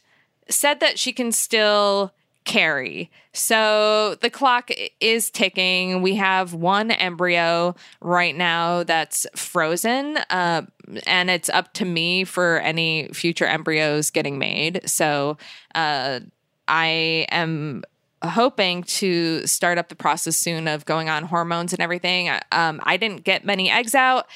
[0.48, 2.12] said that she can still
[2.44, 3.10] carry.
[3.32, 6.02] So the clock is ticking.
[6.02, 10.62] We have one embryo right now that's frozen, uh,
[11.06, 14.88] and it's up to me for any future embryos getting made.
[14.88, 15.38] So
[15.74, 16.20] uh,
[16.68, 17.82] I am
[18.22, 22.30] hoping to start up the process soon of going on hormones and everything.
[22.52, 24.26] Um, I didn't get many eggs out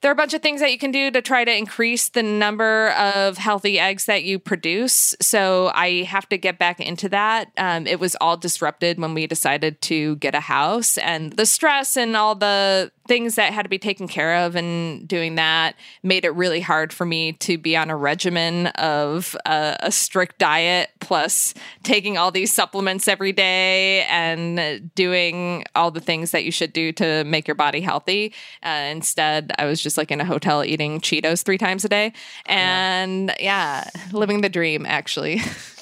[0.00, 2.22] there are a bunch of things that you can do to try to increase the
[2.22, 5.14] number of healthy eggs that you produce.
[5.20, 7.50] So I have to get back into that.
[7.58, 11.96] Um, it was all disrupted when we decided to get a house, and the stress
[11.96, 15.74] and all the things that had to be taken care of and doing that
[16.04, 20.38] made it really hard for me to be on a regimen of uh, a strict
[20.38, 26.52] diet plus taking all these supplements every day and doing all the things that you
[26.52, 28.32] should do to make your body healthy.
[28.62, 32.12] Uh, instead, I was just like in a hotel eating Cheetos three times a day.
[32.46, 35.40] And yeah, living the dream, actually.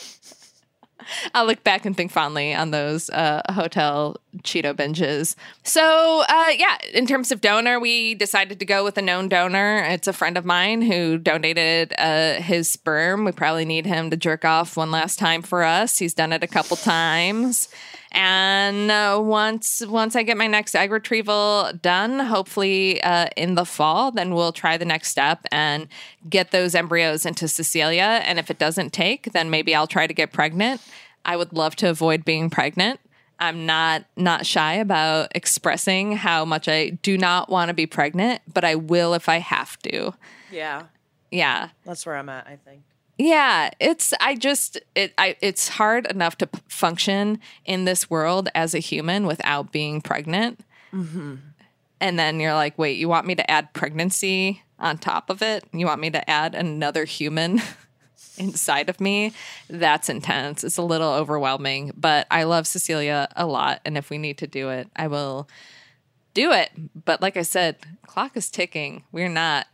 [1.34, 5.34] I look back and think fondly on those uh, hotel Cheeto binges.
[5.62, 9.78] So, uh, yeah, in terms of donor, we decided to go with a known donor.
[9.84, 13.24] It's a friend of mine who donated uh, his sperm.
[13.24, 15.98] We probably need him to jerk off one last time for us.
[15.98, 17.68] He's done it a couple times.
[18.12, 23.64] And uh, once once I get my next egg retrieval done, hopefully uh, in the
[23.66, 25.88] fall, then we'll try the next step and
[26.28, 28.22] get those embryos into Cecilia.
[28.24, 30.80] And if it doesn't take, then maybe I'll try to get pregnant.
[31.24, 33.00] I would love to avoid being pregnant.
[33.38, 38.40] I'm not not shy about expressing how much I do not want to be pregnant,
[38.52, 40.14] but I will if I have to.
[40.50, 40.84] yeah,
[41.30, 41.68] Yeah.
[41.84, 42.82] that's where I'm at, I think.
[43.18, 48.48] Yeah, it's I just it I it's hard enough to p- function in this world
[48.54, 50.60] as a human without being pregnant.
[50.92, 51.34] Mm-hmm.
[52.00, 55.64] And then you're like, wait, you want me to add pregnancy on top of it?
[55.72, 57.60] You want me to add another human?
[58.38, 59.32] inside of me,
[59.68, 60.62] that's intense.
[60.64, 63.80] It's a little overwhelming, but I love Cecilia a lot.
[63.84, 65.48] And if we need to do it, I will
[66.34, 66.70] do it.
[67.04, 67.76] But like I said,
[68.06, 69.04] clock is ticking.
[69.12, 69.66] We're not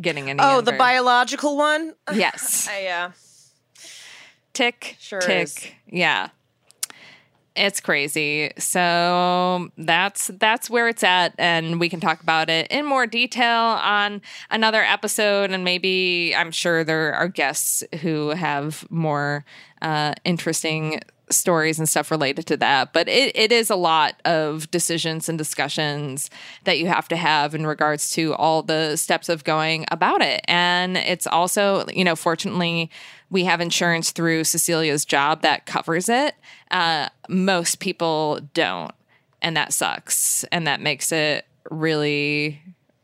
[0.00, 0.40] getting any.
[0.42, 1.94] Oh, the biological one?
[2.12, 2.68] Yes.
[2.70, 3.10] I, uh,
[4.52, 5.66] tick Sure tick is.
[5.88, 6.28] yeah
[7.56, 12.84] it's crazy so that's that's where it's at and we can talk about it in
[12.84, 14.20] more detail on
[14.50, 19.44] another episode and maybe i'm sure there are guests who have more
[19.80, 21.00] uh, interesting
[21.32, 25.38] stories and stuff related to that but it, it is a lot of decisions and
[25.38, 26.30] discussions
[26.64, 30.40] that you have to have in regards to all the steps of going about it
[30.46, 32.90] and it's also you know fortunately
[33.32, 36.34] we have insurance through Cecilia's job that covers it.
[36.70, 38.92] Uh, most people don't,
[39.40, 42.60] and that sucks, and that makes it really,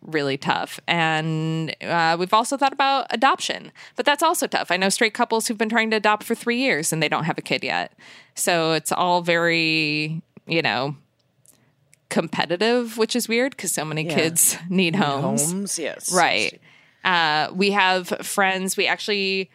[0.09, 0.81] really tough.
[0.89, 4.71] And uh, we've also thought about adoption, but that's also tough.
[4.71, 7.25] I know straight couples who've been trying to adopt for three years and they don't
[7.25, 7.93] have a kid yet,
[8.35, 10.97] so it's all very, you know.
[12.11, 14.15] Competitive, which is weird because so many Yeah.
[14.15, 15.53] kids need homes.
[15.53, 16.11] homes, yes.
[16.11, 16.59] Right.
[17.05, 18.79] Uh, we have friends.
[18.79, 19.51] We actually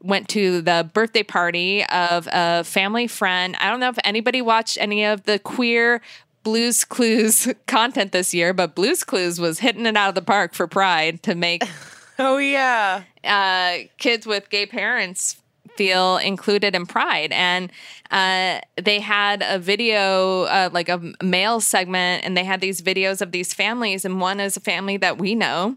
[0.00, 3.56] went to the birthday party of a family friend.
[3.60, 6.00] I don't know if anybody watched any of the queer
[6.42, 10.54] Blues Clues content this year, but Blues Clues was hitting it out of the park
[10.54, 11.62] for Pride to make
[12.18, 13.02] Oh, yeah.
[13.24, 15.36] uh, kids with gay parents
[15.76, 17.32] feel included in Pride.
[17.32, 17.72] And
[18.10, 23.22] uh, they had a video, uh, like a male segment, and they had these videos
[23.22, 24.04] of these families.
[24.04, 25.76] And one is a family that we know.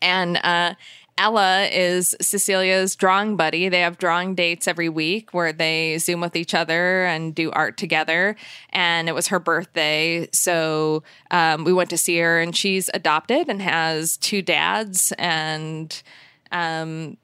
[0.00, 0.74] And uh,
[1.16, 3.68] Ella is Cecilia's drawing buddy.
[3.68, 7.76] They have drawing dates every week where they Zoom with each other and do art
[7.76, 8.34] together.
[8.70, 10.28] And it was her birthday.
[10.32, 15.12] So um, we went to see her, and she's adopted and has two dads.
[15.12, 16.02] And
[16.50, 17.16] um,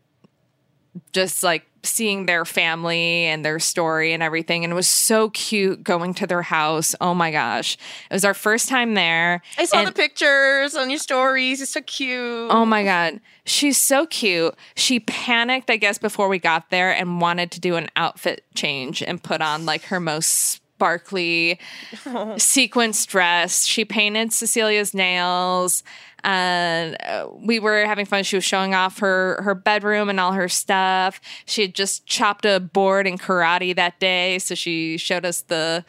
[1.13, 4.65] just like seeing their family and their story and everything.
[4.65, 6.95] And it was so cute going to their house.
[7.01, 7.77] Oh my gosh.
[8.11, 9.43] It was our first time there.
[9.59, 11.61] I saw And- the pictures on your stories.
[11.63, 12.51] It's so cute.
[12.51, 13.21] Oh my God.
[13.47, 14.55] She's so cute.
[14.77, 19.03] She panicked, I guess, before we got there and wanted to do an outfit change
[19.03, 21.61] and put on like her most sparkly
[22.39, 23.67] sequence dress.
[23.67, 25.83] She painted Cecilia's nails.
[26.25, 28.25] And uh, we were having fun.
[28.25, 31.21] She was showing off her her bedroom and all her stuff.
[31.45, 35.85] She had just chopped a board in karate that day, so she showed us the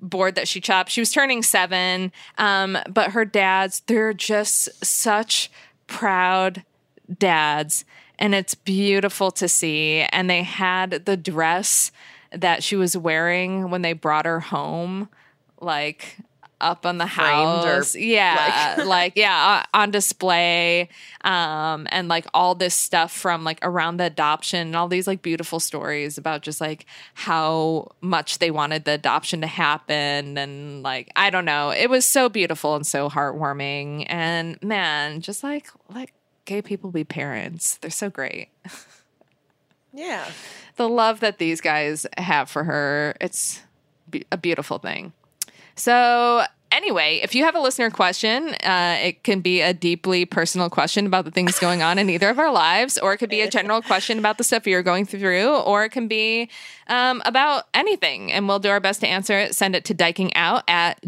[0.00, 0.90] board that she chopped.
[0.90, 5.50] She was turning seven, um, but her dads, they're just such
[5.86, 6.64] proud
[7.18, 7.84] dads.
[8.18, 10.04] And it's beautiful to see.
[10.10, 11.92] And they had the dress
[12.40, 15.08] that she was wearing when they brought her home,
[15.60, 16.18] like
[16.60, 17.94] up on the Framed or, house.
[17.94, 18.82] yeah.
[18.86, 20.88] Like, yeah, uh, on display.
[21.22, 25.22] Um, and like all this stuff from like around the adoption and all these like
[25.22, 30.38] beautiful stories about just like how much they wanted the adoption to happen.
[30.38, 31.70] And like, I don't know.
[31.70, 34.06] It was so beautiful and so heartwarming.
[34.08, 36.12] And man, just like, like,
[36.46, 37.76] gay people be parents.
[37.78, 38.48] They're so great.
[39.96, 40.30] Yeah.
[40.76, 43.62] The love that these guys have for her, it's
[44.30, 45.12] a beautiful thing.
[45.74, 50.68] So, anyway, if you have a listener question, uh, it can be a deeply personal
[50.70, 53.40] question about the things going on in either of our lives, or it could be
[53.40, 56.48] a general question about the stuff you're going through, or it can be
[56.88, 58.30] um, about anything.
[58.32, 59.54] And we'll do our best to answer it.
[59.54, 61.00] Send it to dykingout at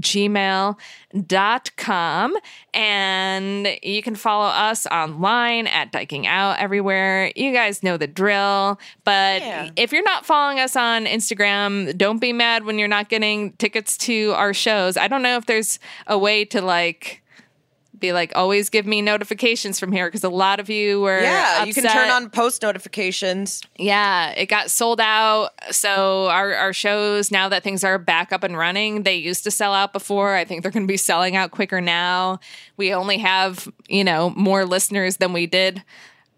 [1.15, 2.37] gmail.com.
[2.75, 7.33] And you can follow us online at Dyking Out everywhere.
[7.35, 8.79] You guys know the drill.
[9.05, 9.71] But Yeah.
[9.77, 13.97] if you're not following us on Instagram, don't be mad when you're not getting tickets
[13.99, 14.97] to our shows.
[14.97, 17.23] I don't know if there's a way to like
[17.99, 21.65] be like always give me notifications from here because a lot of you were Yeah.
[21.65, 23.63] You can turn on post notifications.
[23.77, 25.51] Yeah, it got sold out.
[25.71, 29.51] So our our shows now that things are back up and running, they used to
[29.51, 30.35] sell out before.
[30.35, 32.41] I think they're going to be selling out quicker now.
[32.77, 35.83] We only have, you know, more listeners than we did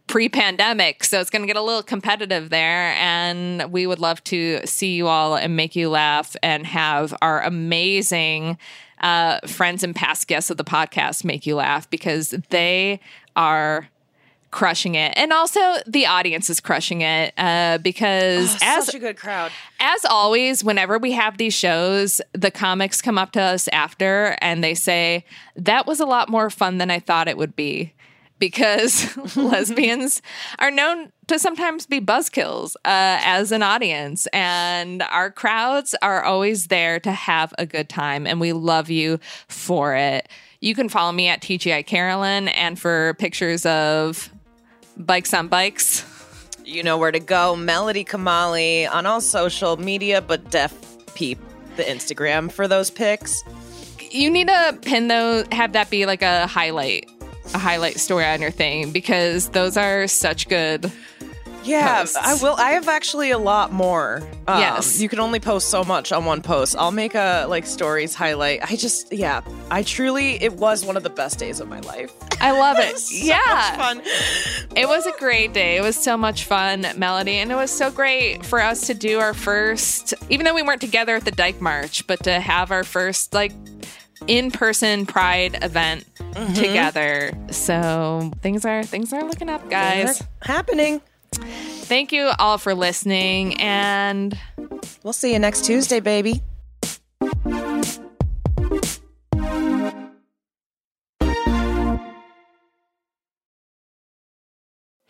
[0.07, 4.61] pre-pandemic, so it's going to get a little competitive there and we would love to
[4.67, 8.59] see you all and make you laugh and have our amazing
[9.01, 13.01] uh, friends and past guests of the podcast make you laugh because they
[13.37, 13.89] are
[14.51, 19.17] crushing it and also the audience is crushing it uh, because as Such a good
[19.17, 19.53] crowd.
[19.79, 24.65] as always whenever we have these shows the comics come up to us after and
[24.65, 25.25] they say
[25.55, 27.93] that was a lot more fun than i thought it would be
[28.41, 30.21] because lesbians
[30.59, 36.67] are known to sometimes be buzzkills uh, as an audience and our crowds are always
[36.67, 40.29] there to have a good time and we love you for it
[40.61, 44.31] you can follow me at tgi carolyn and for pictures of
[45.05, 46.05] Dykes on Bikes.
[46.65, 47.57] You know where to go.
[47.57, 50.75] Melody Kamali on all social media, but def
[51.15, 51.39] peep
[51.77, 53.43] the Instagram for those pics.
[54.11, 57.09] You need to pin those, have that be like a highlight,
[57.55, 60.91] a highlight story on your thing because those are such good.
[61.63, 62.17] Yeah, Posts.
[62.17, 62.55] I will.
[62.57, 64.23] I have actually a lot more.
[64.49, 64.99] Um, Yes.
[64.99, 66.75] you can only post so much on one post.
[66.79, 68.61] I'll make a like stories highlight.
[68.63, 72.11] I just, yeah, I truly, it was one of the best days of my life.
[72.41, 72.97] I love it.
[72.99, 73.75] So yeah.
[73.77, 74.03] much fun.
[74.75, 75.77] It was a great day.
[75.77, 79.19] It was so much fun, Melody, and it was so great for us to do
[79.21, 82.85] our first, even though we weren't together at the Dyke March, but to have our
[82.85, 83.53] first like
[84.27, 86.55] in-person Pride event mm-hmm.
[86.55, 87.33] together.
[87.51, 90.23] So things are things are looking up, guys.
[90.43, 91.01] happening.
[91.33, 94.37] Thank you all for listening, and
[95.03, 96.43] We'll see you next Tuesday, baby.